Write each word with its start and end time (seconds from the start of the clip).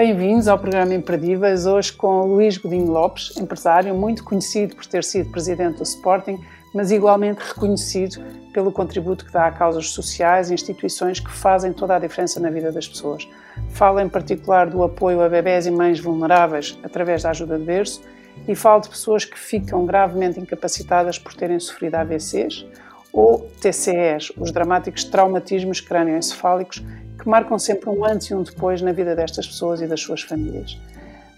Bem-vindos 0.00 0.48
ao 0.48 0.58
programa 0.58 0.94
Imperdíveis, 0.94 1.66
hoje 1.66 1.92
com 1.92 2.22
Luís 2.22 2.56
Godinho 2.56 2.90
Lopes, 2.90 3.36
empresário 3.36 3.94
muito 3.94 4.24
conhecido 4.24 4.74
por 4.74 4.86
ter 4.86 5.04
sido 5.04 5.30
presidente 5.30 5.76
do 5.76 5.82
Sporting, 5.82 6.42
mas 6.72 6.90
igualmente 6.90 7.40
reconhecido 7.40 8.18
pelo 8.50 8.72
contributo 8.72 9.26
que 9.26 9.30
dá 9.30 9.46
a 9.46 9.52
causas 9.52 9.90
sociais 9.90 10.50
e 10.50 10.54
instituições 10.54 11.20
que 11.20 11.30
fazem 11.30 11.74
toda 11.74 11.96
a 11.96 11.98
diferença 11.98 12.40
na 12.40 12.48
vida 12.48 12.72
das 12.72 12.88
pessoas. 12.88 13.28
Fala 13.72 14.02
em 14.02 14.08
particular 14.08 14.70
do 14.70 14.82
apoio 14.82 15.20
a 15.20 15.28
bebés 15.28 15.66
e 15.66 15.70
mães 15.70 16.00
vulneráveis 16.00 16.78
através 16.82 17.22
da 17.22 17.28
ajuda 17.28 17.58
de 17.58 17.64
berço 17.66 18.00
e 18.48 18.54
fala 18.54 18.80
de 18.80 18.88
pessoas 18.88 19.26
que 19.26 19.38
ficam 19.38 19.84
gravemente 19.84 20.40
incapacitadas 20.40 21.18
por 21.18 21.34
terem 21.34 21.60
sofrido 21.60 21.96
AVCs 21.96 22.64
ou 23.12 23.50
TCEs, 23.60 24.32
os 24.38 24.50
dramáticos 24.50 25.04
traumatismos 25.04 25.78
crânioencefálicos 25.78 26.82
que 27.20 27.28
marcam 27.28 27.58
sempre 27.58 27.88
um 27.90 28.04
antes 28.04 28.28
e 28.28 28.34
um 28.34 28.42
depois 28.42 28.80
na 28.80 28.92
vida 28.92 29.14
destas 29.14 29.46
pessoas 29.46 29.80
e 29.80 29.86
das 29.86 30.00
suas 30.00 30.22
famílias. 30.22 30.76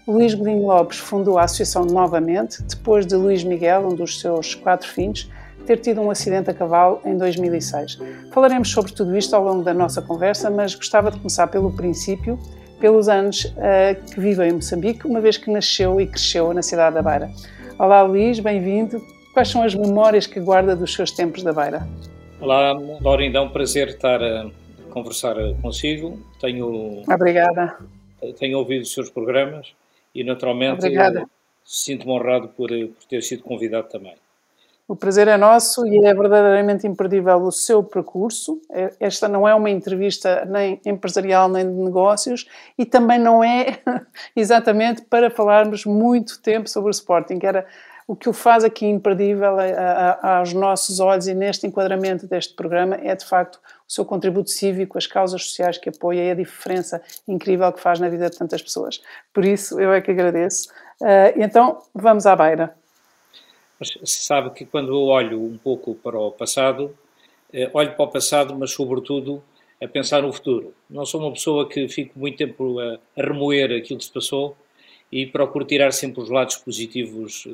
Luís 0.07 0.33
Godinho 0.33 0.65
Lopes 0.67 0.97
fundou 0.97 1.37
a 1.37 1.43
associação 1.43 1.85
novamente, 1.85 2.61
depois 2.63 3.05
de 3.05 3.15
Luís 3.15 3.43
Miguel, 3.43 3.87
um 3.87 3.95
dos 3.95 4.19
seus 4.19 4.53
quatro 4.53 4.87
filhos, 4.87 5.29
ter 5.65 5.77
tido 5.77 6.01
um 6.01 6.11
acidente 6.11 6.49
a 6.49 6.53
cavalo 6.53 6.99
em 7.05 7.17
2006. 7.17 7.99
Falaremos 8.31 8.69
sobre 8.69 8.91
tudo 8.91 9.15
isto 9.17 9.33
ao 9.33 9.43
longo 9.43 9.63
da 9.63 9.73
nossa 9.73 10.01
conversa, 10.01 10.49
mas 10.49 10.75
gostava 10.75 11.09
de 11.09 11.17
começar 11.17 11.47
pelo 11.47 11.71
princípio, 11.71 12.37
pelos 12.81 13.07
anos 13.07 13.45
uh, 13.45 14.11
que 14.11 14.19
viveu 14.19 14.45
em 14.45 14.51
Moçambique, 14.51 15.07
uma 15.07 15.21
vez 15.21 15.37
que 15.37 15.49
nasceu 15.49 16.01
e 16.01 16.07
cresceu 16.07 16.53
na 16.53 16.61
cidade 16.61 16.95
da 16.95 17.01
Beira. 17.01 17.31
Olá 17.79 18.01
Luís, 18.01 18.41
bem-vindo. 18.41 19.01
Quais 19.33 19.47
são 19.47 19.63
as 19.63 19.73
memórias 19.73 20.27
que 20.27 20.39
guarda 20.39 20.75
dos 20.75 20.93
seus 20.93 21.11
tempos 21.11 21.43
da 21.43 21.53
Beira? 21.53 21.87
Olá, 22.41 22.73
Laura, 23.01 23.25
então, 23.25 23.47
prazer 23.47 23.87
estar 23.87 24.21
a 24.21 24.49
conversar 24.93 25.35
consigo. 25.61 26.19
Tenho, 26.39 27.01
Obrigada. 27.11 27.77
Tenho 28.37 28.57
ouvido 28.57 28.83
os 28.83 28.93
seus 28.93 29.09
programas 29.09 29.73
e, 30.13 30.23
naturalmente, 30.23 30.85
sinto-me 31.65 32.11
honrado 32.11 32.49
por, 32.49 32.69
por 32.69 33.05
ter 33.09 33.21
sido 33.23 33.43
convidado 33.43 33.89
também. 33.89 34.15
O 34.85 34.97
prazer 34.97 35.29
é 35.29 35.37
nosso 35.37 35.87
e 35.87 36.05
é 36.05 36.13
verdadeiramente 36.13 36.85
imperdível 36.85 37.37
o 37.37 37.51
seu 37.51 37.81
percurso. 37.81 38.61
É, 38.69 38.93
esta 38.99 39.29
não 39.29 39.47
é 39.47 39.55
uma 39.55 39.69
entrevista 39.69 40.43
nem 40.45 40.79
empresarial 40.85 41.47
nem 41.47 41.65
de 41.65 41.73
negócios 41.73 42.45
e 42.77 42.85
também 42.85 43.17
não 43.17 43.41
é 43.41 43.79
exatamente 44.35 45.01
para 45.03 45.31
falarmos 45.31 45.85
muito 45.85 46.41
tempo 46.41 46.69
sobre 46.69 46.89
o 46.89 46.91
Sporting. 46.91 47.39
Era 47.41 47.65
o 48.07 48.15
que 48.15 48.29
o 48.29 48.33
faz 48.33 48.63
aqui 48.63 48.85
imperdível 48.85 49.55
aos 50.21 50.53
nossos 50.53 50.99
olhos 50.99 51.27
e 51.27 51.33
neste 51.33 51.65
enquadramento 51.67 52.27
deste 52.27 52.53
programa 52.53 52.95
é 52.95 53.15
de 53.15 53.25
facto 53.25 53.59
o 53.87 53.91
seu 53.91 54.03
contributo 54.05 54.49
cívico, 54.49 54.97
as 54.97 55.07
causas 55.07 55.45
sociais 55.45 55.77
que 55.77 55.89
apoia 55.89 56.23
e 56.23 56.31
a 56.31 56.35
diferença 56.35 57.01
incrível 57.27 57.71
que 57.71 57.79
faz 57.79 57.99
na 57.99 58.09
vida 58.09 58.29
de 58.29 58.37
tantas 58.37 58.61
pessoas. 58.61 59.01
Por 59.33 59.45
isso 59.45 59.79
eu 59.79 59.93
é 59.93 60.01
que 60.01 60.11
agradeço. 60.11 60.69
Uh, 61.01 61.33
então 61.37 61.81
vamos 61.93 62.25
à 62.25 62.35
beira. 62.35 62.75
Mas 63.79 63.93
sabe 64.05 64.49
que 64.51 64.65
quando 64.65 64.89
eu 64.89 65.03
olho 65.05 65.41
um 65.41 65.57
pouco 65.57 65.95
para 65.95 66.17
o 66.17 66.31
passado, 66.31 66.95
eh, 67.51 67.69
olho 67.73 67.93
para 67.95 68.05
o 68.05 68.07
passado, 68.07 68.55
mas 68.57 68.71
sobretudo 68.71 69.43
a 69.81 69.87
pensar 69.87 70.21
no 70.21 70.31
futuro. 70.31 70.73
Não 70.89 71.05
sou 71.05 71.19
uma 71.19 71.31
pessoa 71.31 71.67
que 71.67 71.89
fico 71.89 72.17
muito 72.17 72.37
tempo 72.37 72.79
a, 72.79 72.99
a 73.17 73.23
remoer 73.25 73.77
aquilo 73.77 73.99
que 73.99 74.05
se 74.05 74.11
passou 74.11 74.55
e 75.13 75.27
procuro 75.27 75.63
tirar 75.63 75.91
sempre 75.91 76.21
os 76.21 76.29
lados 76.29 76.55
positivos 76.55 77.47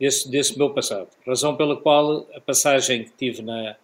desse, 0.00 0.28
desse 0.28 0.58
meu 0.58 0.70
passado. 0.70 1.08
Razão 1.24 1.56
pela 1.56 1.76
qual 1.76 2.26
a 2.34 2.40
passagem 2.40 3.04
que 3.04 3.12
tive 3.16 3.40
na, 3.40 3.76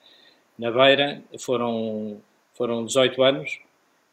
na 0.59 0.71
Beira 0.73 1.23
foram, 1.39 2.21
foram 2.55 2.85
18 2.85 3.23
anos. 3.23 3.61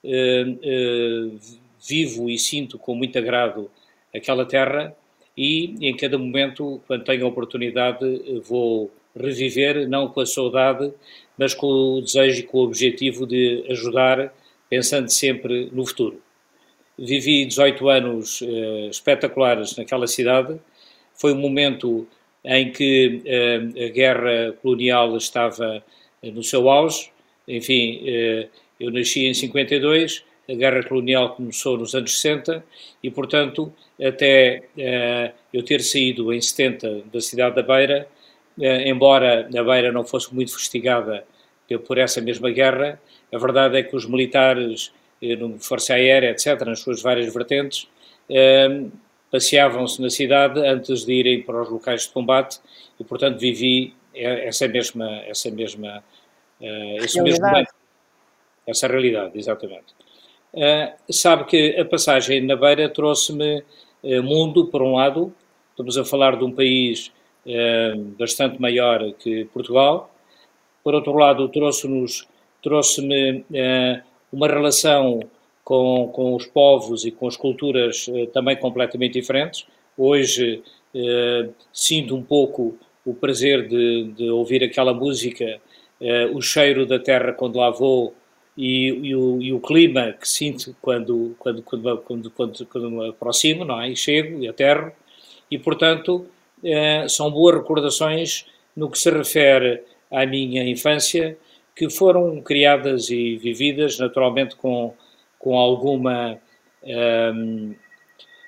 Uh, 0.03 1.33
uh, 1.33 1.39
vivo 1.85 2.29
e 2.29 2.37
sinto 2.37 2.77
com 2.77 2.95
muito 2.95 3.17
agrado 3.17 3.69
aquela 4.13 4.45
terra 4.45 4.95
e 5.35 5.75
em 5.81 5.95
cada 5.95 6.17
momento, 6.17 6.81
quando 6.85 7.05
tenho 7.05 7.25
a 7.25 7.29
oportunidade, 7.29 8.05
vou 8.43 8.91
reviver, 9.15 9.87
não 9.87 10.09
com 10.09 10.19
a 10.19 10.25
saudade, 10.25 10.93
mas 11.37 11.53
com 11.53 11.65
o 11.65 12.01
desejo 12.01 12.41
e 12.41 12.43
com 12.43 12.57
o 12.57 12.63
objetivo 12.63 13.25
de 13.25 13.65
ajudar, 13.69 14.33
pensando 14.69 15.09
sempre 15.09 15.69
no 15.71 15.85
futuro. 15.85 16.21
Vivi 16.99 17.45
18 17.45 17.89
anos 17.89 18.41
uh, 18.41 18.89
espetaculares 18.89 19.77
naquela 19.77 20.05
cidade. 20.05 20.59
Foi 21.13 21.31
um 21.31 21.37
momento 21.37 22.05
em 22.43 22.71
que 22.71 23.21
uh, 23.25 23.85
a 23.85 23.89
guerra 23.89 24.51
colonial 24.61 25.15
estava 25.15 25.83
uh, 26.21 26.31
no 26.31 26.43
seu 26.43 26.69
auge. 26.69 27.11
Enfim, 27.47 28.03
eu 28.79 28.91
nasci 28.91 29.25
em 29.25 29.33
52, 29.33 30.23
a 30.47 30.53
guerra 30.53 30.83
colonial 30.83 31.35
começou 31.35 31.79
nos 31.79 31.95
anos 31.95 32.21
60 32.21 32.63
e, 33.01 33.09
portanto, 33.09 33.73
até 33.99 34.65
eu 35.51 35.63
ter 35.63 35.81
saído 35.81 36.31
em 36.31 36.39
70 36.39 37.05
da 37.11 37.19
cidade 37.19 37.55
da 37.55 37.63
Beira, 37.63 38.07
embora 38.85 39.49
a 39.51 39.63
Beira 39.63 39.91
não 39.91 40.05
fosse 40.05 40.31
muito 40.31 40.53
fustigada 40.53 41.25
por 41.87 41.97
essa 41.97 42.21
mesma 42.21 42.51
guerra, 42.51 43.01
a 43.33 43.37
verdade 43.39 43.77
é 43.77 43.81
que 43.81 43.95
os 43.95 44.05
militares, 44.05 44.91
Força 45.59 45.93
Aérea, 45.93 46.31
etc., 46.31 46.61
nas 46.65 46.79
suas 46.79 47.01
várias 47.01 47.33
vertentes, 47.33 47.87
passeavam-se 49.31 50.01
na 50.01 50.09
cidade 50.09 50.59
antes 50.59 51.05
de 51.05 51.13
irem 51.13 51.43
para 51.43 51.61
os 51.61 51.69
locais 51.69 52.03
de 52.03 52.09
combate 52.09 52.59
e, 52.99 53.03
portanto, 53.03 53.37
vivi 53.37 53.93
essa 54.13 54.67
mesma, 54.67 55.21
essa 55.27 55.51
mesma, 55.51 56.03
esse 57.01 57.21
mesmo 57.21 57.45
momento, 57.45 57.73
essa 58.65 58.87
realidade, 58.87 59.37
exatamente. 59.37 59.93
Uh, 60.51 61.13
sabe 61.13 61.43
que 61.45 61.79
a 61.79 61.85
passagem 61.85 62.41
na 62.41 62.55
Beira 62.55 62.89
trouxe-me 62.89 63.63
mundo, 64.23 64.67
por 64.67 64.81
um 64.81 64.95
lado, 64.95 65.33
estamos 65.71 65.97
a 65.97 66.05
falar 66.05 66.37
de 66.37 66.43
um 66.43 66.51
país 66.51 67.11
bastante 68.17 68.59
maior 68.59 69.11
que 69.13 69.45
Portugal, 69.45 70.09
por 70.83 70.95
outro 70.95 71.13
lado, 71.13 71.47
trouxe-nos, 71.49 72.27
trouxe-me 72.63 73.43
uma 74.31 74.47
relação 74.47 75.19
com, 75.63 76.09
com 76.13 76.35
os 76.35 76.45
povos 76.45 77.05
e 77.05 77.11
com 77.11 77.27
as 77.27 77.37
culturas 77.37 78.07
também 78.33 78.55
completamente 78.57 79.13
diferentes. 79.13 79.65
Hoje 79.97 80.63
sinto 81.71 82.15
um 82.15 82.23
pouco 82.23 82.75
o 83.05 83.13
prazer 83.13 83.67
de, 83.67 84.11
de 84.15 84.29
ouvir 84.29 84.63
aquela 84.63 84.93
música, 84.93 85.59
o 86.33 86.41
cheiro 86.41 86.85
da 86.85 86.97
terra 86.97 87.33
quando 87.33 87.59
lá 87.59 87.69
vou, 87.69 88.13
e, 88.57 88.87
e, 88.87 89.15
o, 89.15 89.41
e, 89.41 89.53
o, 89.53 89.59
clima 89.61 90.11
que 90.11 90.27
sinto 90.27 90.75
quando, 90.81 91.33
quando, 91.39 91.61
quando, 91.63 91.97
quando, 91.99 92.31
quando, 92.31 92.65
quando 92.65 92.91
me 92.91 93.07
aproximo, 93.07 93.63
não 93.63 93.79
é? 93.81 93.89
E 93.89 93.95
chego 93.95 94.43
e 94.43 94.49
aterro, 94.49 94.91
e 95.49 95.57
portanto 95.57 96.25
eh, 96.61 97.07
são 97.07 97.31
boas 97.31 97.55
recordações 97.55 98.45
no 98.75 98.89
que 98.89 98.99
se 98.99 99.09
refere 99.09 99.81
à 100.11 100.25
minha 100.25 100.63
infância, 100.63 101.37
que 101.75 101.89
foram 101.89 102.41
criadas 102.41 103.09
e 103.09 103.37
vividas 103.37 103.97
naturalmente 103.99 104.55
com, 104.55 104.93
com 105.37 105.57
alguma. 105.57 106.37
Um, 106.83 107.75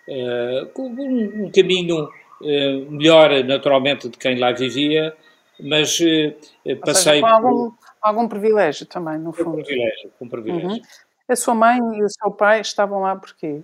uh, 0.08 0.66
com 0.74 0.88
um, 0.88 1.46
um 1.46 1.52
caminho 1.52 2.06
uh, 2.06 2.92
melhor, 2.92 3.44
naturalmente, 3.44 4.10
de 4.10 4.18
quem 4.18 4.40
lá 4.40 4.52
vivia, 4.52 5.14
mas 5.60 6.00
uh, 6.00 6.78
passei. 6.80 7.16
Seja, 7.16 7.22
com 7.22 7.28
algum, 7.28 7.72
algum 8.02 8.28
privilégio 8.28 8.86
também, 8.86 9.18
no 9.18 9.32
fundo. 9.34 9.58
Com 9.58 9.64
privilégio, 9.64 10.12
com 10.18 10.30
privilégio. 10.30 10.70
Uhum. 10.70 10.82
A 11.28 11.36
sua 11.36 11.56
mãe 11.56 11.80
e 11.80 12.04
o 12.04 12.10
seu 12.10 12.32
pai 12.32 12.60
estavam 12.60 13.02
lá 13.02 13.16
porquê? 13.16 13.62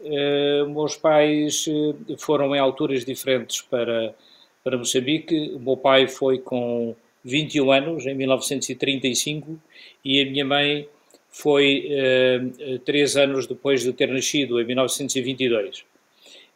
Uh, 0.00 0.68
meus 0.68 0.96
pais 0.96 1.66
eh, 1.68 2.16
foram 2.18 2.54
em 2.54 2.58
alturas 2.58 3.04
diferentes 3.04 3.62
para, 3.62 4.14
para 4.62 4.76
Moçambique. 4.76 5.54
O 5.54 5.58
meu 5.58 5.76
pai 5.76 6.06
foi 6.06 6.38
com 6.38 6.94
21 7.26 7.70
anos, 7.70 8.06
em 8.06 8.14
1935, 8.14 9.58
e 10.04 10.22
a 10.22 10.24
minha 10.24 10.44
mãe 10.44 10.88
foi 11.28 11.88
uh, 11.90 12.78
três 12.80 13.16
anos 13.16 13.46
depois 13.46 13.82
de 13.82 13.92
ter 13.92 14.08
nascido, 14.08 14.60
em 14.60 14.64
1922. 14.64 15.84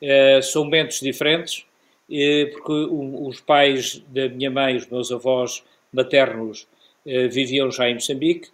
Uh, 0.01 0.43
são 0.43 0.65
momentos 0.65 1.01
diferentes, 1.01 1.67
porque 2.53 2.73
os 2.73 3.41
pais 3.41 4.03
da 4.09 4.29
minha 4.29 4.51
mãe, 4.51 4.77
os 4.77 4.87
meus 4.89 5.13
avós 5.13 5.63
maternos, 5.93 6.67
eh, 7.07 7.29
viviam 7.29 7.71
já 7.71 7.89
em 7.89 7.95
Moçambique. 7.95 8.49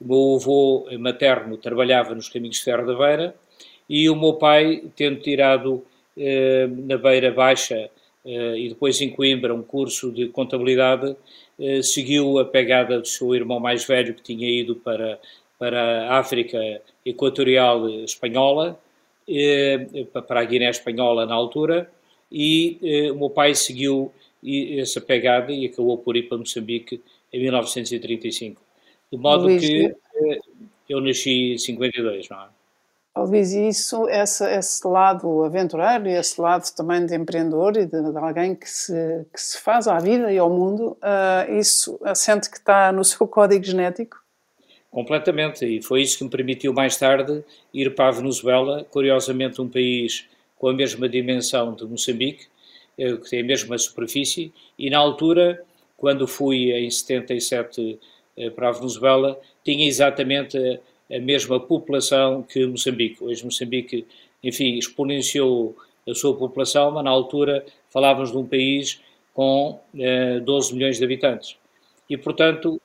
O 0.00 0.04
meu 0.06 0.36
avô 0.36 0.98
materno 0.98 1.56
trabalhava 1.56 2.14
nos 2.14 2.28
caminhos 2.28 2.56
de 2.56 2.64
ferro 2.64 2.86
da 2.86 2.94
Beira 2.96 3.34
e 3.88 4.08
o 4.08 4.16
meu 4.16 4.34
pai, 4.34 4.84
tendo 4.94 5.20
tirado 5.20 5.84
eh, 6.16 6.66
na 6.66 6.96
Beira 6.96 7.32
Baixa 7.32 7.90
eh, 8.24 8.58
e 8.58 8.68
depois 8.68 9.00
em 9.00 9.10
Coimbra 9.10 9.54
um 9.54 9.62
curso 9.62 10.12
de 10.12 10.28
contabilidade, 10.28 11.16
seguiu 11.82 12.38
a 12.38 12.44
pegada 12.44 13.00
do 13.00 13.06
seu 13.06 13.34
irmão 13.34 13.58
mais 13.58 13.84
velho 13.84 14.14
que 14.14 14.22
tinha 14.22 14.48
ido 14.48 14.76
para, 14.76 15.18
para 15.58 16.08
a 16.08 16.18
África 16.18 16.58
Equatorial 17.04 17.88
Espanhola, 17.88 18.78
para 20.26 20.40
a 20.40 20.44
Guiné 20.44 20.70
Espanhola 20.70 21.26
na 21.26 21.34
altura, 21.34 21.90
e 22.30 23.10
o 23.12 23.16
meu 23.16 23.30
pai 23.30 23.54
seguiu 23.54 24.12
essa 24.78 25.00
pegada 25.00 25.52
e 25.52 25.66
acabou 25.66 25.98
por 25.98 26.16
ir 26.16 26.28
para 26.28 26.38
Moçambique 26.38 27.02
em 27.32 27.40
1935. 27.40 28.60
De 29.10 29.18
modo 29.18 29.44
Luís, 29.44 29.60
que 29.60 29.86
eh, 29.86 30.38
eu 30.88 31.00
nasci 31.00 31.54
em 31.54 31.58
52, 31.58 32.28
não 32.28 32.42
é? 32.42 32.48
E 33.26 33.68
isso, 33.68 34.08
esse, 34.08 34.44
esse 34.44 34.86
lado 34.86 35.44
aventureiro 35.44 36.08
esse 36.08 36.40
lado 36.40 36.64
também 36.74 37.04
de 37.06 37.14
empreendedor 37.14 37.76
e 37.76 37.86
de, 37.86 38.12
de 38.12 38.18
alguém 38.18 38.54
que 38.54 38.68
se, 38.68 39.26
que 39.32 39.40
se 39.40 39.58
faz 39.58 39.88
à 39.88 39.98
vida 39.98 40.32
e 40.32 40.38
ao 40.38 40.50
mundo, 40.50 40.96
uh, 41.02 41.52
isso 41.58 41.98
sente 42.14 42.50
que 42.50 42.58
está 42.58 42.92
no 42.92 43.04
seu 43.04 43.26
código 43.28 43.64
genético? 43.64 44.16
Completamente, 44.90 45.66
e 45.66 45.82
foi 45.82 46.02
isso 46.02 46.18
que 46.18 46.24
me 46.24 46.30
permitiu 46.30 46.72
mais 46.72 46.96
tarde 46.96 47.44
ir 47.74 47.94
para 47.94 48.08
a 48.08 48.10
Venezuela, 48.10 48.84
curiosamente 48.90 49.60
um 49.60 49.68
país 49.68 50.26
com 50.56 50.68
a 50.68 50.72
mesma 50.72 51.08
dimensão 51.08 51.74
de 51.74 51.84
Moçambique, 51.84 52.46
eh, 52.98 53.16
que 53.16 53.30
tem 53.30 53.42
a 53.42 53.44
mesma 53.44 53.76
superfície, 53.76 54.52
e 54.78 54.88
na 54.88 54.98
altura, 54.98 55.62
quando 55.96 56.26
fui 56.26 56.72
em 56.72 56.90
77 56.90 57.98
eh, 58.36 58.50
para 58.50 58.70
a 58.70 58.72
Venezuela, 58.72 59.38
tinha 59.62 59.86
exatamente 59.86 60.80
a 61.10 61.18
mesma 61.18 61.58
população 61.58 62.42
que 62.42 62.66
Moçambique. 62.66 63.22
Hoje 63.22 63.44
Moçambique, 63.44 64.06
enfim, 64.42 64.76
exponenciou 64.76 65.76
a 66.08 66.14
sua 66.14 66.36
população, 66.36 66.90
mas 66.90 67.04
na 67.04 67.10
altura 67.10 67.64
falávamos 67.90 68.30
de 68.30 68.36
um 68.36 68.46
país 68.46 69.00
com 69.34 69.78
12 70.44 70.70
eh, 70.70 70.74
milhões 70.74 70.98
de 70.98 71.04
habitantes. 71.04 71.56
E, 72.08 72.16
portanto, 72.16 72.80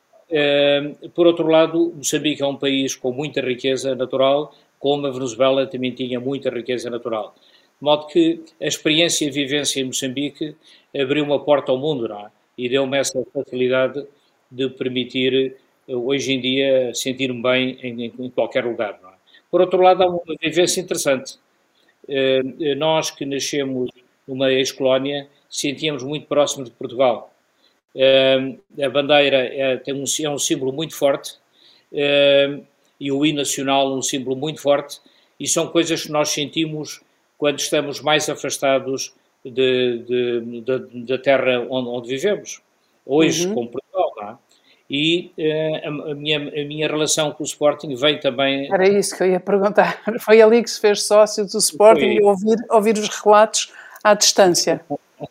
por 1.13 1.27
outro 1.27 1.47
lado, 1.47 1.93
Moçambique 1.95 2.41
é 2.41 2.45
um 2.45 2.55
país 2.55 2.95
com 2.95 3.11
muita 3.11 3.41
riqueza 3.41 3.95
natural, 3.95 4.53
como 4.79 5.07
a 5.07 5.11
Venezuela 5.11 5.67
também 5.67 5.91
tinha 5.91 6.19
muita 6.19 6.49
riqueza 6.49 6.89
natural. 6.89 7.33
De 7.79 7.85
modo 7.85 8.07
que 8.07 8.41
a 8.61 8.67
experiência 8.67 9.25
e 9.25 9.29
a 9.29 9.31
vivência 9.31 9.79
em 9.79 9.85
Moçambique 9.85 10.55
abriu 10.95 11.23
uma 11.23 11.39
porta 11.39 11.71
ao 11.71 11.77
mundo, 11.77 12.07
não 12.07 12.19
é? 12.19 12.31
E 12.57 12.69
deu-me 12.69 12.97
essa 12.97 13.23
facilidade 13.33 14.05
de 14.49 14.69
permitir, 14.69 15.33
eh, 15.33 15.55
hoje 15.88 16.33
em 16.33 16.41
dia, 16.41 16.94
sentir-me 16.94 17.41
bem 17.41 17.77
em, 17.81 18.06
em, 18.06 18.30
qualquer 18.30 18.65
lugar, 18.65 19.00
é? 19.03 19.13
Por 19.50 19.62
outro 19.62 19.81
lado, 19.81 20.03
há 20.03 20.07
uma 20.07 20.21
vivência 20.41 20.81
interessante. 20.81 21.38
Eh, 22.07 22.41
eh, 22.59 22.75
nós 22.75 23.12
que 23.12 23.25
nascemos 23.25 23.89
numa 24.27 24.51
ex-colónia, 24.51 25.27
sentíamos 25.50 26.03
muito 26.03 26.25
próximos 26.27 26.69
de 26.69 26.75
Portugal. 26.75 27.31
a 28.81 28.89
bandeira 28.89 29.38
é, 29.38 29.77
tem 29.77 29.94
um, 29.94 30.06
é 30.21 30.30
um 30.30 30.39
símbolo 30.39 30.74
muito 30.74 30.95
forte 30.95 31.35
e 33.00 33.12
o 33.12 33.24
hino 33.25 33.39
nacional 33.39 33.94
um 33.95 34.01
símbolo 34.01 34.36
muito 34.36 34.59
forte 34.59 35.00
e 35.39 35.47
são 35.47 35.68
coisas 35.68 36.03
que 36.03 36.12
nós 36.12 36.29
sentimos 36.29 37.01
quando 37.38 37.59
estamos 37.59 38.00
mais 38.00 38.29
afastados 38.29 39.13
de, 39.44 40.00
de, 40.00 40.62
de, 40.62 41.06
da 41.06 41.18
terra 41.18 41.59
onde, 41.69 41.89
onde, 41.89 42.07
vivemos. 42.07 42.62
Hoje, 43.06 43.47
uhum. 43.47 43.69
com 43.69 43.77
é? 43.77 43.82
E 44.95 45.31
uh, 45.39 46.11
a, 46.11 46.13
minha, 46.13 46.37
a 46.37 46.65
minha 46.67 46.87
relação 46.87 47.31
com 47.31 47.41
o 47.41 47.45
Sporting 47.47 47.95
vem 47.95 48.19
também. 48.19 48.71
Era 48.71 48.87
isso 48.87 49.17
que 49.17 49.23
eu 49.23 49.27
ia 49.31 49.39
perguntar. 49.39 49.99
Foi 50.21 50.39
ali 50.39 50.61
que 50.61 50.69
se 50.69 50.79
fez 50.79 51.01
sócio 51.01 51.47
do 51.47 51.57
Sporting 51.57 52.19
e 52.19 52.21
ouvir, 52.21 52.57
ouvir 52.69 52.95
os 52.99 53.09
relatos 53.09 53.73
à 54.03 54.13
distância, 54.13 54.85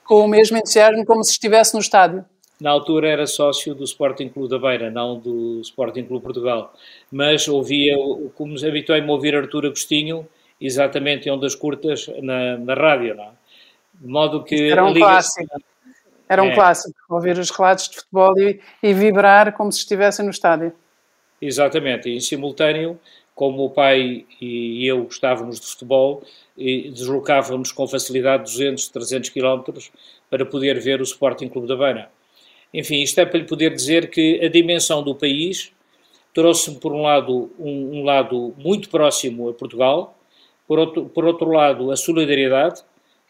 com 0.05 0.25
o 0.25 0.27
mesmo 0.27 0.57
entusiasmo 0.57 1.07
como 1.07 1.23
se 1.23 1.31
estivesse 1.31 1.75
no 1.75 1.81
estádio. 1.81 2.25
Na 2.61 2.71
altura 2.71 3.09
era 3.09 3.25
sócio 3.25 3.73
do 3.73 3.85
Sporting 3.85 4.31
Clube 4.31 4.49
da 4.49 4.59
Beira, 4.59 4.91
não 4.91 5.17
do 5.17 5.61
Sporting 5.61 6.07
Clube 6.07 6.25
Portugal. 6.25 6.75
Mas 7.09 7.47
ouvia, 7.47 7.95
como 8.35 8.57
habituei-me 8.67 9.09
a 9.09 9.13
ouvir 9.13 9.37
Artur 9.37 9.65
Agostinho, 9.65 10.27
exatamente 10.61 11.29
em 11.29 11.33
ondas 11.33 11.55
curtas 11.55 12.11
na, 12.21 12.59
na 12.59 12.75
rádio, 12.75 13.15
não 13.15 13.25
é? 13.25 13.31
De 13.95 14.09
modo 14.09 14.43
que. 14.43 14.71
Era 14.73 14.85
um 14.85 14.93
clássico. 14.93 15.57
Era 16.33 16.43
um 16.43 16.51
é. 16.51 16.55
clássico, 16.55 16.95
ouvir 17.11 17.39
os 17.39 17.51
relatos 17.51 17.91
de 17.91 17.97
futebol 17.97 18.33
e, 18.39 18.59
e 18.83 18.95
vibrar 18.95 19.53
como 19.53 19.71
se 19.71 19.81
estivessem 19.81 20.25
no 20.25 20.31
estádio. 20.31 20.73
Exatamente, 21.43 22.09
e 22.09 22.17
em 22.17 22.21
simultâneo, 22.21 22.99
como 23.35 23.67
o 23.67 23.71
pai 23.71 24.25
e 24.41 24.87
eu 24.87 25.05
gostávamos 25.05 25.61
de 25.61 25.67
futebol, 25.67 26.23
e 26.57 26.91
deslocávamos 26.91 27.71
com 27.71 27.87
facilidade 27.87 28.45
200, 28.45 28.89
300 28.89 29.29
quilómetros 29.29 29.93
para 30.31 30.47
poder 30.47 30.81
ver 30.81 31.01
o 31.01 31.05
Sporting 31.05 31.49
Clube 31.49 31.69
da 31.69 31.77
Beira. 31.77 32.11
Enfim, 32.73 33.03
isto 33.03 33.21
é 33.21 33.27
para 33.27 33.39
lhe 33.39 33.47
poder 33.47 33.75
dizer 33.75 34.09
que 34.09 34.43
a 34.43 34.49
dimensão 34.49 35.03
do 35.03 35.15
país 35.15 35.71
trouxe-me, 36.33 36.79
por 36.79 36.93
um 36.93 37.03
lado, 37.03 37.51
um, 37.59 37.99
um, 37.99 38.05
lado 38.05 38.55
muito 38.57 38.89
próximo 38.89 39.51
a 39.51 39.53
Portugal, 39.53 40.17
por 40.67 40.79
outro, 40.79 41.05
por 41.05 41.27
outro 41.27 41.51
lado, 41.51 41.91
a 41.91 41.97
solidariedade, 41.97 42.83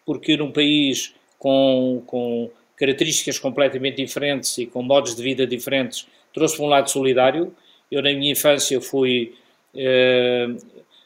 porque 0.06 0.36
num 0.36 0.52
país 0.52 1.12
com, 1.36 2.00
com 2.06 2.50
características 2.76 3.38
completamente 3.38 3.96
diferentes 3.96 4.58
e 4.58 4.66
com 4.66 4.82
modos 4.82 5.14
de 5.14 5.22
vida 5.22 5.46
diferentes, 5.46 6.06
trouxe-me 6.32 6.66
um 6.66 6.68
lado 6.68 6.90
solidário. 6.90 7.54
Eu, 7.90 8.02
na 8.02 8.12
minha 8.12 8.32
infância, 8.32 8.80
fui 8.80 9.34
eh, 9.74 10.48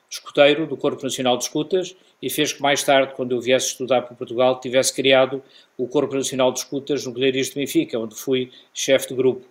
escuteiro 0.08 0.66
do 0.66 0.76
Corpo 0.76 1.02
Nacional 1.02 1.36
de 1.36 1.44
Escutas 1.44 1.96
e 2.22 2.30
fez 2.30 2.52
que 2.52 2.62
mais 2.62 2.82
tarde, 2.82 3.12
quando 3.14 3.32
eu 3.32 3.40
viesse 3.40 3.68
estudar 3.68 4.02
para 4.02 4.16
Portugal, 4.16 4.60
tivesse 4.60 4.94
criado 4.94 5.42
o 5.76 5.86
Corpo 5.86 6.14
Nacional 6.14 6.52
de 6.52 6.60
Escutas 6.60 7.04
no 7.04 7.12
Galerias 7.12 7.48
de 7.48 7.54
Benfica, 7.54 7.98
onde 7.98 8.14
fui 8.14 8.50
chefe 8.72 9.08
de 9.08 9.14
grupo. 9.14 9.44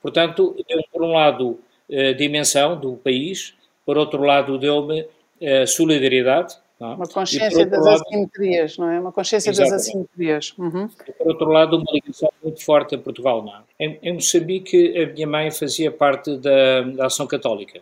Portanto, 0.00 0.56
deu 0.68 0.82
por 0.92 1.02
um 1.02 1.12
lado 1.12 1.58
eh, 1.88 2.12
dimensão 2.14 2.78
do 2.78 2.96
país, 2.96 3.54
por 3.84 3.98
outro 3.98 4.22
lado 4.22 4.58
deu-me 4.58 5.02
uh, 5.02 5.66
solidariedade. 5.66 6.56
É? 6.90 6.94
Uma 6.94 7.06
consciência 7.06 7.66
das 7.66 7.84
lado, 7.84 8.02
assimetrias, 8.02 8.78
não 8.78 8.90
é? 8.90 9.00
Uma 9.00 9.12
consciência 9.12 9.50
exatamente. 9.50 9.72
das 9.72 9.82
assimetrias. 9.82 10.54
Uhum. 10.58 10.88
Por 10.88 11.28
outro 11.28 11.48
lado, 11.50 11.76
uma 11.76 11.92
ligação 11.92 12.30
muito 12.42 12.64
forte 12.64 12.94
a 12.94 12.98
Portugal. 12.98 13.42
Não 13.44 13.54
é? 13.54 13.98
em, 14.02 14.12
Moçambique, 14.12 14.98
a 14.98 15.12
minha 15.12 15.26
mãe 15.26 15.50
fazia 15.50 15.90
parte 15.90 16.36
da, 16.36 16.82
da 16.82 17.06
Ação 17.06 17.26
Católica 17.26 17.80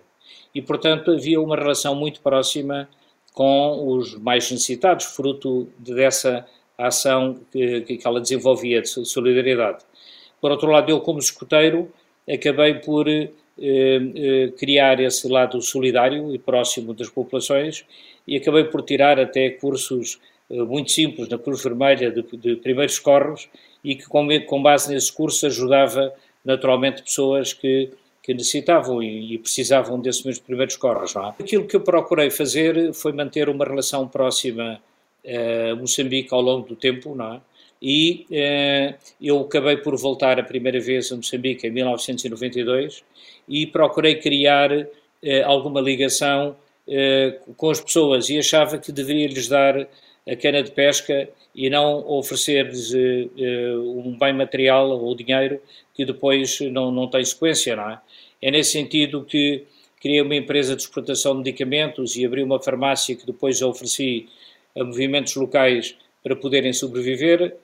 e, 0.55 0.61
portanto, 0.61 1.11
havia 1.13 1.41
uma 1.41 1.57
relação 1.57 1.95
muito 1.95 2.21
próxima 2.21 2.89
com 3.33 3.97
os 3.97 4.17
mais 4.17 4.51
necessitados, 4.51 5.05
fruto 5.05 5.69
dessa 5.79 6.47
ação 6.77 7.41
que, 7.53 7.83
que 7.83 8.01
ela 8.05 8.21
desenvolvia 8.21 8.83
de 8.83 8.89
solidariedade. 8.89 9.85
Por 10.41 10.51
outro 10.51 10.71
lado, 10.71 10.91
eu, 10.91 11.01
como 11.01 11.19
escuteiro, 11.19 11.93
acabei 12.29 12.75
por 12.75 13.07
eh, 13.09 13.31
eh, 13.59 14.53
criar 14.59 15.01
esse 15.01 15.29
lado 15.29 15.61
solidário 15.61 16.35
e 16.35 16.39
próximo 16.39 16.95
das 16.95 17.11
populações 17.11 17.85
e 18.27 18.37
acabei 18.37 18.65
por 18.65 18.83
tirar 18.83 19.19
até 19.19 19.51
cursos 19.51 20.21
eh, 20.51 20.63
muito 20.63 20.91
simples 20.91 21.29
na 21.29 21.39
Cruz 21.39 21.63
Vermelha 21.63 22.11
de, 22.11 22.23
de 22.37 22.57
primeiros 22.57 22.97
socorros 22.97 23.49
e 23.83 23.95
que 23.95 24.07
com, 24.07 24.29
com, 24.47 24.63
base 24.63 24.93
nesses 24.93 25.11
cursos 25.11 25.45
ajudava 25.45 26.13
naturalmente 26.45 27.03
pessoas 27.03 27.53
que, 27.53 27.91
que 28.23 28.35
necessitavam 28.35 29.03
e, 29.03 29.35
e, 29.35 29.39
precisavam 29.39 30.01
desses 30.01 30.23
meus 30.25 30.39
primeiros 30.39 30.75
socorros. 30.75 31.17
É? 31.17 31.21
Aquilo 31.43 31.67
que 31.67 31.77
eu 31.77 31.81
procurei 31.81 32.31
fazer 32.31 32.93
foi 32.93 33.13
manter 33.13 33.49
uma 33.49 33.65
relação 33.65 34.07
próxima 34.09 34.81
a 35.73 35.75
Moçambique 35.75 36.33
ao 36.33 36.41
longo 36.41 36.67
do 36.67 36.75
tempo, 36.75 37.15
não 37.15 37.35
é? 37.35 37.41
e 37.83 38.27
eh, 38.31 38.95
eu 39.21 39.41
acabei 39.41 39.79
por 39.79 39.97
voltar 39.97 40.39
a 40.39 40.43
primeira 40.43 40.79
vez 40.79 41.11
a 41.11 41.17
Moçambique 41.17 41.67
em 41.67 41.71
1992 41.71 43.03
e 43.49 43.67
procurei 43.67 44.17
criar 44.17 44.71
eh, 45.23 45.43
alguma 45.43 45.81
ligação 45.81 46.51
eh, 46.51 46.55
com 47.57 47.71
as 47.71 47.81
pessoas 47.81 48.29
e 48.29 48.39
achava 48.39 48.79
que 48.79 48.91
deveria 48.91 49.29
lhes 49.29 49.49
dar 49.49 49.87
a 50.29 50.37
cana 50.37 50.63
de 50.63 50.71
pesca 50.71 51.29
e 51.55 51.71
não 51.71 52.07
oferecer-lhes 52.09 52.93
um 53.95 54.17
bem 54.19 54.33
material 54.33 54.91
ou 54.91 55.15
dinheiro 55.15 55.61
que 55.95 56.05
depois 56.05 56.61
não, 56.61 56.91
não 56.91 57.09
tem 57.09 57.25
sequência, 57.25 57.77
não 57.77 57.91
é? 57.91 58.01
É 58.43 58.51
nesse 58.51 58.73
sentido 58.73 59.25
que 59.25 59.65
criei 60.01 60.21
uma 60.21 60.35
empresa 60.35 60.75
de 60.75 60.83
exportação 60.83 61.33
de 61.33 61.39
medicamentos 61.39 62.17
e 62.17 62.25
abri 62.25 62.43
uma 62.43 62.61
farmácia 62.61 63.15
que 63.15 63.27
depois 63.27 63.63
ofereci 63.63 64.29
a 64.77 64.83
movimentos 64.83 65.35
locais 65.37 65.97
para 66.23 66.35
poderem 66.35 66.73
sobreviver 66.73 67.57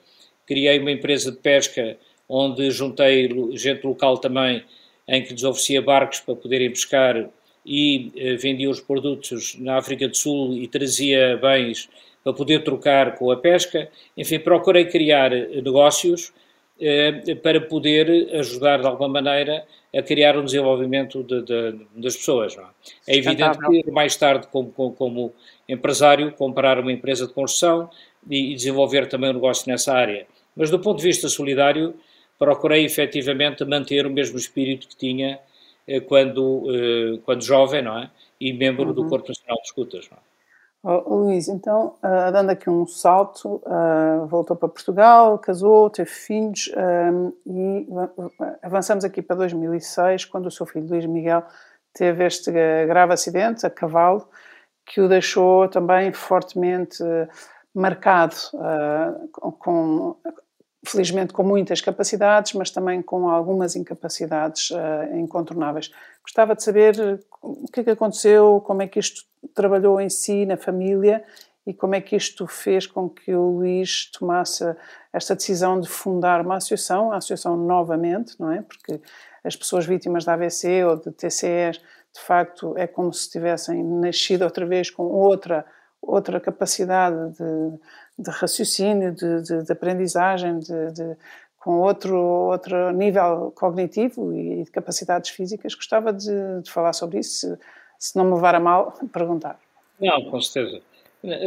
criei 0.47 0.79
uma 0.79 0.91
empresa 0.91 1.31
de 1.31 1.37
pesca 1.37 1.97
onde 2.27 2.71
juntei 2.71 3.29
gente 3.53 3.85
local 3.85 4.17
também, 4.17 4.63
em 5.07 5.23
que 5.23 5.33
lhes 5.33 5.43
oferecia 5.43 5.81
barcos 5.81 6.21
para 6.21 6.35
poderem 6.35 6.69
pescar 6.69 7.29
e 7.67 8.13
eh, 8.15 8.35
vendia 8.37 8.69
os 8.69 8.79
produtos 8.79 9.57
na 9.59 9.77
África 9.77 10.07
do 10.07 10.15
Sul 10.15 10.53
e 10.53 10.69
trazia 10.69 11.35
bens 11.35 11.89
para 12.23 12.31
poder 12.31 12.63
trocar 12.63 13.15
com 13.15 13.29
a 13.29 13.35
pesca. 13.35 13.89
Enfim, 14.15 14.39
procurei 14.39 14.85
criar 14.85 15.33
eh, 15.33 15.61
negócios 15.61 16.31
eh, 16.79 17.35
para 17.43 17.59
poder 17.59 18.33
ajudar 18.35 18.79
de 18.79 18.87
alguma 18.87 19.09
maneira 19.09 19.65
a 19.93 20.01
criar 20.01 20.37
um 20.37 20.45
desenvolvimento 20.45 21.23
de, 21.23 21.41
de, 21.41 21.85
das 21.93 22.15
pessoas. 22.15 22.57
É? 22.57 23.13
é? 23.13 23.17
evidente 23.17 23.57
que 23.59 23.91
mais 23.91 24.15
tarde, 24.15 24.47
como, 24.47 24.71
como, 24.71 24.93
como, 24.93 25.33
empresário, 25.67 26.31
comprar 26.31 26.79
uma 26.79 26.91
empresa 26.91 27.27
de 27.27 27.33
construção 27.33 27.89
e, 28.29 28.53
e 28.53 28.55
desenvolver 28.55 29.07
também 29.07 29.29
um 29.29 29.33
negócio 29.33 29.69
nessa 29.69 29.93
área. 29.93 30.25
Mas 30.55 30.69
do 30.69 30.79
ponto 30.79 30.99
de 30.99 31.03
vista 31.03 31.27
solidário, 31.27 31.95
procurei 32.39 32.85
efetivamente 32.85 33.65
manter 33.65 34.05
o 34.05 34.09
mesmo 34.09 34.37
espírito 34.37 34.87
que 34.87 34.95
tinha 34.95 35.39
quando, 36.07 36.65
eh, 36.69 37.19
quando 37.23 37.41
jovem, 37.41 37.81
não 37.81 37.97
é? 37.97 38.09
E 38.39 38.51
membro 38.53 38.87
uhum. 38.87 38.93
do 38.93 39.07
Corpo 39.07 39.29
Nacional 39.29 39.57
de 39.57 39.67
Escutas, 39.67 40.09
não 40.11 40.17
é? 40.17 40.21
Oh, 40.83 41.15
Luís, 41.15 41.47
então, 41.47 41.95
uh, 42.03 42.31
dando 42.31 42.51
aqui 42.51 42.69
um 42.69 42.85
salto, 42.85 43.61
uh, 43.65 44.25
voltou 44.27 44.55
para 44.55 44.69
Portugal, 44.69 45.37
casou, 45.39 45.89
teve 45.89 46.09
filhos 46.09 46.71
um, 46.77 47.33
e 47.45 47.87
avançamos 48.61 49.03
aqui 49.03 49.21
para 49.21 49.37
2006, 49.37 50.25
quando 50.25 50.45
o 50.45 50.51
seu 50.51 50.65
filho 50.65 50.87
Luís 50.87 51.05
Miguel 51.05 51.43
teve 51.93 52.25
este 52.25 52.51
grave 52.51 53.11
acidente 53.11 53.65
a 53.65 53.69
cavalo 53.69 54.29
que 54.85 55.01
o 55.01 55.09
deixou 55.09 55.67
também 55.67 56.13
fortemente 56.13 57.03
marcado, 57.73 58.35
com, 59.31 60.15
felizmente 60.89 61.33
com 61.33 61.43
muitas 61.43 61.81
capacidades, 61.81 62.53
mas 62.53 62.71
também 62.71 63.01
com 63.01 63.29
algumas 63.29 63.75
incapacidades 63.75 64.69
incontornáveis. 65.13 65.91
Gostava 66.23 66.55
de 66.55 66.63
saber 66.63 67.19
o 67.41 67.67
que 67.71 67.81
é 67.81 67.83
que 67.83 67.89
aconteceu, 67.91 68.61
como 68.65 68.81
é 68.81 68.87
que 68.87 68.99
isto 68.99 69.23
trabalhou 69.53 69.99
em 70.01 70.09
si, 70.09 70.45
na 70.45 70.57
família, 70.57 71.23
e 71.65 71.73
como 71.73 71.95
é 71.95 72.01
que 72.01 72.15
isto 72.15 72.47
fez 72.47 72.87
com 72.87 73.09
que 73.09 73.35
o 73.35 73.57
Luís 73.57 74.09
tomasse 74.11 74.63
esta 75.11 75.35
decisão 75.35 75.79
de 75.79 75.89
fundar 75.89 76.39
uma 76.39 76.55
associação, 76.55 77.11
a 77.11 77.17
associação 77.17 77.57
novamente, 77.57 78.39
não 78.39 78.51
é? 78.51 78.61
Porque 78.61 79.01
as 79.43 79.55
pessoas 79.55 79.85
vítimas 79.85 80.23
da 80.23 80.33
AVC 80.33 80.85
ou 80.85 80.95
de 80.95 81.11
TCEs, 81.11 81.81
de 82.13 82.21
facto, 82.21 82.73
é 82.77 82.87
como 82.87 83.11
se 83.11 83.29
tivessem 83.29 83.83
nascido 83.83 84.43
outra 84.43 84.65
vez 84.65 84.89
com 84.89 85.03
outra 85.03 85.65
outra 86.01 86.39
capacidade 86.39 87.33
de, 87.37 87.77
de 88.19 88.29
raciocínio, 88.31 89.11
de, 89.13 89.41
de, 89.41 89.63
de 89.63 89.71
aprendizagem, 89.71 90.59
com 91.59 91.79
outro, 91.79 92.17
outro 92.17 92.91
nível 92.91 93.51
cognitivo 93.55 94.33
e 94.33 94.63
de 94.63 94.71
capacidades 94.71 95.29
físicas. 95.31 95.75
Gostava 95.75 96.13
de, 96.13 96.61
falar 96.69 96.93
sobre 96.93 97.19
isso, 97.19 97.47
se, 97.47 97.59
se 97.99 98.15
não 98.15 98.25
me 98.25 98.33
levar 98.35 98.55
a 98.55 98.59
mal, 98.59 98.97
perguntar. 99.11 99.59
Não, 99.99 100.23
com 100.29 100.39
certeza. 100.39 100.81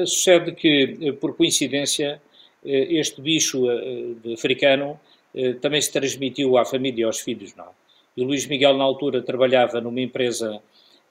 Sucede 0.04 0.52
que, 0.52 1.12
por 1.20 1.36
coincidência, 1.36 2.20
este 2.62 3.20
bicho 3.20 3.70
eh, 3.70 4.32
africano 4.34 5.00
eh, 5.34 5.54
também 5.54 5.80
se 5.80 5.90
transmitiu 5.90 6.58
à 6.58 6.64
família 6.64 7.02
e 7.02 7.04
aos 7.04 7.20
filhos, 7.20 7.54
não? 7.54 7.68
E 8.16 8.22
o 8.22 8.26
Luís 8.26 8.46
Miguel, 8.46 8.76
na 8.76 8.84
altura, 8.84 9.22
trabalhava 9.22 9.80
numa 9.80 10.00
empresa 10.00 10.60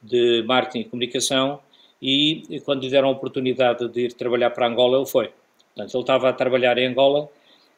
de 0.01 0.43
marketing 0.45 0.79
e 0.81 0.85
comunicação 0.85 1.59
e, 2.01 2.61
quando 2.65 2.83
lhe 2.83 2.89
deram 2.89 3.09
a 3.09 3.11
oportunidade 3.11 3.87
de 3.89 4.05
ir 4.05 4.13
trabalhar 4.13 4.51
para 4.51 4.67
Angola, 4.67 4.97
ele 4.97 5.05
foi. 5.05 5.31
Portanto, 5.75 5.95
ele 5.95 6.03
estava 6.03 6.29
a 6.29 6.33
trabalhar 6.33 6.77
em 6.77 6.87
Angola 6.87 7.29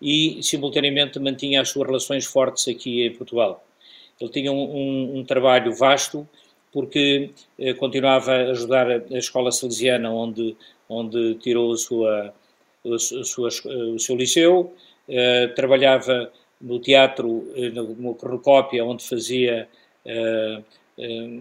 e, 0.01 0.39
simultaneamente, 0.41 1.19
mantinha 1.19 1.61
as 1.61 1.69
suas 1.69 1.87
relações 1.87 2.25
fortes 2.25 2.67
aqui 2.67 3.05
em 3.05 3.13
Portugal. 3.13 3.63
Ele 4.19 4.29
tinha 4.31 4.51
um, 4.51 4.55
um, 4.55 5.19
um 5.19 5.23
trabalho 5.23 5.73
vasto, 5.73 6.27
porque 6.71 7.31
eh, 7.59 7.73
continuava 7.73 8.31
a 8.31 8.51
ajudar 8.51 8.89
a, 8.89 9.17
escola 9.17 9.51
salesiana 9.51 10.11
onde, 10.11 10.55
onde 10.87 11.35
tirou 11.35 11.73
a 11.73 11.77
sua, 11.77 12.33
a 12.85 13.23
sua, 13.25 13.49
o 13.93 13.99
seu 13.99 14.15
liceu, 14.15 14.73
eh, 15.09 15.47
trabalhava 15.47 16.31
no 16.61 16.79
teatro, 16.79 17.51
eh, 17.55 17.69
no 17.69 18.15
cornucópia, 18.15 18.85
onde 18.85 19.03
fazia, 19.03 19.67
eh, 20.05 20.61
eh, 20.97 21.39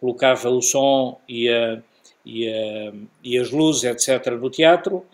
colocava 0.00 0.48
o 0.50 0.62
som 0.62 1.20
e, 1.28 1.48
a, 1.48 1.82
e, 2.24 2.48
a, 2.48 2.92
e, 3.22 3.38
as 3.38 3.50
luzes, 3.50 3.84
etc., 3.84 4.32
no 4.32 4.50
teatro. 4.50 5.04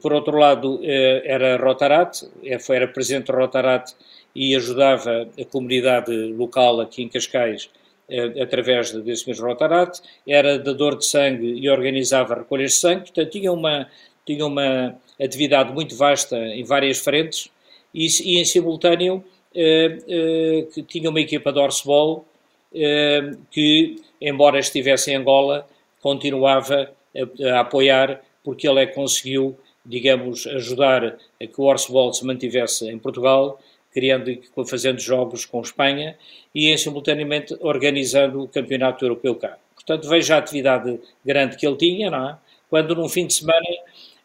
Por 0.00 0.12
outro 0.12 0.38
lado, 0.38 0.80
eh, 0.82 1.22
era 1.24 1.56
Rotarat, 1.56 2.22
era 2.42 2.88
presidente 2.88 3.26
do 3.26 3.36
Rotarat 3.36 3.92
e 4.34 4.56
ajudava 4.56 5.28
a 5.38 5.44
comunidade 5.44 6.12
local 6.32 6.80
aqui 6.80 7.02
em 7.02 7.08
Cascais 7.08 7.68
eh, 8.08 8.42
através 8.42 8.92
desse 8.92 9.26
mesmo 9.26 9.46
Rotaract, 9.46 10.02
era 10.26 10.58
dador 10.58 10.98
de 10.98 11.06
sangue 11.06 11.58
e 11.58 11.68
organizava 11.70 12.34
recolhas 12.34 12.72
de 12.72 12.78
sangue, 12.78 13.00
portanto 13.02 13.30
tinha 13.30 13.52
uma, 13.52 13.88
tinha 14.26 14.44
uma 14.44 14.94
atividade 15.20 15.72
muito 15.72 15.96
vasta 15.96 16.36
em 16.36 16.64
várias 16.64 16.98
frentes 16.98 17.48
e, 17.94 18.06
e 18.22 18.38
em 18.38 18.44
simultâneo 18.44 19.24
eh, 19.54 19.98
eh, 20.08 20.66
que 20.74 20.82
tinha 20.82 21.08
uma 21.08 21.20
equipa 21.20 21.52
de 21.52 21.58
Orsebol 21.58 22.26
eh, 22.74 23.32
que, 23.50 23.96
embora 24.20 24.58
estivesse 24.58 25.10
em 25.10 25.16
Angola, 25.16 25.66
continuava 26.04 26.92
a, 27.16 27.48
a, 27.48 27.60
apoiar 27.60 28.20
porque 28.44 28.68
ele 28.68 28.80
é 28.80 28.86
que 28.86 28.94
conseguiu, 28.94 29.58
digamos, 29.86 30.46
ajudar 30.46 31.16
a 31.42 31.46
que 31.46 31.58
o 31.58 31.64
Orsebol 31.64 32.12
se 32.12 32.26
mantivesse 32.26 32.86
em 32.90 32.98
Portugal 32.98 33.58
criando, 33.90 34.38
fazendo 34.68 35.00
jogos 35.00 35.46
com 35.46 35.62
Espanha 35.62 36.18
e, 36.54 36.76
simultaneamente, 36.76 37.56
organizando 37.60 38.42
o 38.42 38.48
Campeonato 38.48 39.02
Europeu 39.02 39.34
cá. 39.36 39.56
Portanto, 39.74 40.06
veja 40.06 40.34
a 40.34 40.38
atividade 40.38 41.00
grande 41.24 41.56
que 41.56 41.66
ele 41.66 41.76
tinha, 41.76 42.10
não 42.10 42.28
é? 42.28 42.38
Quando 42.68 42.94
num 42.94 43.08
fim 43.08 43.26
de 43.26 43.32
semana 43.32 43.66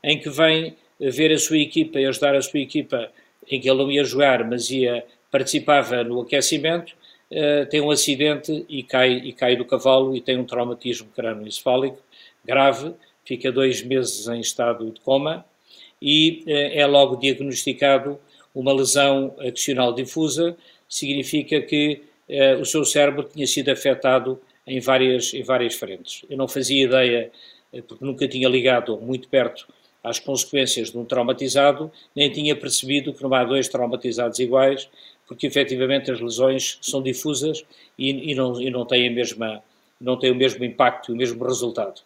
em 0.04 0.20
que 0.20 0.30
vem 0.30 0.76
ver 1.00 1.32
a 1.32 1.38
sua 1.38 1.60
equipa 1.60 1.98
e 2.00 2.06
ajudar 2.06 2.36
a 2.36 2.42
sua 2.42 2.60
equipa, 2.60 3.10
em 3.50 3.62
que 3.62 3.70
ele 3.70 3.78
não 3.78 3.92
ia 3.92 4.04
jogar, 4.04 4.44
mas 4.44 4.70
ia, 4.70 5.06
participava 5.32 6.04
no 6.04 6.20
aquecimento, 6.22 6.94
uh, 7.32 7.66
tem 7.70 7.82
um 7.82 7.92
acidente 7.92 8.66
e 8.70 8.84
cai, 8.84 9.14
e 9.14 9.34
cai 9.34 9.56
do 9.56 9.66
cavalo 9.66 10.16
e 10.16 10.22
tem 10.22 10.38
um 10.38 10.46
traumatismo 10.46 11.10
crânioencefálico 11.16 12.02
grave, 12.46 12.94
fica 13.26 13.52
dois 13.52 13.82
meses 13.84 14.28
em 14.28 14.40
estado 14.40 14.92
de 14.92 15.00
coma 15.02 15.46
e 16.02 16.44
uh, 16.48 16.50
é 16.50 16.86
logo 16.86 17.16
diagnosticado 17.16 18.20
uma 18.54 18.74
lesão 18.74 19.36
adicional 19.40 19.94
difusa, 19.94 20.58
significa 20.88 21.62
que 21.62 22.02
eh, 22.28 22.56
o 22.56 22.66
seu 22.66 22.86
cérebro 22.86 23.24
tinha 23.24 23.48
sido 23.48 23.70
afetado 23.70 24.40
em 24.66 24.80
várias, 24.80 25.34
em 25.34 25.42
várias 25.42 25.76
frentes. 25.76 26.24
Eu 26.30 26.38
não 26.38 26.48
fazia 26.48 26.84
ideia, 26.84 27.32
eh, 27.74 27.82
porque 27.82 28.06
nunca 28.06 28.28
tinha 28.28 28.48
ligado 28.48 28.98
muito 28.98 29.28
perto 29.28 29.68
às 30.04 30.20
consequências 30.20 30.92
de 30.92 30.98
um 30.98 31.04
traumatizado, 31.04 31.92
nem 32.16 32.32
tinha 32.32 32.56
percebido 32.56 33.14
que 33.14 33.22
não 33.24 33.34
há 33.34 33.44
dois 33.44 33.68
traumatizados 33.68 34.40
iguais, 34.40 34.90
porque 35.30 35.46
efetivamente 35.46 36.10
as 36.10 36.20
lesões 36.20 36.80
são 36.82 37.04
difusas 37.04 37.64
e, 37.98 38.32
e, 38.32 38.36
não, 38.36 38.60
e 38.60 38.72
não, 38.72 38.84
têm 38.84 39.12
mesma, 39.12 39.64
não 40.02 40.18
têm 40.18 40.32
o 40.32 40.36
mesmo 40.36 40.66
impacto 40.66 41.14
o 41.14 41.16
mesmo 41.16 41.46
resultado. 41.46 42.02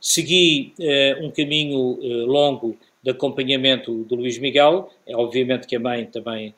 Segui 0.00 0.72
eh, 0.78 1.18
um 1.20 1.28
caminho 1.32 1.98
eh, 2.00 2.06
longo 2.24 2.78
de 3.02 3.10
acompanhamento 3.10 4.04
do 4.04 4.14
Luís 4.14 4.38
Miguel. 4.38 4.92
É 5.04 5.16
obviamente 5.16 5.66
que 5.66 5.74
a 5.74 5.80
mãe 5.80 6.06
também 6.06 6.54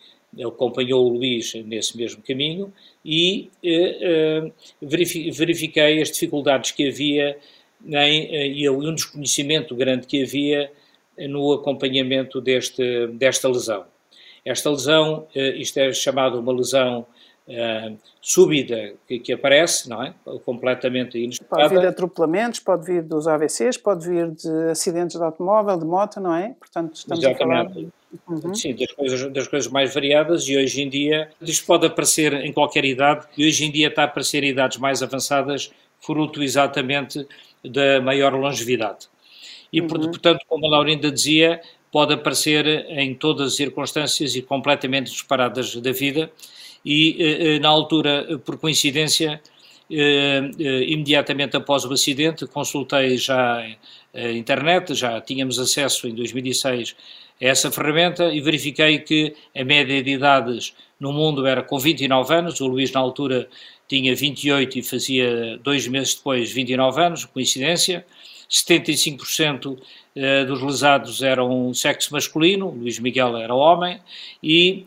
acompanhou 0.46 1.06
o 1.06 1.14
Luís 1.14 1.54
nesse 1.64 1.96
mesmo 1.96 2.22
caminho 2.22 2.70
e 3.02 3.48
eh, 3.64 3.96
eh 4.02 4.52
verifiquei 4.82 6.02
as 6.02 6.10
dificuldades 6.10 6.70
que 6.72 6.86
havia 6.86 7.38
eh, 7.90 8.46
e 8.46 8.68
um 8.68 8.94
desconhecimento 8.94 9.74
grande 9.74 10.06
que 10.06 10.22
havia 10.22 10.70
no 11.16 11.52
acompanhamento 11.54 12.42
deste, 12.42 13.06
desta 13.08 13.48
lesão. 13.48 13.86
Esta 14.44 14.70
lesão, 14.70 15.26
eh, 15.34 15.56
isto 15.56 15.78
é 15.78 15.92
chamado 15.92 16.40
uma 16.40 16.52
lesão 16.52 17.06
uh, 17.48 17.98
súbita 18.20 18.94
que, 19.06 19.18
que, 19.18 19.32
aparece, 19.32 19.88
não 19.88 20.02
é? 20.02 20.14
Completamente 20.44 21.18
inesperada. 21.18 21.68
Pode 21.68 21.74
vir 21.74 21.80
de 21.80 21.86
atropelamentos, 21.86 22.60
pode 22.60 22.86
vir 22.86 23.02
dos 23.02 23.26
AVCs, 23.26 23.76
pode 23.76 24.08
vir 24.08 24.30
de 24.30 24.70
acidentes 24.70 25.16
de 25.16 25.22
automóvel, 25.22 25.78
de 25.78 25.84
moto, 25.84 26.20
não 26.20 26.34
é? 26.34 26.54
Portanto, 26.58 26.94
estamos 26.94 27.22
Exatamente. 27.24 27.42
a 27.42 27.64
falar... 27.64 28.00
Uhum. 28.28 28.54
Sim, 28.56 28.74
das 28.74 28.90
coisas, 28.90 29.32
das 29.32 29.46
coisas 29.46 29.70
mais 29.70 29.94
variadas 29.94 30.48
e 30.48 30.56
hoje 30.56 30.82
em 30.82 30.88
dia 30.88 31.30
isto 31.40 31.64
pode 31.64 31.86
aparecer 31.86 32.32
em 32.34 32.52
qualquer 32.52 32.84
idade 32.84 33.24
e 33.38 33.46
hoje 33.46 33.64
em 33.64 33.70
dia 33.70 33.86
está 33.86 34.02
a 34.02 34.04
aparecer 34.06 34.42
em 34.42 34.48
idades 34.48 34.78
mais 34.78 35.00
avançadas 35.00 35.70
fruto 36.00 36.42
exatamente 36.42 37.24
da 37.64 38.00
maior 38.00 38.34
longevidade. 38.34 39.08
E, 39.72 39.80
uhum. 39.80 39.86
portanto, 39.86 40.44
como 40.48 40.66
a 40.66 40.70
Laurinda 40.70 41.10
dizia, 41.10 41.60
pode 41.90 42.14
aparecer 42.14 42.66
em 42.88 43.14
todas 43.14 43.48
as 43.48 43.56
circunstâncias 43.56 44.36
e 44.36 44.42
completamente 44.42 45.10
disparadas 45.10 45.74
da 45.76 45.92
vida. 45.92 46.30
E 46.84 47.16
eh, 47.18 47.56
eh, 47.56 47.58
na 47.58 47.68
altura, 47.68 48.38
por 48.44 48.58
coincidência, 48.58 49.40
eh, 49.90 50.50
imediatamente 50.86 51.56
após 51.56 51.84
o 51.84 51.92
acidente, 51.92 52.46
consultei 52.46 53.16
já 53.16 53.64
a 54.14 54.30
internet, 54.30 54.94
já 54.94 55.20
tínhamos 55.20 55.58
acesso 55.58 56.06
em 56.08 56.14
2006 56.14 56.96
a 57.40 57.44
essa 57.44 57.70
ferramenta 57.70 58.32
e 58.32 58.40
verifiquei 58.40 58.98
que 59.00 59.34
a 59.56 59.64
média 59.64 60.02
de 60.02 60.10
idades 60.10 60.74
no 60.98 61.12
mundo 61.12 61.46
era 61.46 61.62
com 61.62 61.78
29 61.78 62.34
anos, 62.34 62.60
o 62.60 62.66
Luís 62.66 62.92
na 62.92 63.00
altura 63.00 63.48
tinha 63.88 64.14
28 64.14 64.78
e 64.78 64.82
fazia 64.82 65.58
dois 65.58 65.88
meses 65.88 66.14
depois 66.14 66.52
29 66.52 67.02
anos, 67.02 67.24
coincidência, 67.24 68.04
75% 68.50 69.78
dos 70.48 70.60
lesados 70.60 71.22
eram 71.22 71.72
sexo 71.72 72.12
masculino, 72.12 72.70
Luís 72.70 72.98
Miguel 72.98 73.36
era 73.36 73.54
homem, 73.54 74.00
e 74.42 74.84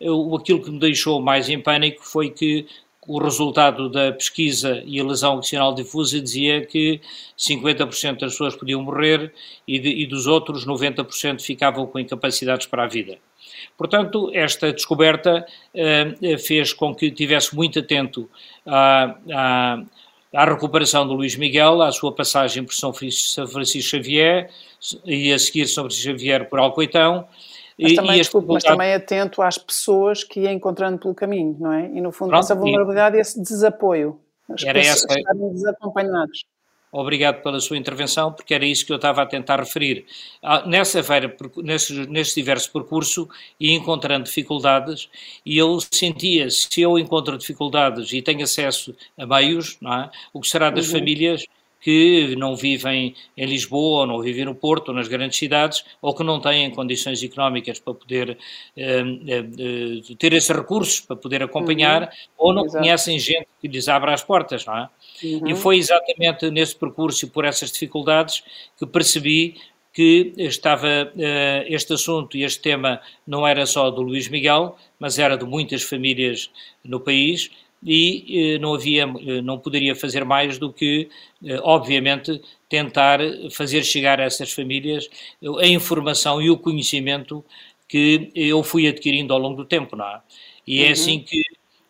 eu, 0.00 0.34
aquilo 0.34 0.62
que 0.62 0.70
me 0.70 0.78
deixou 0.78 1.20
mais 1.20 1.48
em 1.50 1.60
pânico 1.60 2.02
foi 2.02 2.30
que 2.30 2.66
o 3.06 3.18
resultado 3.18 3.88
da 3.88 4.12
pesquisa 4.12 4.82
e 4.86 4.98
a 4.98 5.04
lesão 5.04 5.38
adicional 5.38 5.74
difusa 5.74 6.20
dizia 6.20 6.64
que 6.64 7.00
50% 7.38 8.20
das 8.20 8.32
pessoas 8.32 8.56
podiam 8.56 8.82
morrer 8.82 9.32
e, 9.68 9.78
de, 9.78 9.88
e 9.90 10.06
dos 10.06 10.26
outros 10.26 10.66
90% 10.66 11.40
ficavam 11.42 11.86
com 11.86 11.98
incapacidades 11.98 12.66
para 12.66 12.84
a 12.84 12.86
vida. 12.86 13.18
Portanto, 13.76 14.30
esta 14.32 14.72
descoberta 14.72 15.46
uh, 15.74 16.38
fez 16.38 16.72
com 16.72 16.94
que 16.94 17.06
estivesse 17.06 17.54
muito 17.54 17.78
atento 17.78 18.28
à, 18.66 19.16
à, 19.32 19.82
à, 20.34 20.44
recuperação 20.44 21.06
do 21.06 21.14
Luís 21.14 21.36
Miguel, 21.36 21.82
à 21.82 21.92
sua 21.92 22.14
passagem 22.14 22.64
por 22.64 22.74
São 22.74 22.92
Francisco 22.92 23.90
Xavier 23.90 24.50
e 25.04 25.32
a 25.32 25.38
seguir 25.38 25.66
São 25.66 25.84
Francisco 25.84 26.10
Xavier 26.10 26.48
por 26.48 26.58
Alcoitão, 26.58 27.26
mas, 27.78 27.92
e, 27.92 27.94
também, 27.96 28.14
e 28.14 28.18
desculpe, 28.18 28.48
mas 28.48 28.62
também 28.62 28.94
atento 28.94 29.42
às 29.42 29.58
pessoas 29.58 30.22
que 30.22 30.40
ia 30.40 30.52
encontrando 30.52 30.98
pelo 30.98 31.14
caminho, 31.14 31.56
não 31.58 31.72
é? 31.72 31.88
E 31.88 32.00
no 32.00 32.12
fundo 32.12 32.30
Pronto, 32.30 32.44
essa 32.44 32.54
vulnerabilidade 32.54 33.16
e 33.16 33.20
esse 33.20 33.40
desapoio. 33.40 34.20
As 34.48 34.62
era 34.62 34.78
essa, 34.78 35.06
estarem 35.06 35.52
desacompanhados. 35.52 36.44
Obrigado 36.94 37.42
pela 37.42 37.60
sua 37.60 37.76
intervenção, 37.76 38.32
porque 38.32 38.54
era 38.54 38.64
isso 38.64 38.86
que 38.86 38.92
eu 38.92 38.96
estava 38.96 39.22
a 39.22 39.26
tentar 39.26 39.58
referir. 39.58 40.06
Ah, 40.40 40.64
nessa 40.66 41.02
feira, 41.02 41.36
nesse, 41.56 41.92
nesse 42.06 42.36
diverso 42.36 42.70
percurso, 42.72 43.28
e 43.58 43.72
encontrando 43.72 44.24
dificuldades, 44.24 45.08
e 45.44 45.58
eu 45.58 45.78
sentia, 45.80 46.48
se 46.50 46.80
eu 46.80 46.96
encontro 46.98 47.36
dificuldades 47.36 48.12
e 48.12 48.22
tenho 48.22 48.44
acesso 48.44 48.94
a 49.18 49.26
meios, 49.26 49.76
é? 49.82 50.10
o 50.32 50.40
que 50.40 50.48
será 50.48 50.70
das 50.70 50.86
uhum. 50.86 50.98
famílias 50.98 51.44
que 51.84 52.34
não 52.36 52.56
vivem 52.56 53.14
em 53.36 53.44
Lisboa, 53.44 54.00
ou 54.00 54.06
não 54.06 54.22
vivem 54.22 54.46
no 54.46 54.54
Porto, 54.54 54.88
ou 54.88 54.94
nas 54.94 55.06
grandes 55.06 55.38
cidades, 55.38 55.84
ou 56.00 56.14
que 56.14 56.24
não 56.24 56.40
têm 56.40 56.70
condições 56.70 57.22
económicas 57.22 57.78
para 57.78 57.92
poder 57.92 58.38
eh, 58.74 59.04
eh, 59.28 60.14
ter 60.18 60.32
esses 60.32 60.48
recursos 60.48 61.00
para 61.00 61.14
poder 61.14 61.42
acompanhar, 61.42 62.04
uhum. 62.04 62.08
ou 62.38 62.54
não 62.54 62.64
Exato. 62.64 62.82
conhecem 62.82 63.18
gente 63.18 63.46
que 63.60 63.68
lhes 63.68 63.86
abra 63.86 64.14
as 64.14 64.24
portas, 64.24 64.64
não 64.64 64.78
é? 64.78 64.88
Uhum. 65.22 65.46
E 65.46 65.54
foi 65.54 65.76
exatamente 65.76 66.50
nesse 66.50 66.74
percurso 66.74 67.26
e 67.26 67.28
por 67.28 67.44
essas 67.44 67.70
dificuldades 67.70 68.42
que 68.78 68.86
percebi 68.86 69.56
que 69.92 70.32
estava 70.38 70.88
uh, 70.88 71.64
este 71.66 71.92
assunto 71.92 72.36
e 72.36 72.44
este 72.44 72.60
tema 72.60 73.00
não 73.26 73.46
era 73.46 73.64
só 73.66 73.90
do 73.90 74.00
Luís 74.00 74.26
Miguel, 74.26 74.74
mas 74.98 75.18
era 75.18 75.36
de 75.36 75.44
muitas 75.44 75.82
famílias 75.82 76.50
no 76.82 76.98
país 76.98 77.50
e 77.84 78.56
uh, 78.56 78.60
não 78.60 78.74
havia, 78.74 79.06
uh, 79.06 79.42
não 79.42 79.58
poderia 79.58 79.94
fazer 79.94 80.24
mais 80.24 80.58
do 80.58 80.72
que, 80.72 81.08
obviamente, 81.62 82.40
tentar 82.68 83.20
fazer 83.50 83.84
chegar 83.84 84.20
a 84.20 84.24
essas 84.24 84.50
famílias 84.52 85.08
a 85.60 85.66
informação 85.66 86.40
e 86.40 86.50
o 86.50 86.56
conhecimento 86.56 87.44
que 87.86 88.30
eu 88.34 88.62
fui 88.62 88.88
adquirindo 88.88 89.34
ao 89.34 89.38
longo 89.38 89.56
do 89.56 89.64
tempo, 89.64 89.94
não 89.94 90.06
é? 90.06 90.20
E 90.66 90.78
é 90.78 90.84
uhum. 90.84 90.88
é 90.88 90.92
assim 90.92 91.20
que 91.20 91.42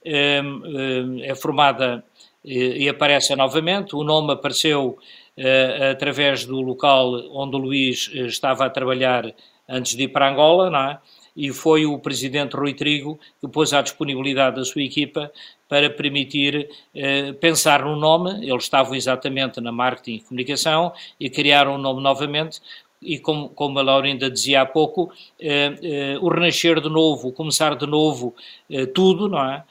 é 0.04 1.34
formada 1.36 2.04
e, 2.44 2.88
aparece 2.88 3.34
novamente. 3.34 3.96
O 3.96 4.04
nome 4.04 4.32
apareceu 4.32 4.98
uh, 5.38 5.90
através 5.90 6.44
do 6.44 6.60
local 6.60 7.14
onde 7.32 7.56
o 7.56 7.58
Luís 7.58 8.10
eh, 8.12 8.26
estava 8.26 8.66
a 8.66 8.70
trabalhar 8.70 9.32
antes 9.68 9.96
de 9.96 10.04
ir 10.04 10.08
para 10.08 10.30
Angola, 10.30 10.68
não 10.68 10.90
é? 10.90 10.98
E 11.36 11.52
foi 11.52 11.84
o 11.84 11.98
presidente 11.98 12.54
Rui 12.56 12.74
Trigo 12.74 13.18
que 13.40 13.48
pôs 13.48 13.72
à 13.72 13.82
disponibilidade 13.82 14.56
da 14.56 14.64
sua 14.64 14.82
equipa 14.82 15.32
para 15.68 15.90
permitir 15.90 16.68
uh, 16.94 17.34
pensar 17.34 17.84
no 17.84 17.96
nome. 17.96 18.46
Eles 18.48 18.64
estavam 18.64 18.94
exatamente 18.94 19.60
na 19.60 19.72
marketing 19.72 20.16
e 20.16 20.20
comunicação 20.20 20.92
e 21.18 21.28
criaram 21.28 21.72
o 21.72 21.74
um 21.74 21.78
nome 21.78 22.02
novamente, 22.02 22.60
e 23.04 23.18
como, 23.18 23.50
como 23.50 23.78
a 23.78 23.82
Laurinda 23.82 24.30
dizia 24.30 24.62
há 24.62 24.66
pouco, 24.66 25.12
eh, 25.38 25.74
eh, 25.82 26.18
o 26.20 26.28
renascer 26.28 26.80
de 26.80 26.88
novo, 26.88 27.28
o 27.28 27.32
começar 27.32 27.76
de 27.76 27.86
novo 27.86 28.34
eh, 28.70 28.86
tudo, 28.86 29.28
não 29.28 29.44
é? 29.44 29.62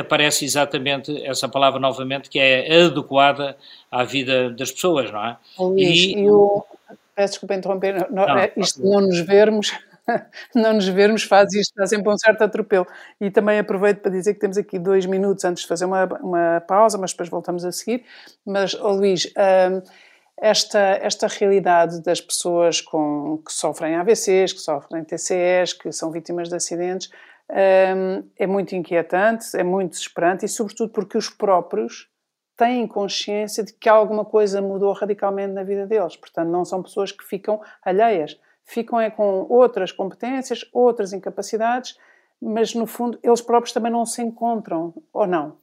aparece 0.00 0.44
exatamente 0.44 1.22
essa 1.24 1.48
palavra 1.48 1.78
novamente 1.78 2.28
que 2.28 2.40
é 2.40 2.86
adequada 2.86 3.56
à 3.90 4.02
vida 4.02 4.50
das 4.50 4.72
pessoas, 4.72 5.12
não 5.12 5.24
é? 5.24 5.36
Luís, 5.58 6.06
e, 6.06 6.24
eu, 6.24 6.64
peço 7.14 7.34
desculpa 7.34 7.54
interromper, 7.54 8.10
não, 8.10 8.26
não, 8.26 8.50
isto 8.56 8.82
não 8.82 9.02
nos 9.02 9.20
vermos 9.20 9.72
não 10.54 10.74
nos 10.74 10.88
vermos 10.88 11.22
faz 11.22 11.52
isto, 11.54 11.72
dá 11.76 11.86
sempre 11.86 12.12
um 12.12 12.16
certo 12.16 12.42
atropelo. 12.42 12.86
E 13.20 13.30
também 13.30 13.58
aproveito 13.58 14.00
para 14.00 14.10
dizer 14.10 14.34
que 14.34 14.40
temos 14.40 14.56
aqui 14.56 14.78
dois 14.78 15.06
minutos 15.06 15.44
antes 15.44 15.62
de 15.62 15.68
fazer 15.68 15.84
uma, 15.84 16.04
uma 16.20 16.60
pausa, 16.66 16.98
mas 16.98 17.12
depois 17.12 17.28
voltamos 17.28 17.64
a 17.64 17.72
seguir. 17.72 18.04
Mas, 18.44 18.74
oh 18.74 18.92
Luís, 18.92 19.26
hum, 19.26 19.82
esta, 20.36 20.78
esta 21.00 21.26
realidade 21.26 22.02
das 22.02 22.20
pessoas 22.20 22.80
com, 22.80 23.40
que 23.44 23.52
sofrem 23.52 23.96
AVCs, 23.96 24.52
que 24.52 24.60
sofrem 24.60 25.04
TCEs, 25.04 25.72
que 25.72 25.92
são 25.92 26.10
vítimas 26.10 26.48
de 26.48 26.56
acidentes, 26.56 27.10
um, 27.50 28.28
é 28.38 28.46
muito 28.46 28.74
inquietante, 28.74 29.56
é 29.56 29.62
muito 29.62 29.92
desesperante 29.92 30.44
e, 30.44 30.48
sobretudo, 30.48 30.90
porque 30.92 31.16
os 31.16 31.28
próprios 31.28 32.08
têm 32.56 32.86
consciência 32.86 33.64
de 33.64 33.72
que 33.72 33.88
alguma 33.88 34.24
coisa 34.24 34.62
mudou 34.62 34.92
radicalmente 34.92 35.52
na 35.52 35.62
vida 35.62 35.86
deles. 35.86 36.16
Portanto, 36.16 36.48
não 36.48 36.64
são 36.64 36.82
pessoas 36.82 37.12
que 37.12 37.24
ficam 37.24 37.60
alheias, 37.82 38.38
ficam 38.64 39.00
é 39.00 39.10
com 39.10 39.46
outras 39.48 39.92
competências, 39.92 40.64
outras 40.72 41.12
incapacidades, 41.12 41.96
mas 42.40 42.74
no 42.74 42.86
fundo 42.86 43.18
eles 43.22 43.40
próprios 43.40 43.72
também 43.72 43.92
não 43.92 44.04
se 44.04 44.22
encontram, 44.22 44.94
ou 45.12 45.26
não? 45.26 45.58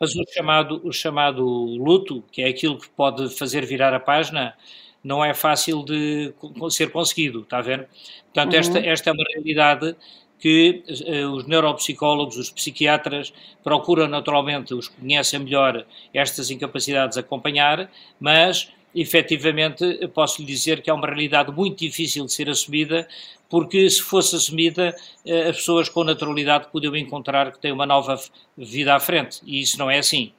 Mas 0.00 0.14
o 0.14 0.24
chamado, 0.32 0.80
o 0.84 0.92
chamado 0.92 1.44
luto, 1.44 2.22
que 2.30 2.42
é 2.42 2.48
aquilo 2.48 2.78
que 2.78 2.88
pode 2.90 3.36
fazer 3.36 3.66
virar 3.66 3.92
a 3.92 3.98
página, 3.98 4.54
não 5.02 5.24
é 5.24 5.34
fácil 5.34 5.84
de 5.84 6.32
ser 6.70 6.90
conseguido, 6.90 7.40
está 7.40 7.58
a 7.58 7.62
ver? 7.62 7.88
Portanto, 8.24 8.52
uhum. 8.52 8.58
esta, 8.58 8.78
esta 8.78 9.10
é 9.10 9.12
uma 9.12 9.24
realidade 9.34 9.96
que 10.38 10.84
uh, 10.88 11.30
os 11.32 11.46
neuropsicólogos, 11.46 12.36
os 12.36 12.50
psiquiatras, 12.50 13.32
procuram 13.62 14.06
naturalmente, 14.06 14.72
os 14.72 14.88
que 14.88 15.00
conhecem 15.00 15.40
melhor 15.40 15.84
estas 16.14 16.50
incapacidades 16.50 17.18
acompanhar, 17.18 17.90
mas 18.20 18.72
efetivamente 18.94 20.08
posso 20.08 20.40
lhe 20.40 20.46
dizer 20.46 20.82
que 20.82 20.90
é 20.90 20.92
uma 20.92 21.06
realidade 21.06 21.52
muito 21.52 21.78
difícil 21.78 22.24
de 22.24 22.32
ser 22.32 22.48
assumida, 22.48 23.06
porque 23.48 23.88
se 23.88 24.02
fosse 24.02 24.36
assumida, 24.36 24.94
uh, 25.24 25.48
as 25.48 25.56
pessoas 25.56 25.88
com 25.88 26.04
naturalidade 26.04 26.68
podiam 26.70 26.96
encontrar 26.96 27.52
que 27.52 27.58
têm 27.58 27.72
uma 27.72 27.86
nova 27.86 28.18
vida 28.56 28.94
à 28.94 29.00
frente, 29.00 29.40
e 29.46 29.60
isso 29.60 29.78
não 29.78 29.90
é 29.90 29.98
assim. 29.98 30.32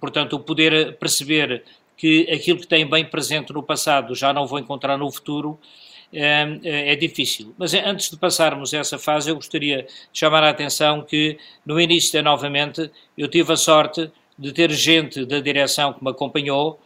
Portanto, 0.00 0.34
o 0.34 0.40
poder 0.40 0.96
perceber 0.96 1.64
que 1.96 2.28
aquilo 2.30 2.60
que 2.60 2.66
têm 2.66 2.88
bem 2.88 3.04
presente 3.04 3.52
no 3.52 3.62
passado 3.62 4.14
já 4.14 4.32
não 4.32 4.46
vão 4.46 4.58
encontrar 4.58 4.98
no 4.98 5.10
futuro 5.10 5.58
é, 6.12 6.92
é 6.92 6.96
difícil. 6.96 7.54
Mas 7.58 7.74
antes 7.74 8.10
de 8.10 8.16
passarmos 8.16 8.72
essa 8.72 8.98
fase, 8.98 9.30
eu 9.30 9.34
gostaria 9.34 9.82
de 9.82 9.88
chamar 10.12 10.42
a 10.44 10.50
atenção 10.50 11.02
que 11.02 11.38
no 11.64 11.80
início, 11.80 12.22
novamente, 12.22 12.90
eu 13.16 13.28
tive 13.28 13.52
a 13.52 13.56
sorte 13.56 14.10
de 14.38 14.52
ter 14.52 14.70
gente 14.70 15.24
da 15.24 15.40
direção 15.40 15.92
que 15.92 16.04
me 16.04 16.10
acompanhou, 16.10 16.78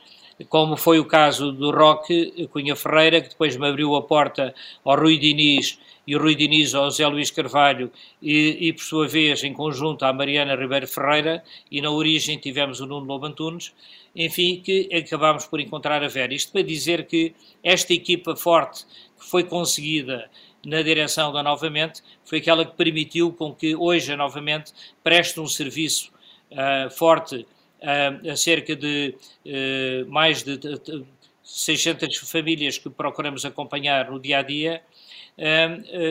como 0.49 0.77
foi 0.77 0.99
o 0.99 1.05
caso 1.05 1.53
do 1.53 1.71
Roque 1.71 2.49
Cunha 2.53 2.75
Ferreira, 2.75 3.21
que 3.21 3.29
depois 3.29 3.57
me 3.57 3.69
abriu 3.69 3.95
a 3.95 4.03
porta 4.03 4.55
ao 4.85 4.97
Rui 4.97 5.19
Diniz 5.19 5.79
e 6.07 6.17
o 6.17 6.19
Rui 6.19 6.35
Diniz 6.35 6.75
ao 6.75 6.85
José 6.85 7.07
Luís 7.07 7.31
Carvalho 7.31 7.91
e, 8.23 8.69
e, 8.69 8.73
por 8.73 8.83
sua 8.83 9.07
vez, 9.07 9.45
em 9.45 9.53
conjunto, 9.53 10.05
à 10.05 10.13
Mariana 10.13 10.57
Ribeiro 10.57 10.89
Ferreira 10.89 11.45
e 11.71 11.81
na 11.81 11.91
origem 11.91 12.39
tivemos 12.39 12.81
o 12.81 12.87
Nuno 12.87 13.07
Lobo 13.07 13.27
Antunes, 13.27 13.73
enfim, 14.17 14.61
que 14.65 14.89
acabámos 14.95 15.47
por 15.47 15.61
encontrar 15.61 16.03
a 16.03 16.09
Vera. 16.09 16.35
Isto 16.35 16.53
para 16.53 16.63
dizer 16.63 17.07
que 17.07 17.35
esta 17.63 17.93
equipa 17.93 18.35
forte 18.35 18.85
que 19.19 19.27
foi 19.27 19.45
conseguida 19.45 20.31
na 20.65 20.83
direção 20.83 21.33
da 21.33 21.43
Novamente 21.43 22.03
foi 22.25 22.39
aquela 22.39 22.65
que 22.65 22.77
permitiu 22.77 23.33
com 23.33 23.55
que 23.55 23.75
hoje 23.77 24.13
a 24.13 24.17
Novamente 24.17 24.73
preste 25.03 25.39
um 25.39 25.47
serviço 25.47 26.11
uh, 26.51 26.91
forte 26.91 27.47
a 27.83 28.37
cerca 28.37 28.77
de 28.77 29.15
uh, 29.47 30.11
mais 30.11 30.43
de, 30.43 30.57
de, 30.57 30.79
de 30.79 31.05
600 31.43 32.17
famílias 32.31 32.79
que 32.79 32.91
procuramos 32.91 33.45
acompanhar 33.45 34.11
no 34.11 34.21
dia 34.21 34.39
a 34.39 34.43
dia 34.43 34.83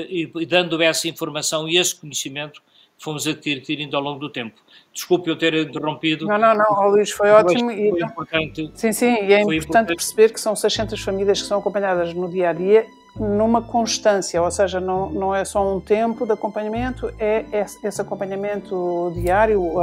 e, 0.10 0.30
e 0.36 0.46
dando 0.46 0.82
essa 0.82 1.08
informação 1.08 1.70
e 1.70 1.78
esse 1.78 1.96
conhecimento 1.96 2.62
fomos 3.00 3.26
adquirindo 3.26 3.96
ao 3.96 4.04
longo 4.04 4.20
do 4.20 4.30
tempo. 4.30 4.60
Desculpe 4.94 5.30
eu 5.30 5.38
ter 5.38 5.54
interrompido. 5.54 6.26
Não, 6.26 6.38
não, 6.38 6.56
não, 6.56 6.90
Luís, 6.90 7.10
foi 7.12 7.30
ótimo. 7.30 7.72
Foi 7.72 7.80
e, 7.80 8.04
importante, 8.04 8.72
sim, 8.74 8.92
sim, 8.92 9.06
e 9.06 9.34
é 9.34 9.42
importante, 9.42 9.64
importante, 9.64 9.88
perceber 9.88 10.34
que 10.34 10.40
são 10.40 10.56
600 10.56 11.00
famílias 11.02 11.42
que 11.42 11.48
são 11.48 11.60
acompanhadas 11.60 12.14
no 12.14 12.30
dia 12.30 12.50
a 12.50 12.54
dia 12.54 12.86
numa 13.15 13.62
constância, 13.62 14.41
ou 14.41 14.52
seja, 14.52 14.80
não, 14.80 15.10
não 15.10 15.36
é 15.36 15.43
só 15.43 15.76
um 15.76 15.80
tempo 15.80 16.26
de 16.26 16.32
acompanhamento, 16.32 17.13
é 17.19 17.45
esse 17.84 18.02
acompanhamento 18.02 19.12
diário, 19.13 19.74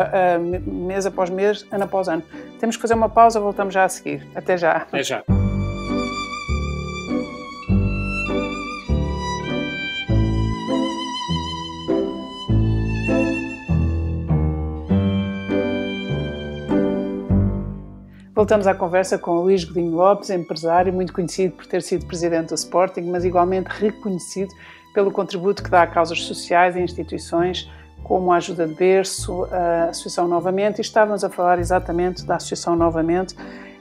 mês 0.66 1.06
após 1.06 1.30
mês, 1.30 1.66
ano 1.70 1.84
após 1.84 2.08
ano. 2.08 2.22
Temos 2.58 2.76
que 2.76 2.82
fazer 2.82 2.94
uma 2.94 3.08
pausa, 3.08 3.38
voltamos 3.40 3.74
já 3.74 3.84
a 3.84 3.88
seguir. 3.88 4.26
Até 4.34 4.56
já. 4.56 4.72
Até 4.72 5.02
já. 5.02 5.22
Voltamos 18.36 18.66
à 18.66 18.74
conversa 18.74 19.16
com 19.16 19.40
Luís 19.40 19.64
Godinho 19.64 19.92
Lopes, 19.92 20.28
empresário 20.28 20.92
muito 20.92 21.10
conhecido 21.10 21.54
por 21.56 21.64
ter 21.64 21.80
sido 21.80 22.04
presidente 22.04 22.50
do 22.50 22.54
Sporting, 22.54 23.00
mas 23.04 23.24
igualmente 23.24 23.70
reconhecido 23.70 24.52
pelo 24.92 25.10
contributo 25.10 25.62
que 25.62 25.70
dá 25.70 25.84
a 25.84 25.86
causas 25.86 26.22
sociais 26.22 26.76
e 26.76 26.80
instituições 26.80 27.66
como 28.04 28.30
a 28.30 28.36
Ajuda 28.36 28.66
de 28.66 28.74
Berço, 28.74 29.44
a 29.50 29.84
Associação 29.84 30.28
Novamente, 30.28 30.76
e 30.76 30.80
estávamos 30.82 31.24
a 31.24 31.30
falar 31.30 31.58
exatamente 31.58 32.26
da 32.26 32.36
Associação 32.36 32.76
Novamente, 32.76 33.34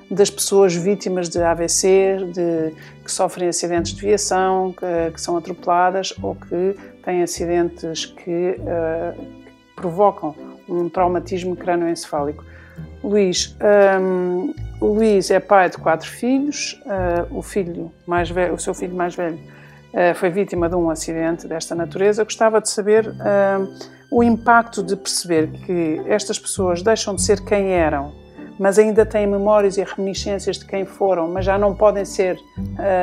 das 0.09 0.29
pessoas 0.29 0.73
vítimas 0.73 1.27
de 1.27 1.43
AVC, 1.43 2.19
de, 2.33 2.73
que 3.03 3.11
sofrem 3.11 3.49
acidentes 3.49 3.91
de 3.91 3.99
viação, 3.99 4.71
que, 4.71 5.11
que 5.11 5.19
são 5.19 5.35
atropeladas 5.35 6.13
ou 6.23 6.33
que 6.33 6.77
têm 7.03 7.21
acidentes 7.21 8.05
que, 8.05 8.55
uh, 8.57 9.21
que 9.21 9.73
provocam 9.75 10.33
um 10.69 10.87
traumatismo 10.87 11.57
crânioencefálico. 11.57 12.54
Luís, 13.03 13.55
um, 14.01 14.53
o 14.81 14.87
Luís 14.87 15.29
é 15.29 15.39
pai 15.39 15.69
de 15.69 15.77
quatro 15.77 16.09
filhos. 16.09 16.81
Uh, 16.85 17.37
o 17.37 17.41
filho 17.41 17.91
mais 18.05 18.29
velho, 18.29 18.53
o 18.53 18.59
seu 18.59 18.73
filho 18.73 18.95
mais 18.95 19.15
velho, 19.15 19.35
uh, 19.37 20.15
foi 20.15 20.29
vítima 20.29 20.67
de 20.67 20.75
um 20.75 20.89
acidente 20.89 21.47
desta 21.47 21.75
natureza. 21.75 22.23
Gostava 22.23 22.59
de 22.59 22.69
saber 22.69 23.07
uh, 23.07 23.73
o 24.11 24.23
impacto 24.23 24.81
de 24.83 24.95
perceber 24.95 25.47
que 25.65 26.01
estas 26.07 26.39
pessoas 26.39 26.81
deixam 26.81 27.15
de 27.15 27.21
ser 27.21 27.43
quem 27.43 27.73
eram 27.73 28.23
mas 28.57 28.79
ainda 28.79 29.05
têm 29.05 29.27
memórias 29.27 29.75
e 29.75 29.83
reminiscências 29.83 30.57
de 30.57 30.65
quem 30.65 30.85
foram, 30.85 31.27
mas 31.27 31.43
já 31.43 31.57
não 31.57 31.75
podem 31.75 32.05
ser, 32.05 32.39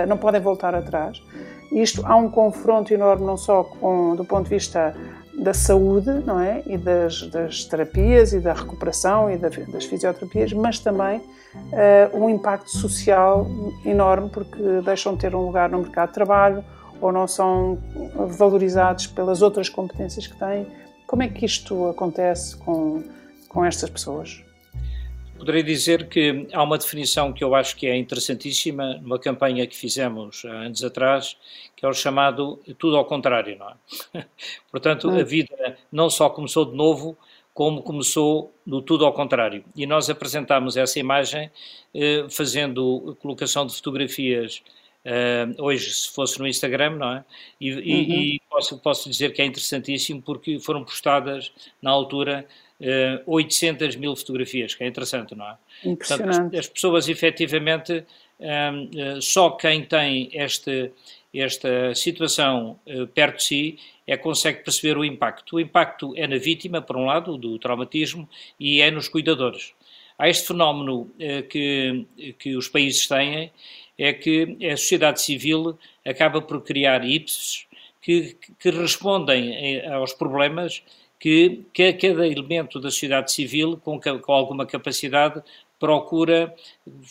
não 0.08 0.16
podem 0.16 0.40
voltar 0.40 0.74
atrás. 0.74 1.22
Isto 1.70 2.06
há 2.06 2.16
um 2.16 2.30
confronto 2.30 2.94
enorme 2.94 3.26
não 3.26 3.37
só 3.37 3.62
com, 3.62 4.16
do 4.16 4.24
ponto 4.24 4.44
de 4.44 4.48
vista 4.48 4.94
da 5.42 5.52
saúde, 5.52 6.11
não 6.24 6.40
é, 6.40 6.62
e 6.66 6.78
das, 6.78 7.22
das 7.28 7.64
terapias 7.64 8.33
e 8.33 8.40
da 8.40 8.52
recuperação 8.52 9.31
e 9.31 9.37
da, 9.37 9.48
das 9.48 9.85
fisioterapias, 9.85 10.52
mas 10.52 10.78
também 10.78 11.18
uh, 11.18 12.16
um 12.16 12.31
impacto 12.31 12.70
social 12.70 13.46
enorme 13.85 14.31
porque 14.31 14.62
deixam 14.85 15.14
de 15.14 15.20
ter 15.20 15.35
um 15.35 15.40
lugar 15.40 15.68
no 15.68 15.78
mercado 15.78 16.09
de 16.09 16.14
trabalho 16.14 16.64
ou 17.00 17.11
não 17.11 17.26
são 17.26 17.78
valorizados 18.14 19.09
pelas 19.09 19.42
outras 19.42 19.68
competências 19.68 20.26
que 20.26 20.38
têm. 20.38 20.66
Como 21.07 21.22
é 21.22 21.28
que 21.28 21.44
isto 21.44 21.88
acontece 21.88 22.57
com, 22.57 23.02
com 23.48 23.64
estas 23.64 23.90
pessoas? 23.90 24.44
Poderei 25.42 25.64
dizer 25.64 26.09
que 26.09 26.46
há 26.52 26.62
uma 26.62 26.78
definição 26.78 27.33
que 27.33 27.42
eu 27.42 27.52
acho 27.52 27.74
que 27.74 27.88
é 27.88 27.96
interessantíssima 27.96 28.94
numa 28.98 29.18
campanha 29.18 29.66
que 29.66 29.74
fizemos 29.74 30.44
há 30.44 30.52
anos 30.52 30.85
atrás, 30.85 31.37
que 31.74 31.85
é 31.85 31.88
o 31.88 31.92
chamado 31.92 32.61
tudo 32.78 32.96
ao 32.96 33.05
contrário, 33.05 33.59
não 33.59 33.68
é? 33.68 34.24
Portanto, 34.70 35.11
a 35.11 35.24
vida 35.24 35.76
não 35.90 36.09
só 36.09 36.31
começou 36.31 36.64
de 36.64 36.76
novo, 36.76 37.18
como 37.52 37.83
começou 37.83 38.55
no 38.64 38.81
tudo 38.81 39.05
ao 39.05 39.12
contrário. 39.12 39.64
E 39.74 39.85
nós 39.85 40.09
apresentámos 40.09 40.76
essa 40.76 41.00
imagem 41.00 41.50
eh, 41.92 42.24
fazendo 42.31 43.16
colocação 43.20 43.66
de 43.66 43.74
fotografias 43.74 44.62
Uh, 45.05 45.61
hoje, 45.61 45.92
se 45.92 46.09
fosse 46.12 46.38
no 46.38 46.46
Instagram, 46.46 46.90
não 46.90 47.12
é? 47.16 47.24
E, 47.61 47.72
uhum. 47.72 47.81
e, 47.81 48.40
posso, 48.48 48.78
posso, 48.78 49.11
dizer 49.11 49.33
que 49.33 49.42
é 49.42 49.44
interessantíssimo 49.44 50.22
porque 50.22 50.61
foram 50.61 50.85
postadas, 50.85 51.52
na 51.83 51.90
altura, 51.90 52.46
800 53.27 53.97
mil 53.97 54.16
fotografias, 54.16 54.75
que 54.75 54.83
é 54.83 54.87
interessante, 54.87 55.35
não 55.35 55.47
é? 55.49 55.57
Portanto, 55.83 56.29
as, 56.29 56.55
as, 56.55 56.68
pessoas, 56.68 57.09
efetivamente, 57.09 58.05
uh, 58.40 59.23
só 59.23 59.51
quem 59.51 59.85
tem 59.85 60.31
este, 60.33 60.90
esta 61.33 61.95
situação 61.95 62.79
perto 63.14 63.37
de 63.37 63.45
si 63.45 63.79
é 64.07 64.16
que 64.16 64.23
consegue 64.23 64.64
perceber 64.64 64.99
o 64.99 65.05
impacto. 65.05 65.57
O 65.57 65.61
impacto 65.61 66.12
é 66.16 66.27
na 66.27 66.38
vítima, 66.38 66.83
por 66.83 66.97
um 66.97 67.07
lado, 67.07 67.37
do 67.37 67.59
traumatismo, 67.59 68.29
e 68.59 68.81
é 68.81 68.90
nos 68.90 69.09
cuidadores. 69.09 69.73
Há 70.18 70.29
este 70.29 70.49
fenómeno 70.49 71.11
que, 71.49 72.07
que 72.38 72.55
os 72.57 72.68
países 72.68 73.07
têm 73.07 73.51
é 73.99 74.12
que 74.12 74.57
a 74.71 74.77
sociedade 74.77 75.21
civil 75.21 75.79
acaba 76.05 76.40
por 76.40 76.62
criar 76.62 77.05
IPSs 77.05 77.66
que, 78.01 78.37
que 78.59 78.71
respondem 78.71 79.81
aos 79.87 80.12
problemas 80.12 80.83
que, 81.22 81.64
que 81.72 81.92
cada 81.92 82.26
elemento 82.26 82.80
da 82.80 82.90
sociedade 82.90 83.30
civil, 83.30 83.80
com, 83.85 84.00
com 84.00 84.32
alguma 84.32 84.66
capacidade, 84.66 85.40
procura, 85.78 86.52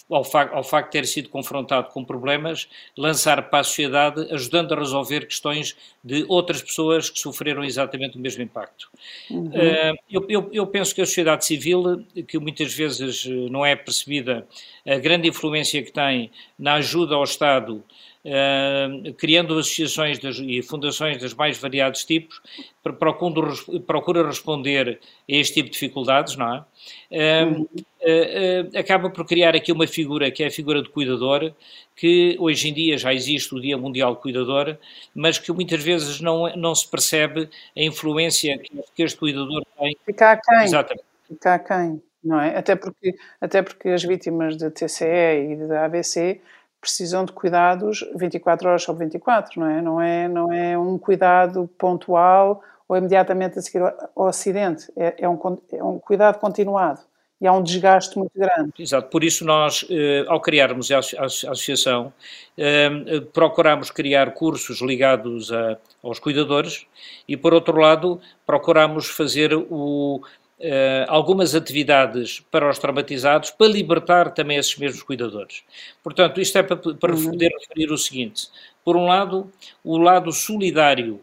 ao, 0.10 0.26
facto, 0.26 0.54
ao 0.54 0.64
facto 0.66 0.88
de 0.88 0.92
ter 0.92 1.06
sido 1.08 1.30
confrontado 1.30 1.88
com 1.92 2.04
problemas, 2.04 2.68
lançar 2.98 3.50
para 3.50 3.60
a 3.60 3.64
sociedade, 3.64 4.28
ajudando 4.34 4.74
a 4.74 4.80
resolver 4.80 5.26
questões 5.28 5.78
de 6.04 6.26
outras 6.28 6.62
pessoas 6.62 7.10
que 7.10 7.20
sofreram 7.20 7.64
exatamente 7.64 8.18
o 8.18 8.20
mesmo 8.20 8.44
impacto. 8.44 8.90
Uhum. 9.30 9.48
Uh, 9.48 9.98
eu, 10.10 10.26
eu, 10.28 10.50
eu, 10.52 10.68
penso 10.68 10.94
que 10.94 11.02
a 11.02 11.06
sociedade 11.06 11.46
civil, 11.46 12.06
que 12.28 12.38
muitas 12.38 12.74
vezes 12.74 13.26
não 13.50 13.66
é 13.66 13.78
percebida 13.78 14.46
a 14.86 14.98
grande 14.98 15.30
influência 15.30 15.82
que 15.82 15.92
tem 15.92 16.30
na 16.60 16.74
ajuda 16.74 17.16
ao 17.16 17.24
Estado 17.24 17.82
Uh, 18.24 19.12
criando 19.16 19.58
associações 19.58 20.20
das, 20.20 20.38
e 20.38 20.62
fundações 20.62 21.18
dos 21.18 21.34
mais 21.34 21.58
variados 21.58 22.06
tipos, 22.06 22.40
procura, 22.84 23.52
procura 23.88 24.28
responder 24.28 25.00
a 25.02 25.34
este 25.34 25.56
tipo 25.56 25.70
de 25.70 25.74
dificuldades, 25.74 26.36
não 26.36 26.54
é? 26.54 26.66
Uh, 27.12 27.62
uh, 27.62 28.78
acaba 28.78 29.10
por 29.10 29.26
criar 29.26 29.56
aqui 29.56 29.72
uma 29.72 29.88
figura 29.88 30.30
que 30.30 30.44
é 30.44 30.48
a 30.48 30.52
figura 30.52 30.84
do 30.84 30.92
cuidador, 30.92 31.52
que 31.96 32.36
hoje 32.40 32.70
em 32.70 32.74
dia 32.74 32.96
já 32.96 33.12
existe 33.12 33.56
o 33.56 33.60
Dia 33.60 33.76
Mundial 33.76 34.14
do 34.14 34.22
Cuidador, 34.22 34.78
mas 35.16 35.40
que 35.40 35.52
muitas 35.52 35.84
vezes 35.84 36.22
não, 36.22 36.56
não 36.56 36.76
se 36.76 36.88
percebe 36.88 37.50
a 37.76 37.82
influência 37.82 38.60
que, 38.96 39.02
este 39.04 39.18
cuidador 39.18 39.64
tem. 39.80 39.98
Fica 40.06 40.34
a 40.34 40.38
quem? 40.38 40.64
Exatamente. 40.64 41.06
Fica 41.28 41.56
a 41.56 41.60
quem, 41.60 42.04
não 42.24 42.40
é? 42.40 42.56
Até 42.56 42.76
porque, 42.76 43.16
até 43.40 43.64
porque 43.64 43.90
as 43.90 44.04
vítimas 44.04 44.58
de 44.58 44.70
TCE 44.70 45.54
e 45.54 45.56
de 45.56 45.76
AVC 45.76 46.40
precisam 46.82 47.24
de 47.24 47.32
cuidados 47.32 48.04
24 48.16 48.68
horas 48.68 48.84
sobre 48.84 49.06
24, 49.06 49.60
não 49.60 49.68
é? 49.68 49.82
Não 49.82 50.02
é, 50.02 50.28
não 50.28 50.52
é 50.52 50.78
um 50.78 50.98
cuidado 50.98 51.70
pontual 51.78 52.64
ou 52.90 52.98
imediatamente 52.98 53.60
a 53.60 53.62
seguir 53.62 53.82
ao 54.16 54.28
acidente. 54.28 54.92
É, 54.98 55.16
é, 55.20 55.30
um, 55.30 55.40
é 55.72 55.84
um 55.84 56.00
cuidado 56.00 56.40
continuado 56.40 57.00
e 57.42 57.48
há 57.48 57.52
um 57.52 57.64
desgaste 57.64 58.18
muito 58.20 58.34
grande. 58.36 58.72
Exato, 58.78 59.10
por 59.10 59.24
isso 59.24 59.44
nós, 59.44 59.84
eh, 59.90 60.24
ao 60.28 60.40
criarmos 60.40 60.92
a 60.92 61.00
associação, 61.00 62.14
eh, 62.56 62.90
procuramos 63.34 63.90
criar 63.90 64.32
cursos 64.36 64.80
ligados 64.80 65.52
a, 65.52 65.76
aos 66.04 66.20
cuidadores 66.20 66.86
e, 67.28 67.36
por 67.36 67.52
outro 67.52 67.80
lado, 67.80 68.22
procuramos 68.46 69.10
fazer 69.10 69.56
o, 69.56 70.22
Uh, 70.64 71.06
algumas 71.08 71.56
atividades 71.56 72.40
para 72.52 72.70
os 72.70 72.78
traumatizados 72.78 73.50
para 73.50 73.66
libertar 73.66 74.32
também 74.32 74.58
esses 74.58 74.78
mesmos 74.78 75.02
cuidadores. 75.02 75.64
Portanto, 76.04 76.40
isto 76.40 76.56
é 76.56 76.62
para, 76.62 76.76
para 76.76 77.16
uhum. 77.16 77.32
poder 77.32 77.50
referir 77.60 77.92
o 77.92 77.98
seguinte: 77.98 78.48
por 78.86 78.96
um 78.96 79.08
lado, 79.08 79.52
o 79.84 79.98
lado 79.98 80.32
solidário 80.32 81.20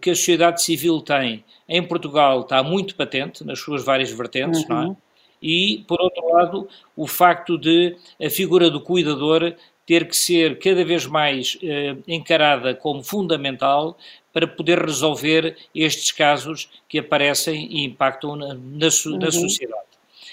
que 0.00 0.10
a 0.10 0.14
sociedade 0.14 0.62
civil 0.62 1.00
tem 1.00 1.44
em 1.68 1.82
Portugal 1.82 2.42
está 2.42 2.62
muito 2.62 2.94
patente 2.94 3.44
nas 3.44 3.58
suas 3.58 3.84
várias 3.84 4.10
vertentes, 4.10 4.62
uhum. 4.62 4.68
não 4.68 4.82
é? 4.82 4.86
Uhum. 4.86 4.96
E, 5.42 5.84
por 5.86 6.00
outro 6.00 6.32
lado, 6.32 6.68
o 6.96 7.06
facto 7.06 7.58
de 7.58 7.96
a 8.24 8.30
figura 8.30 8.70
do 8.70 8.80
cuidador 8.80 9.54
ter 9.86 10.08
que 10.08 10.16
ser 10.16 10.58
cada 10.58 10.84
vez 10.84 11.06
mais 11.06 11.56
eh, 11.62 11.96
encarada 12.08 12.74
como 12.74 13.04
fundamental 13.04 13.96
para 14.36 14.46
poder 14.46 14.78
resolver 14.78 15.56
estes 15.74 16.12
casos 16.12 16.68
que 16.86 16.98
aparecem 16.98 17.68
e 17.70 17.86
impactam 17.86 18.36
na, 18.36 18.48
na, 18.48 18.52
uhum. 18.52 19.18
na 19.18 19.30
sociedade. 19.30 19.86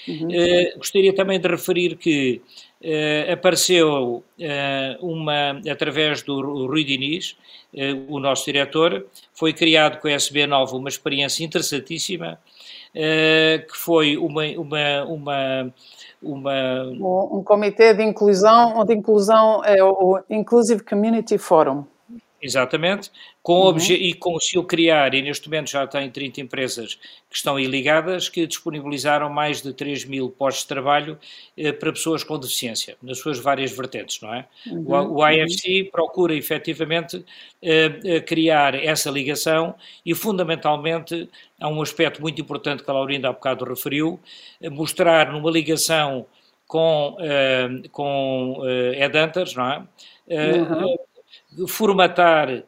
Uhum. 0.06 0.28
Uh, 0.28 0.76
gostaria 0.76 1.14
também 1.14 1.40
de 1.40 1.48
referir 1.48 1.96
que 1.96 2.42
uh, 2.82 3.32
apareceu 3.32 4.22
uh, 4.38 5.06
uma, 5.06 5.58
através 5.72 6.20
do 6.20 6.66
Rui 6.66 6.84
Diniz, 6.84 7.34
o 8.06 8.20
nosso 8.20 8.44
diretor, 8.44 9.06
foi 9.32 9.54
criado 9.54 9.98
com 10.00 10.06
a 10.06 10.12
SB9 10.12 10.74
uma 10.74 10.88
experiência 10.88 11.42
interessantíssima, 11.42 12.38
que 12.92 13.76
foi 13.76 14.16
uma, 14.16 14.44
uma, 14.44 15.04
uma 15.06 15.74
uma... 16.22 16.84
Um 16.84 17.42
comitê 17.42 17.92
de 17.94 18.04
inclusão, 18.04 18.84
de 18.84 18.94
inclusão 18.94 19.64
é 19.64 19.82
o 19.82 20.22
Inclusive 20.30 20.84
Community 20.84 21.36
Forum. 21.36 21.84
Exatamente, 22.44 23.10
com 23.42 23.70
uhum. 23.70 23.78
e 23.78 24.12
conseguiu 24.12 24.64
criar, 24.64 25.14
e 25.14 25.22
neste 25.22 25.48
momento 25.48 25.70
já 25.70 25.86
tem 25.86 26.10
30 26.10 26.42
empresas 26.42 26.96
que 27.30 27.36
estão 27.36 27.56
aí 27.56 27.64
ligadas, 27.64 28.28
que 28.28 28.46
disponibilizaram 28.46 29.30
mais 29.30 29.62
de 29.62 29.72
3 29.72 30.04
mil 30.04 30.28
postos 30.28 30.64
de 30.64 30.68
trabalho 30.68 31.18
eh, 31.56 31.72
para 31.72 31.90
pessoas 31.90 32.22
com 32.22 32.38
deficiência, 32.38 32.98
nas 33.02 33.18
suas 33.18 33.38
várias 33.38 33.74
vertentes, 33.74 34.20
não 34.20 34.34
é? 34.34 34.46
Uhum. 34.66 34.84
O, 34.86 35.20
o 35.20 35.30
IFC 35.30 35.84
uhum. 35.84 35.90
procura 35.90 36.34
efetivamente 36.34 37.24
eh, 37.62 37.98
eh, 38.04 38.20
criar 38.20 38.74
essa 38.74 39.10
ligação 39.10 39.74
e, 40.04 40.14
fundamentalmente, 40.14 41.30
há 41.58 41.66
um 41.66 41.80
aspecto 41.80 42.20
muito 42.20 42.38
importante 42.42 42.82
que 42.84 42.90
a 42.90 42.92
Laurinda 42.92 43.30
há 43.30 43.32
bocado 43.32 43.64
referiu, 43.64 44.20
eh, 44.60 44.68
mostrar 44.68 45.32
numa 45.32 45.50
ligação 45.50 46.26
com, 46.68 47.16
eh, 47.20 47.88
com 47.90 48.60
headhunters, 48.98 49.54
não 49.54 49.70
é? 49.70 49.82
Uhum 50.28 50.94
formatar 51.68 52.50
eh, 52.50 52.64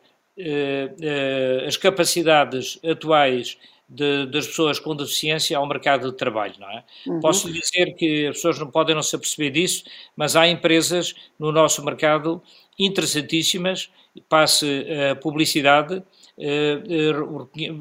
eh, 1.00 1.64
as 1.66 1.76
capacidades 1.76 2.78
atuais 2.84 3.56
de, 3.88 4.26
das 4.26 4.46
pessoas 4.46 4.78
com 4.78 4.94
deficiência 4.94 5.56
ao 5.56 5.66
mercado 5.66 6.10
de 6.10 6.16
trabalho, 6.16 6.54
não 6.58 6.68
é? 6.68 6.84
Uhum. 7.06 7.20
Posso 7.20 7.50
dizer 7.52 7.94
que 7.94 8.26
as 8.26 8.36
pessoas 8.36 8.58
não 8.58 8.70
podem 8.70 8.94
não 8.94 9.02
se 9.02 9.14
aperceber 9.14 9.52
disso, 9.52 9.84
mas 10.16 10.36
há 10.36 10.46
empresas 10.46 11.14
no 11.38 11.52
nosso 11.52 11.84
mercado 11.84 12.42
interessantíssimas, 12.78 13.90
passe 14.28 14.86
a 15.10 15.16
publicidade, 15.16 16.02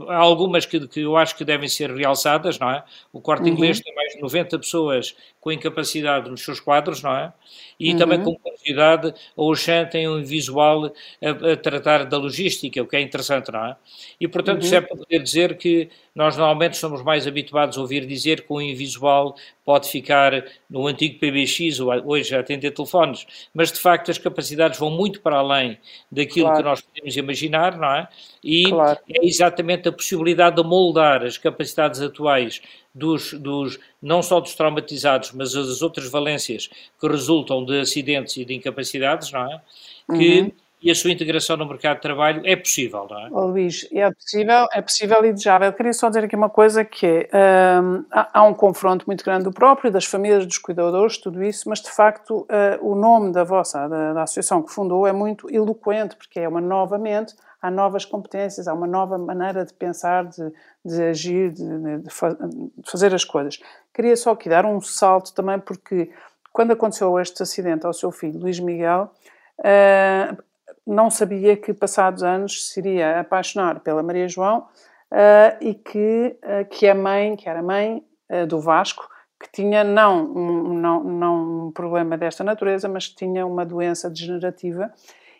há 0.07 0.15
algumas 0.15 0.65
que, 0.65 0.87
que, 0.87 1.01
eu 1.01 1.17
acho 1.17 1.35
que 1.35 1.43
devem 1.43 1.67
ser 1.67 1.91
realçadas, 1.91 2.57
não 2.57 2.71
é? 2.71 2.83
O 3.11 3.19
Corte 3.19 3.43
uhum. 3.43 3.49
Inglês 3.49 3.81
tem 3.81 3.93
mais 3.93 4.13
de 4.13 4.21
90 4.21 4.59
pessoas 4.59 5.15
com 5.41 5.51
incapacidade 5.51 6.29
nos 6.29 6.41
seus 6.41 6.59
quadros, 6.59 7.03
não 7.03 7.15
é? 7.15 7.33
E 7.77 7.91
uhum. 7.91 7.97
também 7.97 8.23
com 8.23 8.33
curiosidade, 8.35 9.09
a 9.09 9.41
Oxan 9.41 9.85
tem 9.85 10.07
um 10.07 10.23
visual 10.23 10.85
a, 10.85 11.51
a, 11.51 11.57
tratar 11.57 12.05
da 12.05 12.17
logística, 12.17 12.81
o 12.81 12.87
que 12.87 12.95
é 12.95 13.01
interessante, 13.01 13.51
não 13.51 13.65
é? 13.65 13.75
E, 14.19 14.27
portanto, 14.27 14.61
uhum. 14.61 14.65
isso 14.65 14.75
é 14.75 14.81
para 14.81 14.95
poder 14.95 15.19
dizer 15.21 15.57
que 15.57 15.89
nós 16.15 16.37
normalmente 16.37 16.77
somos 16.77 17.03
mais 17.03 17.27
habituados 17.27 17.77
a 17.77 17.81
ouvir 17.81 18.05
dizer 18.05 18.41
que 18.41 18.53
o 18.53 18.61
invisual 18.61 19.35
pode 19.65 19.89
ficar 19.89 20.45
no 20.69 20.85
antigo 20.85 21.19
PBX, 21.19 21.79
hoje 22.05 22.29
já 22.29 22.39
atender 22.39 22.71
telefones, 22.71 23.25
mas 23.53 23.71
de 23.71 23.79
facto 23.79 24.11
as 24.11 24.17
capacidades 24.19 24.77
vão 24.77 24.91
muito 24.91 25.19
para 25.21 25.37
além 25.37 25.79
daquilo 26.11 26.45
claro. 26.45 26.57
que 26.57 26.69
nós 26.69 26.81
podemos 26.81 27.17
imaginar, 27.17 27.77
não 27.77 27.91
é? 27.91 28.07
E 28.43 28.69
claro. 28.69 28.99
é 29.09 29.25
exatamente 29.25 29.89
a 29.89 29.91
possibilidade 29.91 30.57
de 30.57 30.63
moldar 30.63 31.23
as 31.23 31.37
capacidades 31.37 31.99
atuais 31.99 32.61
dos, 32.93 33.33
dos, 33.33 33.79
não 34.01 34.21
só 34.21 34.39
dos 34.39 34.53
traumatizados, 34.53 35.31
mas 35.31 35.53
das 35.53 35.81
outras 35.81 36.09
valências 36.09 36.69
que 36.99 37.07
resultam 37.07 37.65
de 37.65 37.81
acidentes 37.81 38.37
e 38.37 38.45
de 38.45 38.53
incapacidades, 38.53 39.31
não 39.31 39.51
é? 39.51 39.61
Que 40.15 40.41
uhum 40.41 40.51
e 40.85 40.91
a 40.91 40.93
sua 40.93 41.09
integração 41.09 41.57
no 41.57 41.65
mercado 41.65 41.95
de 41.95 42.03
trabalho 42.03 42.43
é 42.45 42.55
possível, 42.55 43.07
não 43.09 43.19
é? 43.19 43.29
Oh, 43.31 43.47
Luís, 43.47 43.87
é 43.91 44.07
possível, 44.11 44.67
é 44.71 44.81
possível 44.83 45.25
e 45.25 45.33
desejável. 45.33 45.69
Eu 45.69 45.73
queria 45.73 45.93
só 45.93 46.09
dizer 46.09 46.25
aqui 46.25 46.35
uma 46.35 46.47
coisa 46.47 46.85
que 46.85 47.27
é, 47.31 47.81
um, 47.81 48.05
há, 48.11 48.43
um 48.43 48.53
confronto 48.53 49.03
muito 49.07 49.25
grande 49.25 49.45
do 49.45 49.51
próprio, 49.51 49.91
das 49.91 50.05
famílias, 50.05 50.45
dos 50.45 50.59
cuidadores, 50.59 51.17
tudo 51.17 51.43
isso, 51.43 51.67
mas 51.67 51.81
de 51.81 51.89
facto 51.89 52.41
uh, 52.41 52.87
o 52.87 52.93
nome 52.93 53.31
da 53.31 53.43
vossa, 53.43 53.87
da, 53.87 54.13
da, 54.13 54.21
associação 54.21 54.61
que 54.61 54.71
fundou 54.71 55.07
é 55.07 55.11
muito 55.11 55.51
eloquente, 55.51 56.15
porque 56.17 56.39
é 56.39 56.47
uma 56.47 56.61
novamente, 56.61 57.33
há 57.59 57.71
novas 57.71 58.05
competências, 58.05 58.67
há 58.67 58.73
uma 58.75 58.85
nova 58.85 59.17
maneira 59.17 59.65
de 59.65 59.73
pensar, 59.73 60.25
de, 60.25 60.53
de 60.85 61.01
agir, 61.01 61.51
de, 61.51 61.97
de, 61.97 62.11
fazer 62.85 63.11
as 63.11 63.25
coisas. 63.25 63.59
Queria 63.91 64.15
só 64.15 64.33
aqui 64.33 64.49
dar 64.49 64.67
um 64.67 64.79
salto 64.79 65.33
também, 65.33 65.57
porque 65.57 66.11
quando 66.53 66.73
aconteceu 66.73 67.19
este 67.19 67.41
acidente 67.41 67.87
ao 67.87 67.93
seu 67.93 68.11
filho, 68.11 68.39
Luís 68.39 68.59
Miguel, 68.59 69.11
Uh, 69.59 70.35
não 70.85 71.09
sabia 71.09 71.57
que 71.57 71.73
passados 71.73 72.23
anos 72.23 72.67
se 72.67 72.79
iria 72.79 73.19
apaixonar 73.19 73.79
pela 73.79 74.03
Maria 74.03 74.27
João 74.27 74.67
uh, 75.11 75.57
e 75.59 75.73
que, 75.73 76.37
uh, 76.43 76.65
que 76.69 76.87
a 76.87 76.95
mãe, 76.95 77.35
que 77.35 77.49
era 77.49 77.63
mãe 77.63 78.05
uh, 78.29 78.45
do 78.45 78.59
Vasco, 78.59 79.09
que 79.39 79.51
tinha 79.51 79.83
não 79.83 80.25
um, 80.25 80.73
não, 80.73 81.03
não 81.03 81.67
um 81.67 81.71
problema 81.71 82.17
desta 82.17 82.43
natureza, 82.43 82.87
mas 82.87 83.09
tinha 83.09 83.45
uma 83.45 83.65
doença 83.65 84.09
degenerativa 84.09 84.91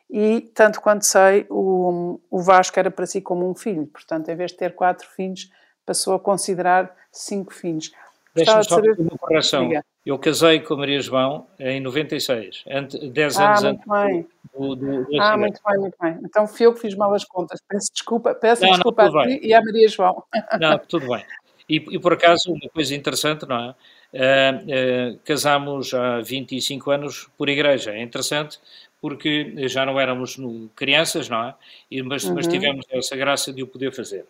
e, 0.09 0.41
tanto 0.53 0.81
quanto 0.81 1.05
sei, 1.05 1.45
o, 1.49 2.19
o 2.29 2.41
Vasco 2.41 2.79
era 2.79 2.91
para 2.91 3.05
si 3.05 3.21
como 3.21 3.49
um 3.49 3.55
filho. 3.55 3.87
Portanto, 3.87 4.29
em 4.29 4.35
vez 4.35 4.51
de 4.51 4.57
ter 4.57 4.75
quatro 4.75 5.07
filhos, 5.07 5.49
passou 5.85 6.13
a 6.13 6.19
considerar 6.19 6.93
cinco 7.11 7.53
filhos. 7.53 7.91
Deixa-me 8.35 8.63
só 8.63 8.75
saber... 8.75 8.99
uma 8.99 9.17
correção. 9.17 9.67
Diga. 9.67 9.85
Eu 10.05 10.19
casei 10.19 10.59
com 10.59 10.73
a 10.73 10.77
Maria 10.77 10.99
João 10.99 11.47
em 11.59 11.79
96, 11.79 12.65
10 13.11 13.37
ah, 13.37 13.49
anos 13.49 13.63
muito 13.63 13.93
antes 13.93 14.11
bem. 14.13 14.27
do, 14.53 14.75
do, 14.75 15.05
do 15.05 15.21
Ah, 15.21 15.37
muito 15.37 15.59
bem, 15.65 15.79
muito 15.79 15.95
bem. 15.99 16.19
Então 16.23 16.45
fui 16.45 16.65
eu 16.65 16.73
que 16.73 16.81
fiz 16.81 16.95
mal 16.95 17.13
as 17.13 17.23
contas. 17.23 17.59
Peço 17.67 17.91
desculpa, 17.93 18.35
peço 18.35 18.63
não, 18.63 18.71
desculpa 18.71 19.09
não, 19.09 19.19
a 19.19 19.27
ti 19.27 19.39
e 19.41 19.53
à 19.53 19.63
Maria 19.63 19.87
João. 19.87 20.23
Não, 20.59 20.77
tudo 20.79 21.07
bem. 21.07 21.23
E, 21.67 21.77
e, 21.77 21.99
por 21.99 22.13
acaso, 22.13 22.51
uma 22.51 22.69
coisa 22.69 22.93
interessante, 22.93 23.47
não 23.47 23.57
é? 23.57 23.75
Uh, 24.13 25.15
uh, 25.15 25.19
casámos 25.25 25.93
há 25.93 26.21
25 26.21 26.91
anos 26.91 27.27
por 27.35 27.49
igreja. 27.49 27.91
É 27.91 28.01
interessante 28.01 28.59
porque 29.01 29.67
já 29.67 29.85
não 29.85 29.99
éramos 29.99 30.37
crianças, 30.75 31.27
não 31.29 31.43
é? 31.43 31.55
E, 31.89 32.01
mas, 32.03 32.23
uhum. 32.23 32.35
mas 32.35 32.47
tivemos 32.47 32.85
essa 32.91 33.15
graça 33.15 33.51
de 33.51 33.63
o 33.63 33.67
poder 33.67 33.91
fazer. 33.91 34.25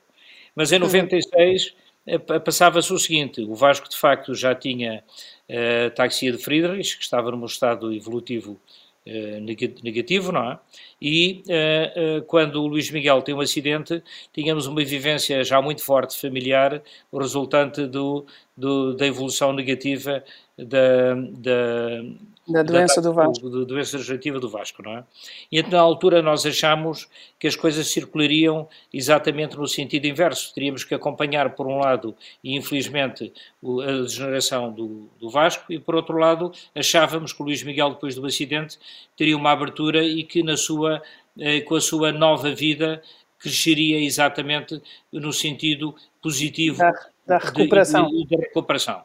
Mas 0.56 0.72
em 0.72 0.80
96 0.80 1.66
uhum. 1.66 1.85
Passava-se 2.44 2.92
o 2.94 3.00
seguinte: 3.00 3.42
o 3.42 3.56
Vasco 3.56 3.90
de 3.90 3.98
facto 3.98 4.34
já 4.36 4.54
tinha 4.54 5.04
uh, 5.50 5.90
taxia 5.96 6.32
de 6.32 6.38
Friedrich, 6.38 6.98
que 6.98 7.04
estava 7.04 7.32
num 7.32 7.46
estado 7.46 7.94
evolutivo 7.94 8.60
uh, 9.08 9.82
negativo, 9.84 10.32
não 10.32 10.52
é? 10.52 10.60
E 11.02 11.44
quando 12.28 12.64
o 12.64 12.68
Luís 12.68 12.90
Miguel 12.90 13.22
tem 13.22 13.36
um 13.36 13.42
acidente, 13.42 14.02
tínhamos 14.34 14.66
uma 14.66 14.84
vivência 14.84 15.44
já 15.44 15.62
muito 15.62 15.84
forte 15.84 16.20
familiar, 16.20 16.82
resultante 17.14 17.86
do, 17.86 18.26
do 18.56 18.94
da 18.94 19.06
evolução 19.06 19.52
negativa 19.52 20.24
da, 20.58 21.16
da 21.32 22.02
da 22.48 22.62
doença 22.62 23.02
do 23.02 23.12
Vasco. 23.14 23.50
Da 23.50 23.66
doença 23.66 23.98
degenerativa 23.98 24.40
do 24.40 24.50
Vasco, 24.50 24.84
não 24.84 24.98
é? 24.98 25.04
E 25.52 25.58
então, 25.58 25.72
na 25.72 25.80
altura 25.80 26.22
nós 26.22 26.46
achamos 26.46 27.08
que 27.40 27.48
as 27.48 27.56
coisas 27.56 27.88
circulariam 27.88 28.68
exatamente 28.94 29.58
no 29.58 29.68
sentido 29.68 30.06
inverso. 30.06 30.54
Teríamos 30.54 30.84
que 30.84 30.94
acompanhar, 30.94 31.56
por 31.56 31.66
um 31.66 31.78
lado, 31.78 32.16
e 32.44 32.56
infelizmente, 32.56 33.34
a 33.64 34.02
degeneração 34.04 34.72
do, 34.72 35.10
do 35.20 35.30
Vasco, 35.30 35.74
e 35.74 35.80
por 35.80 35.96
outro 35.96 36.18
lado, 36.18 36.52
achávamos 36.76 37.34
que 37.34 37.42
o 37.42 37.46
Luís 37.46 37.64
Miguel, 37.64 37.92
depois 37.92 38.16
do 38.16 38.26
acidente, 38.26 38.78
teria 39.18 39.36
uma 39.36 39.52
abertura 39.52 40.04
e 40.04 40.24
que 40.24 40.44
na 40.44 40.56
sua, 40.56 41.02
eh, 41.40 41.62
com 41.62 41.76
a 41.76 41.82
sua 41.82 42.12
nova 42.12 42.54
vida 42.54 43.02
cresceria 43.40 44.00
exatamente 44.04 44.82
no 45.12 45.34
sentido 45.34 45.96
positivo 46.22 46.78
da, 46.78 46.92
da 47.26 47.38
recuperação. 47.38 48.08
De, 48.08 48.24
de, 48.24 48.26
de 48.26 48.36
recuperação. 48.36 49.04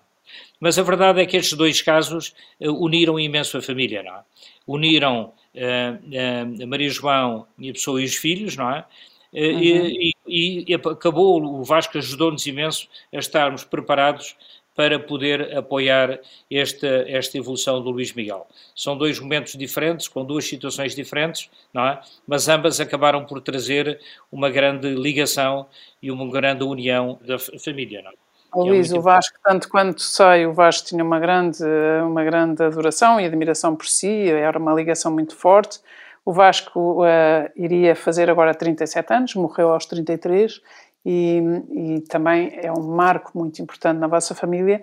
Mas 0.61 0.79
a 0.79 0.83
verdade 0.83 1.21
é 1.23 1.27
que 1.27 1.37
estes 1.37 1.57
dois 1.57 1.81
casos 1.81 2.35
uh, 2.61 2.71
uniram 2.71 3.19
imenso 3.19 3.57
a 3.57 3.63
família, 3.63 4.03
não 4.03 4.15
é? 4.15 4.21
Uniram 4.67 5.33
uh, 5.55 6.63
uh, 6.63 6.67
Maria 6.69 6.91
João 6.91 7.47
e 7.59 7.71
a 7.71 7.73
pessoa 7.73 8.01
e 8.01 8.05
os 8.05 8.15
filhos, 8.15 8.57
não 8.57 8.71
é? 8.71 8.85
Uhum. 9.33 9.41
E, 9.41 10.15
e, 10.27 10.65
e, 10.69 10.75
acabou, 10.75 11.43
o 11.43 11.65
Vasco 11.65 11.97
ajudou-nos 11.99 12.47
imenso 12.47 12.89
a 13.13 13.19
estarmos 13.19 13.65
preparados 13.65 14.37
para 14.75 14.99
poder 14.99 15.57
apoiar 15.57 16.21
esta, 16.51 17.05
esta 17.07 17.37
evolução 17.37 17.83
do 17.83 17.91
Luís 17.91 18.13
Miguel. 18.13 18.47
São 18.75 18.97
dois 18.97 19.19
momentos 19.21 19.55
diferentes, 19.55 20.09
com 20.09 20.25
duas 20.25 20.47
situações 20.47 20.95
diferentes, 20.95 21.51
não 21.73 21.87
é? 21.87 22.01
mas 22.27 22.49
ambas 22.49 22.81
acabaram 22.81 23.25
por 23.27 23.41
trazer 23.41 24.01
uma 24.33 24.49
grande 24.49 24.89
ligação 24.95 25.67
e 26.03 26.11
uma 26.11 26.31
grande 26.31 26.65
união 26.65 27.19
da 27.23 27.39
família. 27.39 28.01
Não 28.03 28.11
é? 28.11 28.15
Oh, 28.53 28.65
Luís, 28.65 28.93
o 28.93 29.01
Vasco, 29.01 29.39
tanto 29.45 29.69
quanto 29.69 30.03
sei, 30.03 30.47
o 30.47 30.53
Vasco 30.53 30.89
tinha 30.89 31.05
uma 31.05 31.21
grande, 31.21 31.65
uma 32.05 32.25
grande 32.25 32.63
adoração 32.63 33.21
e 33.21 33.25
admiração 33.25 33.77
por 33.77 33.87
si, 33.87 34.29
era 34.29 34.59
uma 34.59 34.75
ligação 34.75 35.13
muito 35.13 35.37
forte. 35.37 35.81
O 36.25 36.33
Vasco 36.33 37.03
uh, 37.03 37.51
iria 37.57 37.95
fazer 37.95 38.29
agora 38.29 38.55
37 38.55 39.13
anos, 39.13 39.35
morreu 39.35 39.73
aos 39.73 39.87
33 39.87 40.61
e, 41.05 41.43
e 41.71 42.01
também 42.03 42.59
é 42.63 42.71
um 42.71 42.83
marco 42.83 43.33
muito 43.35 43.63
importante 43.63 43.99
na 43.99 44.07
vossa 44.07 44.35
família. 44.35 44.83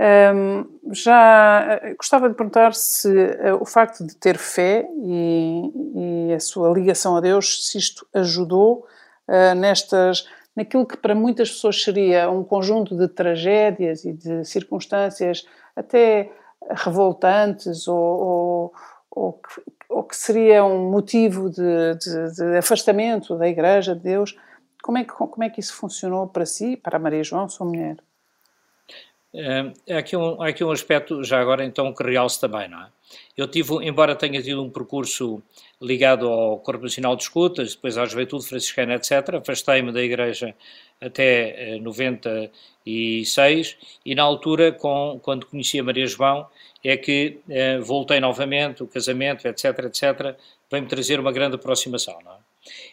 Um, 0.00 0.92
já 0.92 1.80
uh, 1.82 1.96
gostava 1.96 2.28
de 2.28 2.34
perguntar 2.36 2.72
se 2.72 3.08
uh, 3.08 3.60
o 3.60 3.66
facto 3.66 4.06
de 4.06 4.14
ter 4.16 4.38
fé 4.38 4.88
e, 5.02 6.28
e, 6.30 6.34
a 6.34 6.40
sua 6.40 6.72
ligação 6.72 7.16
a 7.16 7.20
Deus, 7.20 7.66
se 7.66 7.78
isto 7.78 8.06
ajudou 8.14 8.86
nestas 9.58 10.26
naquilo 10.58 10.84
que 10.84 10.96
para 10.96 11.14
muitas 11.14 11.50
pessoas 11.50 11.80
seria 11.80 12.28
um 12.28 12.42
conjunto 12.42 12.96
de 12.96 13.06
tragédias 13.06 14.04
e 14.04 14.12
de 14.12 14.44
circunstâncias 14.44 15.46
até 15.76 16.32
revoltantes 16.70 17.86
ou, 17.86 17.96
ou, 17.96 18.72
ou, 19.08 19.32
que, 19.34 19.62
ou 19.88 20.02
que, 20.02 20.16
seria 20.16 20.64
um 20.64 20.90
motivo 20.90 21.48
de, 21.48 21.94
de, 21.94 22.34
de, 22.34 22.56
afastamento 22.58 23.38
da 23.38 23.48
Igreja, 23.48 23.94
de 23.94 24.02
Deus. 24.02 24.36
Como 24.82 24.98
é, 24.98 25.04
que, 25.04 25.12
como 25.12 25.44
é 25.44 25.48
que 25.48 25.60
isso 25.60 25.74
funcionou 25.74 26.26
para 26.26 26.44
si, 26.44 26.76
para 26.76 26.98
Maria 26.98 27.22
João, 27.22 27.48
sua 27.48 27.66
mulher? 27.66 27.96
É, 29.40 29.94
há 29.94 29.98
aqui, 29.98 30.16
um, 30.16 30.42
há 30.42 30.48
aqui 30.48 30.64
um 30.64 30.72
aspecto, 30.72 31.22
já 31.22 31.40
agora, 31.40 31.64
então, 31.64 31.94
que 31.94 32.02
realce 32.02 32.40
também, 32.40 32.68
não 32.68 32.82
é? 32.82 32.88
Eu 33.36 33.46
tive, 33.46 33.72
embora 33.86 34.16
tenha 34.16 34.42
tido 34.42 34.60
um 34.60 34.68
percurso 34.68 35.40
ligado 35.80 36.26
ao 36.26 36.58
Corpo 36.58 36.82
Nacional 36.82 37.14
de 37.14 37.22
Escutas, 37.22 37.76
depois 37.76 37.96
à 37.96 38.04
Juventude 38.04 38.44
Franciscana, 38.44 38.94
etc., 38.96 39.36
afastei-me 39.36 39.92
da 39.92 40.02
Igreja 40.02 40.56
até 41.00 41.78
96 41.80 42.50
eh, 43.80 43.86
e 44.04 44.14
na 44.16 44.24
altura, 44.24 44.72
com, 44.72 45.20
quando 45.22 45.46
conheci 45.46 45.78
a 45.78 45.84
Maria 45.84 46.06
João, 46.06 46.44
é 46.82 46.96
que 46.96 47.38
eh, 47.48 47.78
voltei 47.78 48.18
novamente, 48.18 48.82
o 48.82 48.88
casamento, 48.88 49.46
etc., 49.46 49.84
etc., 49.84 50.36
veio-me 50.68 50.88
trazer 50.88 51.20
uma 51.20 51.30
grande 51.30 51.54
aproximação, 51.54 52.18
não 52.24 52.32
é? 52.32 52.36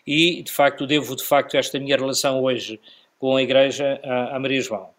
E, 0.05 0.43
de 0.43 0.51
facto, 0.51 0.85
devo, 0.85 1.15
de 1.15 1.23
facto, 1.23 1.57
esta 1.57 1.79
minha 1.79 1.97
relação 1.97 2.39
hoje 2.43 2.79
com 3.17 3.35
a 3.35 3.41
Igreja 3.41 3.99
à, 4.03 4.35
à 4.35 4.39
Maria 4.39 4.61
João. 4.61 4.93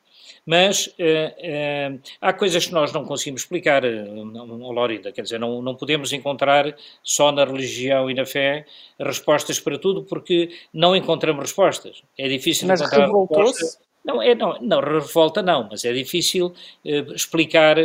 Mas 0.46 0.86
uh, 0.86 0.90
uh, 0.90 2.00
há 2.20 2.32
coisas 2.32 2.66
que 2.66 2.72
nós 2.72 2.92
não 2.92 3.04
conseguimos 3.04 3.42
explicar, 3.42 3.84
uh, 3.84 4.72
Lorinda, 4.72 5.10
quer 5.10 5.22
dizer, 5.22 5.40
não, 5.40 5.60
não 5.60 5.74
podemos 5.74 6.12
encontrar 6.12 6.72
só 7.02 7.32
na 7.32 7.44
religião 7.44 8.08
e 8.08 8.14
na 8.14 8.24
fé 8.24 8.64
respostas 8.98 9.58
para 9.58 9.76
tudo, 9.76 10.04
porque 10.04 10.50
não 10.72 10.94
encontramos 10.94 11.42
respostas. 11.42 12.00
É 12.16 12.28
difícil 12.28 12.68
mas 12.68 12.80
encontrar 12.80 13.08
respostas. 13.08 13.78
Não, 14.04 14.22
é, 14.22 14.36
não, 14.36 14.56
não, 14.60 14.78
revolta 14.78 15.42
não, 15.42 15.66
mas 15.68 15.84
é 15.84 15.92
difícil 15.92 16.54
explicar 16.84 17.76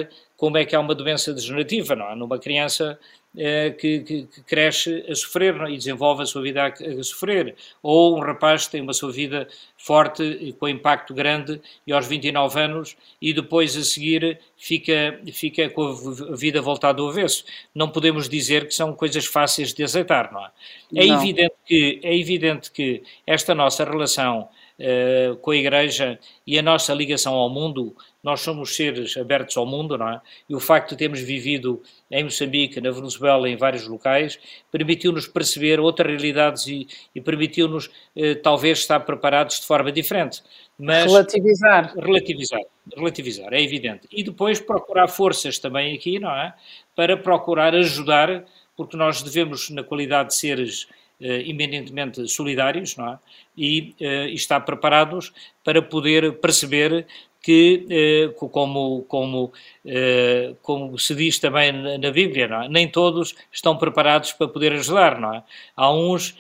como 0.42 0.58
é 0.58 0.66
que 0.66 0.76
há 0.76 0.80
uma 0.80 0.96
doença 0.96 1.34
degenerativa, 1.34 1.96
não 1.96 2.10
é? 2.10 2.16
Numa 2.16 2.40
criança 2.40 2.98
eh, 2.98 3.21
que, 3.34 4.00
que, 4.00 4.24
que, 4.24 4.44
cresce 4.44 5.06
a 5.10 5.16
sofrer 5.16 5.56
é? 5.62 5.72
e 5.72 5.78
desenvolve 5.78 6.24
a 6.24 6.26
sua 6.26 6.42
vida 6.42 6.64
a, 6.64 6.68
a, 6.68 7.04
sofrer. 7.04 7.56
Ou 7.82 8.18
um 8.18 8.20
rapaz 8.20 8.66
que 8.66 8.74
tem 8.74 8.82
uma 8.82 8.94
sua 8.94 9.12
vida 9.12 9.48
forte, 9.78 10.54
com 10.60 10.68
impacto 10.68 11.14
grande, 11.14 11.62
e 11.88 11.94
aos 11.94 12.08
29 12.08 12.60
anos, 12.60 12.98
e 13.22 13.34
depois 13.34 13.76
a 13.78 13.84
seguir 13.84 14.40
fica, 14.58 15.20
fica 15.34 15.70
com 15.70 15.88
a 16.32 16.36
vida 16.36 16.62
voltada 16.62 16.98
do 16.98 17.08
avesso. 17.08 17.46
Não 17.74 17.90
podemos 17.90 18.28
dizer 18.28 18.68
que 18.68 18.74
são 18.74 18.94
coisas 18.94 19.26
fáceis 19.26 19.74
de 19.74 19.84
aceitar, 19.84 20.32
não 20.32 20.46
é? 20.46 20.52
É, 20.96 21.06
não. 21.08 21.22
Evidente, 21.22 21.56
que, 21.66 22.00
é 22.04 22.18
evidente 22.18 22.72
que 22.72 23.02
esta 23.26 23.56
nossa 23.56 23.86
relação 23.86 24.50
uh, 24.82 25.36
com 25.38 25.52
a 25.52 25.56
Igreja 25.56 26.20
e 26.46 26.58
a 26.58 26.62
nossa 26.62 26.94
ligação 26.94 27.34
ao 27.36 27.50
mundo, 27.50 27.96
nós 28.24 28.42
somos 28.42 28.76
seres 28.76 29.16
abertos 29.18 29.56
ao 29.58 29.66
mundo, 29.66 29.98
não 29.98 30.10
é? 30.10 30.22
E 30.50 30.56
o 30.56 30.60
facto 30.60 30.92
de 30.92 30.98
termos 30.98 31.20
vivido 31.20 31.82
em 32.10 32.24
Moçambique, 32.24 32.82
na 32.82 32.92
Venezuela, 32.92 33.50
em 33.50 33.56
vários 33.56 33.88
locais, 33.88 34.40
permitiu-nos 34.72 35.28
perceber 35.28 35.80
outras 35.80 36.08
realidades 36.12 36.68
e, 36.68 36.88
e 37.16 37.22
permitiu-nos, 37.22 37.90
eh, 38.16 38.36
talvez, 38.36 38.80
estar 38.80 39.00
preparados 39.00 39.60
de 39.60 39.66
forma 39.66 39.92
diferente. 39.92 40.44
Mas 40.78 41.06
relativizar. 41.06 41.94
Relativizar, 41.96 42.62
relativizar, 42.96 43.54
é 43.54 43.62
evidente. 43.62 44.08
E 44.12 44.24
depois 44.24 44.60
procurar 44.60 45.08
forças 45.08 45.58
também 45.58 45.96
aqui, 45.96 46.20
não 46.20 46.32
é? 46.32 46.54
Para 46.96 47.18
procurar 47.18 47.74
ajudar, 47.76 48.46
porque 48.76 48.98
nós 48.98 49.24
devemos, 49.24 49.70
na 49.70 49.84
qualidade 49.84 50.30
de 50.30 50.36
seres 50.36 50.88
eh, 50.90 51.01
eminentemente 51.22 52.28
solidários, 52.28 52.98
não 52.98 53.14
é? 53.14 53.20
E, 53.58 53.96
eh, 54.00 54.28
e 54.30 54.34
estar 54.36 54.62
preparados 54.62 55.32
para 55.64 55.82
poder 55.82 56.34
perceber 56.40 57.06
que, 57.42 57.86
eh, 57.90 58.34
como, 58.50 59.04
como, 59.08 59.52
eh, 59.86 60.54
como 60.62 60.98
se 60.98 61.16
diz 61.16 61.40
também 61.40 61.72
na 61.72 62.12
Bíblia, 62.12 62.46
é? 62.66 62.70
nem 62.70 62.88
todos 62.88 63.36
estão 63.52 63.78
preparados 63.78 64.34
para 64.34 64.48
poder 64.48 64.74
ajudar. 64.74 65.20
Não 65.20 65.34
é? 65.34 65.44
Há 65.76 65.92
uns 65.92 66.36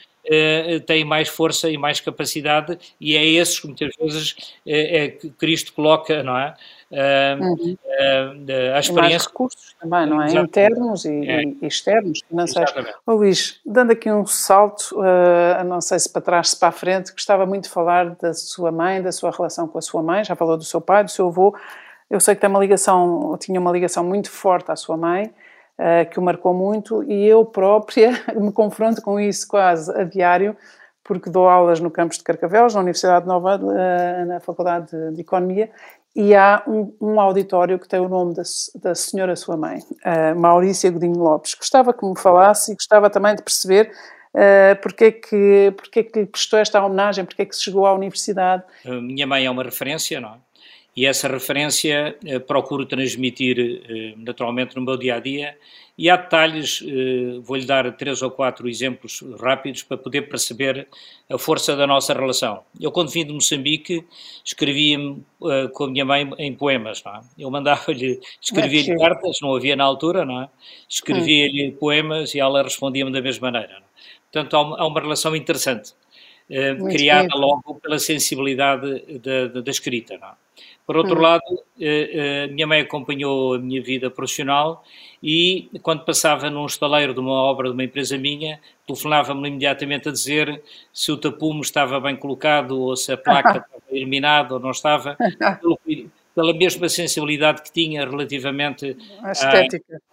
têm 0.85 1.03
mais 1.03 1.27
força 1.27 1.67
e 1.69 1.77
mais 1.79 1.99
capacidade, 1.99 2.77
e 2.99 3.17
é 3.17 3.25
esses 3.25 3.59
que 3.59 3.65
muitas 3.65 3.89
vezes 3.99 4.35
é, 4.65 5.07
que 5.09 5.31
Cristo 5.31 5.73
coloca, 5.73 6.21
não 6.21 6.37
é? 6.37 6.53
Uh, 6.91 7.41
uhum. 7.41 7.73
uh, 7.73 8.75
a 8.75 8.79
experiência. 8.79 8.93
mais 8.93 9.25
recursos 9.25 9.75
também, 9.79 10.05
não 10.07 10.21
é? 10.21 10.25
Exatamente. 10.25 10.49
Internos 10.49 11.05
e, 11.05 11.29
é. 11.29 11.43
e 11.43 11.65
externos, 11.65 12.19
financeiros. 12.27 12.73
Oh, 13.07 13.13
Luís, 13.13 13.61
dando 13.65 13.91
aqui 13.91 14.11
um 14.11 14.25
salto, 14.25 14.93
uh, 14.99 15.63
não 15.63 15.79
sei 15.79 15.99
se 15.99 16.11
para 16.11 16.21
trás, 16.21 16.49
se 16.49 16.59
para 16.59 16.67
a 16.67 16.71
frente, 16.73 17.13
gostava 17.13 17.45
muito 17.45 17.63
de 17.63 17.69
falar 17.69 18.09
da 18.15 18.33
sua 18.33 18.73
mãe, 18.73 19.01
da 19.01 19.13
sua 19.13 19.31
relação 19.31 19.69
com 19.69 19.77
a 19.77 19.81
sua 19.81 20.03
mãe, 20.03 20.25
já 20.25 20.35
falou 20.35 20.57
do 20.57 20.65
seu 20.65 20.81
pai, 20.81 21.05
do 21.05 21.11
seu 21.11 21.27
avô. 21.27 21.55
Eu 22.09 22.19
sei 22.19 22.35
que 22.35 22.41
tem 22.41 22.49
uma 22.49 22.59
ligação, 22.59 23.37
tinha 23.39 23.57
uma 23.57 23.71
ligação 23.71 24.03
muito 24.03 24.29
forte 24.29 24.69
à 24.69 24.75
sua 24.75 24.97
mãe, 24.97 25.33
uh, 25.79 26.09
que 26.09 26.19
o 26.19 26.21
marcou 26.21 26.53
muito, 26.53 27.03
e 27.03 27.25
eu 27.25 27.45
própria 27.45 28.11
me 28.35 28.51
confronto 28.51 29.01
com 29.01 29.17
isso 29.17 29.47
quase 29.47 29.89
a 29.97 30.03
diário, 30.03 30.57
porque 31.05 31.29
dou 31.29 31.47
aulas 31.47 31.79
no 31.79 31.89
campus 31.89 32.17
de 32.17 32.23
Carcavelos, 32.25 32.75
na 32.75 32.81
Universidade 32.81 33.25
Nova, 33.25 33.55
uh, 33.55 34.25
na 34.25 34.41
Faculdade 34.41 34.91
de, 34.91 35.15
de 35.15 35.21
Economia, 35.21 35.71
e 36.15 36.35
há 36.35 36.63
um, 36.67 36.93
um, 37.01 37.19
auditório 37.19 37.79
que 37.79 37.87
tem 37.87 37.99
o 37.99 38.09
nome 38.09 38.33
da, 38.33 38.43
da 38.81 38.93
senhora 38.93 39.35
sua 39.35 39.55
mãe, 39.55 39.79
uh, 39.79 40.39
Maurícia 40.39 40.91
Godinho 40.91 41.19
Lopes. 41.19 41.53
Gostava 41.53 41.93
que 41.93 42.05
me 42.05 42.17
falasse 42.19 42.71
e 42.71 42.75
gostava 42.75 43.09
também 43.09 43.35
de 43.35 43.41
perceber 43.41 43.91
uh, 44.33 44.81
porque, 44.81 45.05
é 45.05 45.11
que, 45.11 45.73
porque 45.77 45.99
é 45.99 46.03
que 46.03 46.19
lhe 46.19 46.25
prestou 46.25 46.59
esta 46.59 46.83
homenagem, 46.83 47.23
porque 47.23 47.41
é 47.41 47.45
que 47.45 47.55
chegou 47.55 47.85
à 47.85 47.93
universidade. 47.93 48.63
minha 48.85 49.25
mãe 49.25 49.45
é 49.45 49.49
uma 49.49 49.63
referência, 49.63 50.19
não 50.19 50.29
é? 50.29 50.37
E 50.95 51.05
essa 51.05 51.27
referência 51.27 52.17
uh, 52.23 52.39
procuro 52.41 52.85
transmitir 52.85 54.15
naturalmente 54.17 54.75
no 54.75 54.81
meu 54.81 54.97
dia 54.97 55.15
a 55.15 55.19
dia 55.19 55.57
e 56.01 56.09
há 56.09 56.15
detalhes, 56.15 56.83
eh, 56.83 57.39
vou-lhe 57.43 57.63
dar 57.63 57.95
três 57.95 58.23
ou 58.23 58.31
quatro 58.31 58.67
exemplos 58.67 59.23
rápidos 59.39 59.83
para 59.83 59.97
poder 59.97 60.23
perceber 60.23 60.87
a 61.29 61.37
força 61.37 61.75
da 61.75 61.85
nossa 61.85 62.11
relação. 62.11 62.63
Eu, 62.79 62.91
quando 62.91 63.11
vim 63.11 63.23
de 63.23 63.31
Moçambique, 63.31 64.03
escrevia-me 64.43 65.23
eh, 65.43 65.67
com 65.67 65.83
a 65.83 65.89
minha 65.91 66.03
mãe 66.03 66.27
em 66.39 66.55
poemas, 66.55 67.03
não 67.03 67.17
é? 67.17 67.21
Eu 67.37 67.51
mandava-lhe, 67.51 68.19
escrevia-lhe 68.41 68.97
cartas, 68.97 69.37
não 69.43 69.53
havia 69.55 69.75
na 69.75 69.83
altura, 69.83 70.25
não 70.25 70.41
é? 70.41 70.49
Escrevia-lhe 70.89 71.69
hum. 71.69 71.75
poemas 71.79 72.33
e 72.33 72.39
ela 72.39 72.63
respondia-me 72.63 73.11
da 73.11 73.21
mesma 73.21 73.51
maneira. 73.51 73.75
É? 73.75 73.81
Portanto, 74.31 74.55
há 74.57 74.87
uma 74.87 75.01
relação 75.01 75.35
interessante, 75.35 75.93
eh, 76.49 76.73
criada 76.89 77.35
logo 77.35 77.75
pela 77.75 77.99
sensibilidade 77.99 79.19
da, 79.19 79.47
da, 79.49 79.61
da 79.61 79.71
escrita, 79.71 80.17
não 80.17 80.29
é? 80.29 80.31
Por 80.85 80.97
outro 80.97 81.17
hum. 81.17 81.21
lado, 81.21 81.43
minha 82.51 82.67
mãe 82.67 82.81
acompanhou 82.81 83.55
a 83.55 83.59
minha 83.59 83.81
vida 83.81 84.09
profissional 84.09 84.83
e 85.23 85.69
quando 85.81 86.03
passava 86.03 86.49
num 86.49 86.65
estaleiro 86.65 87.13
de 87.13 87.19
uma 87.19 87.31
obra 87.31 87.67
de 87.67 87.73
uma 87.73 87.83
empresa 87.83 88.17
minha, 88.17 88.59
telefonava-me 88.87 89.47
imediatamente 89.47 90.09
a 90.09 90.11
dizer 90.11 90.61
se 90.91 91.11
o 91.11 91.17
tapume 91.17 91.61
estava 91.61 91.99
bem 91.99 92.15
colocado 92.15 92.79
ou 92.79 92.95
se 92.95 93.11
a 93.11 93.17
placa 93.17 93.59
estava 93.69 93.83
eliminada 93.91 94.55
ou 94.55 94.59
não 94.59 94.71
estava, 94.71 95.15
pela 96.33 96.53
mesma 96.53 96.89
sensibilidade 96.89 97.61
que 97.61 97.71
tinha 97.71 98.05
relativamente 98.05 98.97
à, 99.21 99.31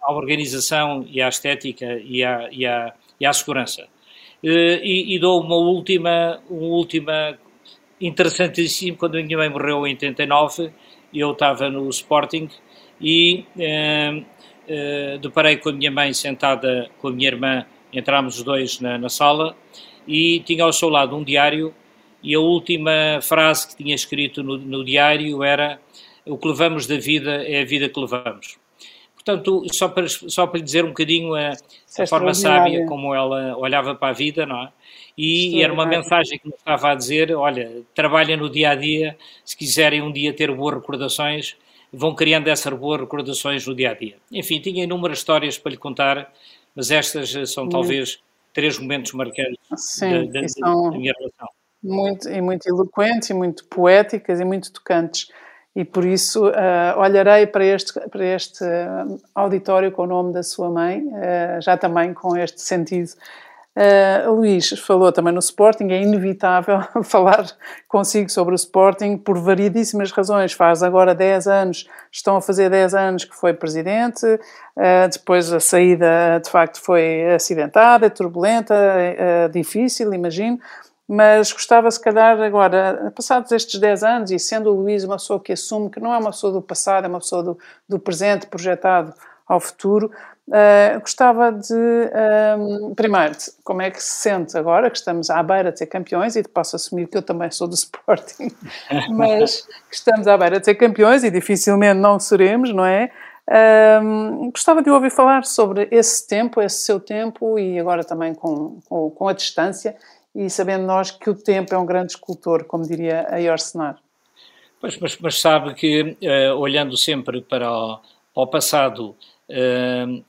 à, 0.01 0.13
organização 0.13 1.05
e 1.09 1.21
à 1.21 1.29
estética 1.29 1.99
e 2.03 2.23
à, 2.23 2.49
e 2.51 2.65
à, 2.65 2.93
e 3.19 3.25
à 3.25 3.33
segurança. 3.33 3.87
Eh, 4.43 4.81
e, 4.83 5.15
e, 5.15 5.19
dou 5.19 5.41
uma 5.41 5.55
última, 5.55 6.39
uma 6.49 6.67
última 6.67 7.37
interessantíssima, 7.99 8.97
quando 8.97 9.17
a 9.17 9.23
minha 9.23 9.37
mãe 9.37 9.49
morreu 9.49 9.85
em 9.85 9.91
89, 9.91 10.71
eu 11.13 11.31
estava 11.31 11.69
no 11.69 11.89
Sporting 11.89 12.49
e 13.01 13.45
eh, 13.57 14.23
eh, 14.67 15.17
deparei 15.21 15.57
com 15.57 15.69
a 15.69 15.73
minha 15.73 15.91
mãe 15.91 16.13
sentada 16.13 16.89
com 16.99 17.07
a 17.07 17.11
minha 17.11 17.27
irmã, 17.27 17.65
entramos 17.91 18.37
os 18.37 18.43
dois 18.43 18.79
na, 18.79 18.97
na, 18.97 19.09
sala 19.09 19.55
e 20.07 20.41
tinha 20.41 20.63
ao 20.63 20.71
seu 20.71 20.89
lado 20.89 21.15
um 21.15 21.23
diário 21.23 21.73
e 22.21 22.35
a 22.35 22.39
última 22.39 23.19
frase 23.21 23.69
que 23.69 23.83
tinha 23.83 23.95
escrito 23.95 24.43
no, 24.43 24.57
no 24.57 24.85
diário 24.85 25.43
era 25.43 25.79
o 26.25 26.37
que 26.37 26.47
levamos 26.47 26.85
da 26.85 26.97
vida 26.97 27.43
é 27.43 27.61
a 27.61 27.65
vida 27.65 27.89
que 27.89 27.99
levamos. 27.99 28.58
Portanto, 29.29 29.63
só 29.71 29.87
para, 29.87 30.07
só 30.07 30.47
para 30.47 30.57
lhe 30.57 30.63
dizer 30.63 30.83
um 30.83 30.89
bocadinho 30.89 31.35
a, 31.35 31.51
a 31.99 32.07
forma 32.07 32.33
sábia 32.33 32.85
como 32.87 33.13
ela 33.13 33.55
olhava 33.57 33.93
para 33.93 34.09
a 34.09 34.13
vida, 34.13 34.43
não 34.43 34.63
é? 34.63 34.71
E 35.15 35.61
era 35.61 35.71
uma 35.71 35.85
mensagem 35.85 36.39
que 36.39 36.47
me 36.47 36.53
estava 36.55 36.91
a 36.91 36.95
dizer: 36.95 37.35
olha, 37.35 37.83
trabalha 37.93 38.35
no 38.35 38.49
dia 38.49 38.71
a 38.71 38.75
dia, 38.75 39.15
se 39.45 39.55
quiserem 39.55 40.01
um 40.01 40.11
dia 40.11 40.33
ter 40.33 40.51
boas 40.51 40.75
recordações, 40.75 41.55
vão 41.93 42.15
criando 42.15 42.47
essas 42.47 42.73
boas 42.73 43.01
recordações 43.01 43.67
no 43.67 43.75
dia 43.75 43.91
a 43.91 43.93
dia. 43.93 44.15
Enfim, 44.31 44.59
tinha 44.59 44.83
inúmeras 44.83 45.19
histórias 45.19 45.57
para 45.59 45.71
lhe 45.71 45.77
contar, 45.77 46.33
mas 46.75 46.89
estas 46.89 47.51
são 47.51 47.69
talvez 47.69 48.19
três 48.51 48.79
momentos 48.79 49.11
marcantes 49.13 49.57
Sim, 49.75 50.31
da, 50.31 50.41
da, 50.41 50.47
da 50.57 50.97
minha 50.97 51.13
relação. 51.17 51.47
Muito, 51.83 52.27
e 52.27 52.41
muito 52.41 52.67
eloquentes, 52.67 53.29
e 53.29 53.33
muito 53.33 53.65
poéticas, 53.65 54.39
e 54.39 54.45
muito 54.45 54.71
tocantes. 54.73 55.29
E 55.79 55.85
por 55.85 56.03
isso 56.03 56.45
uh, 56.49 56.99
olharei 56.99 57.47
para 57.47 57.63
este, 57.63 57.97
para 58.09 58.25
este 58.25 58.65
auditório 59.33 59.93
com 59.93 60.03
o 60.03 60.07
nome 60.07 60.33
da 60.33 60.43
sua 60.43 60.69
mãe, 60.69 60.99
uh, 60.99 61.61
já 61.61 61.77
também 61.77 62.13
com 62.13 62.35
este 62.35 62.59
sentido 62.61 63.11
Uh, 63.79 64.33
Luís 64.33 64.71
falou 64.79 65.09
também 65.09 65.31
no 65.31 65.39
Sporting, 65.39 65.89
é 65.91 66.01
inevitável 66.01 66.81
falar 67.05 67.45
consigo 67.87 68.29
sobre 68.29 68.53
o 68.53 68.57
Sporting 68.57 69.15
por 69.15 69.37
variedíssimas 69.37 70.11
razões. 70.11 70.51
Faz 70.51 70.83
agora 70.83 71.15
10 71.15 71.47
anos, 71.47 71.87
estão 72.11 72.35
a 72.35 72.41
fazer 72.41 72.69
10 72.69 72.93
anos 72.93 73.23
que 73.23 73.33
foi 73.33 73.53
presidente, 73.53 74.25
uh, 74.25 75.09
depois 75.09 75.53
a 75.53 75.61
saída 75.61 76.41
de 76.43 76.49
facto 76.49 76.81
foi 76.81 77.33
acidentada, 77.33 78.09
turbulenta, 78.09 78.75
uh, 78.75 79.49
difícil, 79.49 80.13
imagino. 80.13 80.59
Mas 81.11 81.51
gostava, 81.51 81.89
se 81.89 81.99
calhar, 81.99 82.39
agora, 82.39 83.11
passados 83.15 83.51
estes 83.51 83.79
10 83.79 84.03
anos, 84.03 84.31
e 84.31 84.37
sendo 84.37 84.69
o 84.69 84.75
Luís 84.75 85.03
uma 85.03 85.17
pessoa 85.17 85.39
que 85.39 85.53
assume 85.53 85.89
que 85.89 85.99
não 85.99 86.13
é 86.13 86.17
uma 86.19 86.29
pessoa 86.29 86.53
do 86.53 86.61
passado, 86.61 87.05
é 87.05 87.07
uma 87.07 87.19
pessoa 87.19 87.41
do, 87.41 87.57
do 87.87 87.97
presente 87.97 88.45
projetado 88.45 89.11
ao 89.47 89.59
futuro, 89.59 90.11
Uh, 90.49 90.99
gostava 91.01 91.51
de, 91.51 91.75
um, 92.57 92.95
primeiro, 92.95 93.35
como 93.63 93.83
é 93.83 93.91
que 93.91 94.01
se 94.01 94.23
sente 94.23 94.57
agora 94.57 94.89
que 94.89 94.97
estamos 94.97 95.29
à 95.29 95.43
beira 95.43 95.71
de 95.71 95.77
ser 95.77 95.85
campeões, 95.85 96.35
e 96.35 96.41
posso 96.41 96.75
assumir 96.75 97.07
que 97.07 97.15
eu 97.15 97.21
também 97.21 97.51
sou 97.51 97.67
do 97.67 97.75
Sporting, 97.75 98.51
mas 99.13 99.61
que 99.87 99.95
estamos 99.95 100.27
à 100.27 100.35
beira 100.35 100.59
de 100.59 100.65
ser 100.65 100.73
campeões 100.73 101.23
e 101.23 101.29
dificilmente 101.29 101.99
não 101.99 102.19
seremos, 102.19 102.73
não 102.73 102.83
é? 102.83 103.11
Um, 104.01 104.49
gostava 104.49 104.81
de 104.81 104.89
ouvir 104.89 105.11
falar 105.11 105.45
sobre 105.45 105.87
esse 105.91 106.27
tempo, 106.27 106.59
esse 106.59 106.81
seu 106.81 106.99
tempo, 106.99 107.59
e 107.59 107.79
agora 107.79 108.03
também 108.03 108.33
com, 108.33 108.79
com, 108.89 109.11
com, 109.11 109.27
a 109.27 109.33
distância, 109.33 109.95
e 110.35 110.49
sabendo 110.49 110.85
nós 110.85 111.11
que 111.11 111.29
o 111.29 111.35
tempo 111.35 111.73
é 111.73 111.77
um 111.77 111.85
grande 111.85 112.13
escultor, 112.13 112.65
como 112.65 112.87
diria 112.87 113.27
a 113.29 113.37
Yorsenar. 113.37 113.97
Pois, 114.79 114.97
mas, 114.97 115.17
mas 115.17 115.39
sabe 115.39 115.73
que, 115.73 116.15
uh, 116.21 116.55
olhando 116.57 116.95
sempre 116.95 117.41
para 117.41 117.71
o, 117.71 117.97
para 118.33 118.43
o 118.43 118.47
passado, 118.47 119.15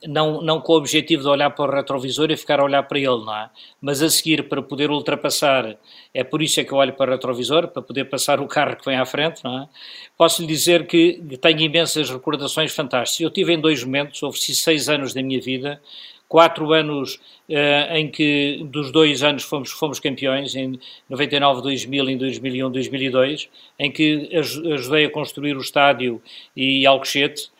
não, 0.07 0.41
não 0.41 0.59
com 0.59 0.73
o 0.73 0.77
objetivo 0.77 1.21
de 1.21 1.29
olhar 1.29 1.51
para 1.51 1.71
o 1.71 1.75
retrovisor 1.75 2.31
e 2.31 2.37
ficar 2.37 2.59
a 2.59 2.63
olhar 2.63 2.83
para 2.83 2.97
ele, 2.97 3.23
não 3.23 3.35
é? 3.37 3.49
Mas 3.79 4.01
a 4.01 4.09
seguir, 4.09 4.49
para 4.49 4.63
poder 4.63 4.89
ultrapassar, 4.89 5.77
é 6.11 6.23
por 6.23 6.41
isso 6.41 6.59
é 6.59 6.63
que 6.63 6.71
eu 6.71 6.77
olho 6.77 6.93
para 6.93 7.11
o 7.11 7.13
retrovisor, 7.13 7.67
para 7.67 7.83
poder 7.83 8.05
passar 8.05 8.39
o 8.39 8.47
carro 8.47 8.75
que 8.75 8.85
vem 8.85 8.97
à 8.97 9.05
frente, 9.05 9.43
não 9.43 9.59
é? 9.59 9.69
Posso 10.17 10.41
lhe 10.41 10.47
dizer 10.47 10.87
que 10.87 11.21
tenho 11.39 11.59
imensas 11.59 12.09
recordações 12.09 12.73
fantásticas. 12.73 13.21
Eu 13.21 13.29
tive 13.29 13.53
em 13.53 13.59
dois 13.59 13.83
momentos, 13.83 14.23
ofereci 14.23 14.55
seis 14.55 14.89
anos 14.89 15.13
da 15.13 15.21
minha 15.21 15.39
vida, 15.39 15.79
quatro 16.27 16.73
anos 16.73 17.19
uh, 17.51 17.95
em 17.95 18.09
que 18.09 18.65
dos 18.65 18.91
dois 18.91 19.21
anos 19.21 19.43
fomos, 19.43 19.71
fomos 19.71 19.99
campeões, 19.99 20.55
em 20.55 20.79
99, 21.09 21.61
2000, 21.61 22.09
em 22.09 22.17
2001, 22.17 22.71
2002, 22.71 23.49
em 23.77 23.91
que 23.91 24.29
ajudei 24.71 25.05
a 25.05 25.09
construir 25.09 25.55
o 25.55 25.61
estádio 25.61 26.21
e 26.55 26.85
Alcochete, 26.85 27.51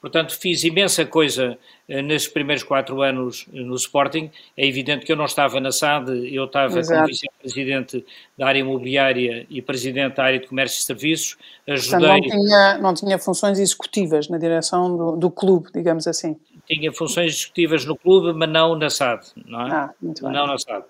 Portanto, 0.00 0.34
fiz 0.34 0.64
imensa 0.64 1.04
coisa 1.04 1.58
uh, 1.86 2.02
nesses 2.02 2.26
primeiros 2.26 2.64
quatro 2.64 3.02
anos 3.02 3.46
no 3.52 3.74
Sporting. 3.74 4.30
É 4.56 4.66
evidente 4.66 5.04
que 5.04 5.12
eu 5.12 5.16
não 5.16 5.26
estava 5.26 5.60
na 5.60 5.70
SAD, 5.70 6.34
eu 6.34 6.46
estava 6.46 6.78
Exato. 6.78 7.00
como 7.00 7.06
vice-presidente 7.08 8.04
da 8.36 8.46
área 8.46 8.60
imobiliária 8.60 9.46
e 9.50 9.60
presidente 9.60 10.16
da 10.16 10.24
área 10.24 10.40
de 10.40 10.46
comércio 10.46 10.78
e 10.78 10.82
serviços. 10.82 11.36
Ajudei... 11.68 12.08
Portanto, 12.08 12.28
não 12.28 12.44
tinha, 12.44 12.78
não 12.78 12.94
tinha 12.94 13.18
funções 13.18 13.58
executivas 13.58 14.26
na 14.28 14.38
direção 14.38 14.96
do, 14.96 15.16
do 15.16 15.30
clube, 15.30 15.68
digamos 15.74 16.06
assim. 16.06 16.34
Tinha 16.70 16.92
funções 16.92 17.34
executivas 17.34 17.84
no 17.84 17.96
clube, 17.96 18.32
mas 18.32 18.48
não 18.48 18.76
na 18.76 18.88
SAD, 18.88 19.26
não 19.44 19.66
é? 19.66 19.70
Ah, 19.72 19.90
muito 20.00 20.22
bem. 20.22 20.32
Não 20.32 20.46
na 20.46 20.56
SAD. 20.56 20.84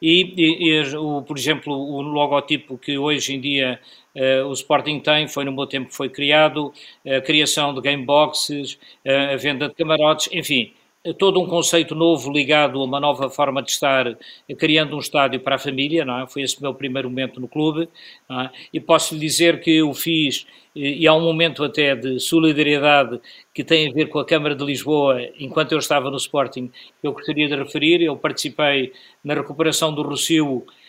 E, 0.00 0.32
e, 0.36 0.68
e 0.70 0.96
o, 0.96 1.22
por 1.22 1.36
exemplo, 1.36 1.74
o 1.74 2.00
logotipo 2.02 2.78
que 2.78 2.96
hoje 2.96 3.34
em 3.34 3.40
dia 3.40 3.80
uh, 4.14 4.46
o 4.46 4.52
Sporting 4.52 5.00
tem, 5.00 5.26
foi 5.26 5.44
no 5.44 5.50
meu 5.52 5.66
tempo 5.66 5.88
que 5.88 5.96
foi 5.96 6.08
criado, 6.08 6.72
a 7.04 7.20
criação 7.20 7.74
de 7.74 7.80
game 7.80 8.04
boxes, 8.04 8.74
uh, 9.04 9.32
a 9.32 9.36
venda 9.36 9.68
de 9.68 9.74
camarotes, 9.74 10.28
enfim, 10.32 10.72
todo 11.12 11.40
um 11.40 11.46
conceito 11.46 11.94
novo 11.94 12.32
ligado 12.32 12.80
a 12.80 12.84
uma 12.84 12.98
nova 12.98 13.28
forma 13.28 13.62
de 13.62 13.70
estar, 13.70 14.16
criando 14.58 14.96
um 14.96 15.00
estádio 15.00 15.40
para 15.40 15.56
a 15.56 15.58
família, 15.58 16.04
não 16.04 16.20
é? 16.20 16.26
Foi 16.26 16.42
esse 16.42 16.58
o 16.58 16.62
meu 16.62 16.74
primeiro 16.74 17.10
momento 17.10 17.40
no 17.40 17.48
clube, 17.48 17.88
é? 18.30 18.50
E 18.72 18.80
posso 18.80 19.14
lhe 19.14 19.20
dizer 19.20 19.60
que 19.60 19.82
o 19.82 19.92
fiz, 19.92 20.46
e 20.74 21.06
há 21.06 21.14
um 21.14 21.20
momento 21.20 21.62
até 21.62 21.94
de 21.94 22.18
solidariedade 22.18 23.20
que 23.54 23.62
tem 23.62 23.88
a 23.88 23.92
ver 23.92 24.08
com 24.08 24.18
a 24.18 24.24
Câmara 24.24 24.56
de 24.56 24.64
Lisboa, 24.64 25.20
enquanto 25.38 25.72
eu 25.72 25.78
estava 25.78 26.10
no 26.10 26.16
Sporting, 26.16 26.70
eu 27.02 27.12
gostaria 27.12 27.46
de 27.46 27.54
referir. 27.54 28.02
Eu 28.02 28.16
participei 28.16 28.92
na 29.22 29.34
recuperação 29.34 29.94
do 29.94 30.02
Rocio, 30.02 30.64
eh, 30.66 30.83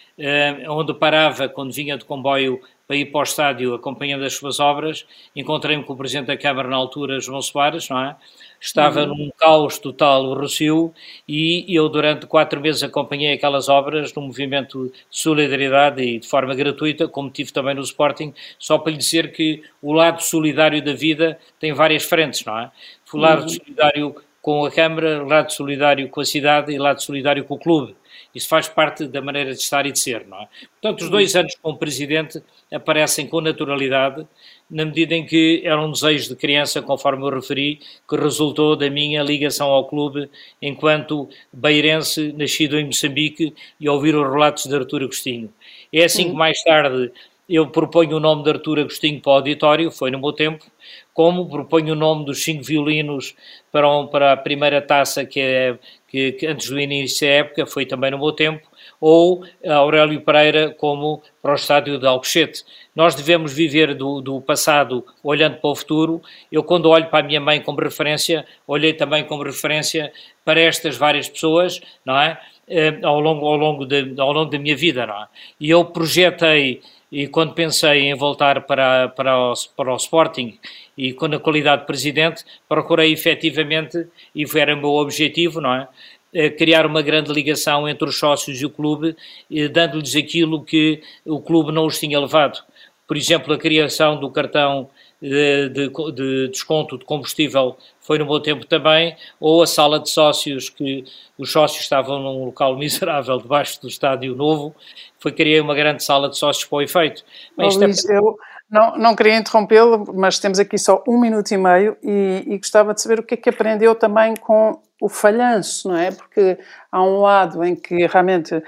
onde 0.70 0.94
parava 0.94 1.50
quando 1.50 1.74
vinha 1.74 1.98
de 1.98 2.06
comboio 2.06 2.62
para 2.88 2.96
ir 2.96 3.06
para 3.06 3.20
o 3.20 3.24
estádio 3.24 3.74
acompanhando 3.74 4.24
as 4.24 4.34
suas 4.34 4.60
obras. 4.60 5.06
Encontrei-me 5.36 5.84
com 5.84 5.94
o 5.94 5.98
Presidente 5.98 6.28
da 6.28 6.38
Câmara 6.38 6.70
na 6.70 6.76
altura, 6.76 7.20
João 7.20 7.42
Soares, 7.42 7.90
não 7.90 8.00
é? 8.00 8.16
Estava 8.62 9.02
uhum. 9.02 9.16
num 9.16 9.32
caos 9.38 9.78
total 9.78 10.24
o 10.26 10.34
Rocio 10.34 10.94
e 11.28 11.66
eu 11.68 11.90
durante 11.90 12.26
quatro 12.26 12.60
meses 12.62 12.84
acompanhei 12.84 13.34
aquelas 13.34 13.70
obras 13.70 14.14
num 14.14 14.24
movimento 14.24 14.86
de 14.86 14.94
solidariedade 15.10 16.02
e 16.02 16.20
de 16.20 16.28
forma 16.28 16.56
gratuita, 16.56 17.08
como 17.08 17.30
tive 17.30 17.52
também 17.52 17.76
no 17.76 17.82
Sporting, 17.82 18.34
só 18.58 18.78
para 18.78 18.92
lhe 18.92 18.98
dizer 18.98 19.32
que 19.32 19.64
o 19.82 19.92
lado 19.92 20.22
solidário 20.22 20.84
da 20.84 20.94
vida 20.94 21.38
tem 21.60 21.74
várias 21.74 22.04
frentes, 22.04 22.46
não 22.46 22.58
é? 22.58 22.72
O 23.14 23.18
lado 23.18 23.44
uhum. 23.44 23.50
solidário 23.50 24.16
com 24.42 24.66
a 24.66 24.72
Câmara, 24.72 25.24
lado 25.24 25.52
solidário 25.52 26.08
com 26.10 26.22
a 26.22 26.26
cidade 26.26 26.72
e 26.72 26.78
lado 26.78 27.02
solidário 27.02 27.44
com 27.46 27.56
o 27.56 27.60
clube. 27.60 27.96
Isso 28.36 28.50
faz 28.50 28.68
parte 28.68 29.08
da 29.08 29.22
maneira 29.22 29.54
de 29.54 29.62
estar 29.62 29.86
e 29.86 29.92
de 29.94 30.00
ser, 30.00 30.28
não 30.28 30.42
é? 30.42 30.48
Portanto, 30.82 31.02
os 31.04 31.10
dois 31.10 31.36
anos 31.36 31.56
como 31.62 31.78
presidente 31.78 32.44
aparecem 32.72 33.28
com 33.28 33.40
naturalidade, 33.40 34.28
na 34.70 34.84
medida 34.84 35.16
em 35.16 35.26
que 35.26 35.62
era 35.64 35.82
um 35.82 35.90
desejo 35.90 36.30
de 36.30 36.36
criança, 36.36 36.82
conforme 36.82 37.24
eu 37.24 37.30
referi, 37.30 37.80
que 38.08 38.16
resultou 38.18 38.76
da 38.76 38.90
minha 38.90 39.24
ligação 39.24 39.68
ao 39.68 39.88
clube 39.88 40.30
enquanto 40.62 41.30
beirense, 41.54 42.34
nascido 42.34 42.78
em 42.78 42.86
Moçambique, 42.86 43.54
e 43.80 43.88
ouvir 43.88 44.16
os 44.16 44.30
relatos 44.30 44.66
de 44.66 44.76
Artur 44.76 45.04
Agostinho. 45.04 45.54
É 45.94 46.04
assim 46.04 46.30
que 46.30 46.36
mais 46.36 46.62
tarde 46.64 47.12
eu 47.48 47.68
proponho 47.68 48.18
o 48.18 48.20
nome 48.20 48.44
de 48.44 48.50
Artur 48.50 48.80
Agostinho 48.80 49.22
para 49.22 49.32
o 49.32 49.36
auditório, 49.36 49.92
foi 49.92 50.10
no 50.10 50.20
meu 50.20 50.34
tempo, 50.34 50.66
como 51.14 51.48
proponho 51.48 51.94
o 51.94 51.96
nome 51.96 52.26
dos 52.26 52.44
cinco 52.44 52.64
violinos 52.64 53.36
para, 53.72 53.90
um, 53.90 54.08
para 54.08 54.34
a 54.34 54.38
primeira 54.38 54.82
taça 54.82 55.26
que, 55.26 55.40
é, 55.40 55.78
que, 56.08 56.32
que, 56.34 56.48
antes 56.48 56.70
do 56.70 56.80
início 56.80 57.28
da 57.28 57.34
época, 57.34 57.66
foi 57.66 57.86
também 57.86 58.12
no 58.12 58.18
meu 58.18 58.32
tempo, 58.32 58.68
ou 59.00 59.44
Aurélio 59.66 60.22
Pereira 60.22 60.72
como 60.72 61.22
para 61.42 61.52
o 61.52 61.56
estádio 61.56 62.00
de 62.00 62.08
Alcochete. 62.08 62.64
Nós 62.96 63.14
devemos 63.14 63.54
viver 63.54 63.94
do, 63.94 64.22
do, 64.22 64.42
passado 64.42 65.06
olhando 65.24 65.58
para 65.58 65.70
o 65.70 65.76
futuro. 65.76 66.22
Eu, 66.52 66.64
quando 66.64 66.90
olho 66.90 67.08
para 67.08 67.20
a 67.20 67.28
minha 67.28 67.42
mãe 67.42 67.62
como 67.62 67.80
referência, 67.80 68.46
olhei 68.66 68.94
também 68.94 69.24
como 69.26 69.44
referência 69.44 70.12
para 70.44 70.60
estas 70.60 70.98
várias 70.98 71.28
pessoas, 71.28 71.82
não 72.06 72.20
é? 72.20 72.40
Eh, 72.68 73.00
ao 73.04 73.20
longo, 73.20 73.46
ao 73.46 73.56
longo, 73.56 73.86
de, 73.86 74.16
ao 74.18 74.32
longo 74.32 74.50
da 74.50 74.58
minha 74.58 74.76
vida, 74.76 75.06
não 75.06 75.24
é? 75.24 75.28
E 75.60 75.70
eu 75.70 75.86
projetei 75.86 76.82
e 77.12 77.28
quando 77.28 77.54
pensei 77.54 78.02
em 78.02 78.16
voltar 78.16 78.62
para, 78.62 79.10
para, 79.10 79.38
o, 79.38 79.54
para 79.76 79.94
o 79.94 79.96
Sporting 79.96 80.58
e 80.98 81.14
com 81.14 81.26
a 81.26 81.40
qualidade 81.40 81.82
de 81.82 81.88
presidente, 81.88 82.44
procurei 82.68 83.12
efetivamente, 83.12 84.08
e 84.34 84.46
era 84.56 84.74
o 84.76 84.78
meu 84.78 84.92
objetivo, 84.92 85.62
não 85.62 85.74
é? 85.74 85.88
Eh, 86.34 86.50
criar 86.50 86.86
uma 86.86 87.02
grande 87.02 87.32
ligação 87.32 87.88
entre 87.88 88.10
os 88.10 88.18
sócios 88.18 88.62
e 88.62 88.66
o 88.66 88.70
clube, 88.70 89.16
eh, 89.50 89.68
dando-lhes 89.70 90.16
aquilo 90.16 90.64
que 90.64 91.02
o 91.26 91.40
clube 91.40 91.72
não 91.72 91.86
os 91.86 92.00
tinha 92.00 92.20
levado. 92.20 92.62
Por 93.08 93.16
exemplo, 93.16 93.54
a 93.54 93.58
criação 93.58 94.20
do 94.20 94.30
cartão 94.30 94.90
de, 95.30 95.70
de, 95.70 96.12
de, 96.14 96.48
desconto 96.50 96.98
de 96.98 97.06
combustível 97.06 97.78
foi 98.00 98.20
no 98.20 98.26
meu 98.26 98.40
tempo 98.40 98.66
também, 98.66 99.16
ou 99.40 99.64
a 99.64 99.68
sala 99.68 100.00
de 100.00 100.10
sócios, 100.10 100.70
que 100.70 101.04
os 101.38 101.52
sócios 101.52 101.82
estavam 101.82 102.20
num 102.20 102.46
local 102.46 102.78
miserável 102.78 103.38
debaixo 103.38 103.82
do 103.82 103.88
estádio 103.88 104.36
novo, 104.36 104.76
foi 105.18 105.32
criar 105.32 105.64
uma 105.64 105.74
grande 105.74 106.04
sala 106.04 106.30
de 106.30 106.38
sócios 106.38 106.66
para 106.66 106.78
o 106.78 106.82
efeito. 106.82 107.24
Mas, 107.58 107.76
Luís, 107.76 108.08
é... 108.08 108.18
eu 108.18 108.38
não, 108.70 108.98
não 108.98 109.16
queria 109.16 109.38
interrompê-lo, 109.38 110.06
mas 110.14 110.40
temos 110.40 110.60
aqui 110.60 110.78
só 110.78 111.04
um 111.08 111.20
minuto 111.20 111.52
e 111.52 111.58
meio 111.58 111.98
e, 112.02 112.44
e 112.48 112.58
gostava 112.58 112.94
de 112.94 113.02
saber 113.02 113.20
o 113.20 113.24
que 113.24 113.36
é 113.36 113.38
que 113.38 113.50
aprendeu 113.50 113.94
também 113.96 114.36
com 114.36 114.80
o 115.02 115.10
falhanço, 115.10 115.90
não 115.90 115.98
é? 115.98 116.10
Porque 116.10 116.58
há 116.92 117.04
um 117.04 117.20
lado 117.20 117.64
em 117.64 117.76
que 117.76 118.08
realmente 118.08 118.56
uh, 118.56 118.64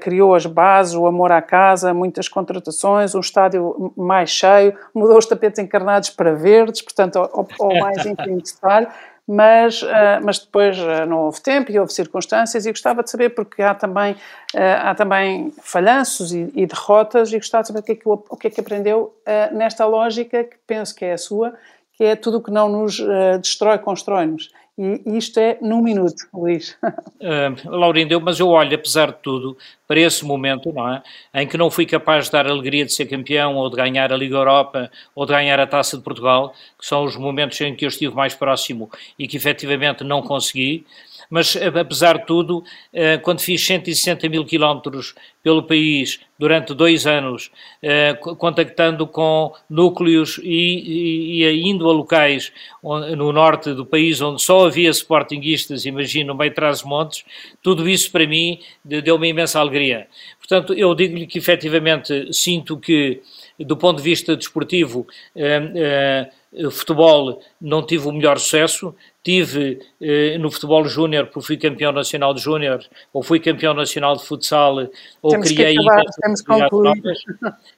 criou 0.00 0.34
as 0.34 0.44
bases, 0.44 0.94
o 0.94 1.06
amor 1.06 1.30
à 1.30 1.40
casa, 1.40 1.94
muitas 1.94 2.28
contratações, 2.28 3.14
um 3.14 3.20
estádio 3.20 3.92
mais 3.96 4.30
cheio, 4.30 4.76
mudou 4.94 5.16
os 5.16 5.26
tapetes 5.26 5.60
encarnados 5.60 6.10
para 6.10 6.34
verdes, 6.34 6.82
portanto, 6.82 7.16
ao, 7.16 7.48
ao 7.60 7.78
mais 7.78 8.04
ínfimo 8.04 8.42
detalhe, 8.42 8.88
mas, 9.26 9.82
uh, 9.82 9.86
mas 10.22 10.38
depois 10.38 10.78
uh, 10.78 11.06
não 11.06 11.20
houve 11.20 11.40
tempo 11.40 11.70
e 11.70 11.78
houve 11.78 11.92
circunstâncias 11.92 12.66
e 12.66 12.70
gostava 12.70 13.02
de 13.02 13.10
saber, 13.10 13.30
porque 13.30 13.62
há 13.62 13.74
também, 13.74 14.16
há 14.54 14.94
também 14.94 15.52
falhanços 15.62 16.32
e, 16.32 16.50
e, 16.54 16.66
derrotas 16.66 17.32
e 17.32 17.36
gostava 17.36 17.62
de 17.62 17.68
saber 17.68 17.80
o 17.80 17.82
que 17.82 17.92
é 17.92 17.96
que, 17.96 18.08
o 18.08 18.36
que, 18.36 18.46
é 18.48 18.50
que 18.50 18.60
aprendeu 18.60 19.14
nesta 19.52 19.86
lógica 19.86 20.44
que 20.44 20.56
penso 20.66 20.94
que 20.94 21.04
é 21.04 21.12
a 21.12 21.18
sua, 21.18 21.54
que 21.94 22.04
é 22.04 22.16
tudo 22.16 22.38
o 22.38 22.42
que 22.42 22.50
não 22.50 22.68
nos 22.68 22.98
destrói, 23.40 23.78
constrói-nos. 23.78 24.50
E 24.82 25.16
isto 25.16 25.38
é 25.38 25.58
num 25.62 25.80
minuto, 25.80 26.26
Luís. 26.34 26.76
Uh, 27.22 27.70
Laurindo, 27.70 28.20
mas 28.20 28.40
eu 28.40 28.48
olho, 28.48 28.74
apesar 28.74 29.12
de 29.12 29.18
tudo, 29.22 29.56
para 29.86 30.00
esse 30.00 30.24
momento, 30.24 30.72
não 30.72 30.92
é? 30.92 31.02
Em 31.32 31.46
que 31.46 31.56
não 31.56 31.70
fui 31.70 31.86
capaz 31.86 32.24
de 32.24 32.32
dar 32.32 32.48
a 32.48 32.50
alegria 32.50 32.84
de 32.84 32.92
ser 32.92 33.06
campeão, 33.06 33.54
ou 33.54 33.70
de 33.70 33.76
ganhar 33.76 34.12
a 34.12 34.16
Liga 34.16 34.34
Europa, 34.34 34.90
ou 35.14 35.24
de 35.24 35.32
ganhar 35.32 35.60
a 35.60 35.66
Taça 35.68 35.96
de 35.96 36.02
Portugal, 36.02 36.52
que 36.76 36.84
são 36.84 37.04
os 37.04 37.16
momentos 37.16 37.60
em 37.60 37.76
que 37.76 37.84
eu 37.84 37.88
estive 37.88 38.12
mais 38.12 38.34
próximo 38.34 38.90
e 39.16 39.28
que 39.28 39.36
efetivamente 39.36 40.02
não 40.02 40.20
consegui 40.20 40.84
mas 41.32 41.56
apesar 41.56 42.18
de 42.18 42.26
tudo, 42.26 42.62
eh, 42.92 43.16
quando 43.16 43.40
fiz 43.40 43.64
160 43.64 44.28
mil 44.28 44.44
quilómetros 44.44 45.14
pelo 45.42 45.62
país 45.62 46.20
durante 46.38 46.74
dois 46.74 47.06
anos, 47.06 47.50
eh, 47.82 48.12
contactando 48.36 49.06
com 49.06 49.50
núcleos 49.70 50.38
e, 50.42 51.42
e, 51.42 51.70
indo 51.70 51.88
a 51.88 51.92
locais 51.94 52.52
no 52.82 53.32
norte 53.32 53.72
do 53.72 53.86
país 53.86 54.20
onde 54.20 54.42
só 54.42 54.66
havia 54.66 54.90
sportinguistas, 54.90 55.86
imagino, 55.86 56.34
no 56.34 56.38
meio 56.38 56.52
trás-montes, 56.52 57.24
tudo 57.62 57.88
isso 57.88 58.12
para 58.12 58.26
mim 58.26 58.58
deu-me 58.84 59.30
imensa 59.30 59.58
alegria. 59.58 60.08
Portanto, 60.38 60.74
eu 60.74 60.94
digo-lhe 60.94 61.26
que 61.26 61.38
efetivamente 61.38 62.30
sinto 62.30 62.76
que, 62.76 63.22
do 63.64 63.76
ponto 63.76 63.98
de 63.98 64.02
vista 64.02 64.36
desportivo, 64.36 65.06
eh, 65.34 66.30
futebol 66.70 67.40
não 67.60 67.84
tive 67.84 68.08
o 68.08 68.12
melhor 68.12 68.38
sucesso, 68.38 68.94
tive 69.22 69.80
eh, 70.00 70.36
no 70.38 70.50
futebol 70.50 70.84
júnior, 70.84 71.26
porque 71.26 71.46
fui 71.46 71.56
campeão 71.56 71.92
nacional 71.92 72.34
de 72.34 72.40
júnior, 72.40 72.84
ou 73.12 73.22
fui 73.22 73.40
campeão 73.40 73.72
nacional 73.72 74.16
de 74.16 74.24
futsal, 74.24 74.88
ou 75.22 75.30
temos 75.30 75.50
criei... 75.50 75.74
Que 75.74 75.88
acabar, 75.88 76.04
temos. 76.20 76.42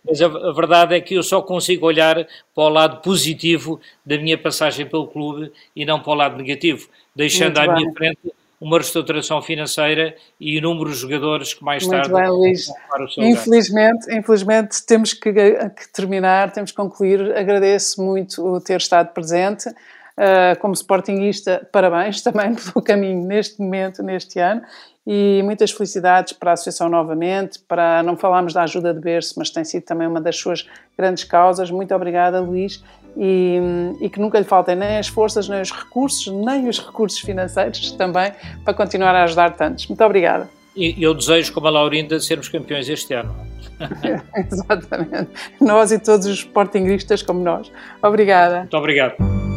Mas 0.05 0.22
a, 0.22 0.26
a, 0.26 0.53
verdade 0.53 0.95
é 0.95 1.01
que 1.01 1.14
eu 1.14 1.22
só 1.22 1.41
consigo 1.43 1.87
olhar 1.87 2.26
para 2.55 2.64
o 2.64 2.68
lado 2.68 3.01
positivo 3.03 3.80
da 4.05 4.18
minha 4.18 4.39
passagem 4.39 4.87
pelo 4.87 5.07
clube 5.07 5.53
e 5.76 5.85
não 5.85 6.01
para 6.01 6.12
o 6.12 6.16
lado 6.16 6.37
negativo, 6.37 6.89
deixando 7.14 7.59
Muito 7.59 7.70
à 7.70 7.74
bem. 7.74 7.82
minha 7.82 7.95
frente 7.95 8.32
uma 8.64 8.78
reestruturação 8.78 9.42
financeira 9.42 10.16
e 10.40 10.56
inúmeros 10.56 10.96
jogadores 10.96 11.52
que 11.52 11.62
mais 11.62 11.86
Muito 11.86 11.96
tarde 11.96 12.14
bem, 12.14 12.30
Luís. 12.30 12.66
Infelizmente, 13.18 14.10
infelizmente 14.10 14.86
temos 14.86 15.12
que, 15.12 15.30
que, 15.30 15.92
terminar, 15.92 16.50
temos 16.50 16.70
que 16.70 16.76
concluir. 16.78 17.36
Agradeço 17.36 18.02
muito 18.02 18.42
o 18.42 18.58
ter 18.58 18.78
estado 18.78 19.12
presente. 19.12 19.68
Uh, 19.68 20.56
como 20.60 20.72
sportinguista, 20.72 21.68
parabéns 21.72 22.22
também 22.24 22.54
pelo 22.54 22.82
caminho 22.82 23.26
neste 23.26 23.60
momento, 23.60 24.00
neste 24.00 24.38
ano, 24.38 24.62
e 25.04 25.42
muitas 25.42 25.72
felicidades 25.72 26.32
para 26.32 26.52
a 26.52 26.54
Associação 26.54 26.88
novamente, 26.88 27.58
para 27.58 28.02
não 28.02 28.16
falarmos 28.16 28.54
da 28.54 28.62
ajuda 28.62 28.94
de 28.94 29.00
berço, 29.00 29.34
mas 29.36 29.50
tem 29.50 29.64
sido 29.64 29.82
também 29.82 30.06
uma 30.06 30.20
das 30.20 30.38
suas 30.38 30.66
grandes 30.96 31.24
causas. 31.24 31.70
Muito 31.70 31.92
obrigada, 31.94 32.40
Luís, 32.40 32.82
e, 33.16 33.60
e, 34.00 34.08
que 34.08 34.20
nunca 34.20 34.38
lhe 34.38 34.44
faltem 34.44 34.74
nem 34.74 34.98
as 34.98 35.08
forças, 35.08 35.48
nem 35.48 35.60
os 35.60 35.70
recursos, 35.70 36.26
nem 36.32 36.68
os 36.68 36.78
recursos 36.78 37.20
financeiros 37.20 37.92
também, 37.92 38.32
para 38.64 38.74
continuar 38.74 39.14
a 39.14 39.24
ajudar 39.24 39.50
tantos. 39.50 39.86
Muito 39.86 40.02
obrigada. 40.04 40.48
E 40.76 41.00
eu 41.02 41.14
desejo, 41.14 41.52
como 41.52 41.68
a 41.68 41.70
Laurinda, 41.70 42.18
sermos 42.18 42.48
campeões 42.48 42.88
este 42.88 43.14
ano. 43.14 43.34
Exatamente. 44.50 45.30
Nós 45.60 45.92
e 45.92 45.98
todos 45.98 46.26
os 46.26 46.38
sportinguistas 46.38 47.22
como 47.22 47.40
nós. 47.40 47.70
Obrigada. 48.02 48.60
Muito 48.60 48.76
obrigado. 48.76 49.53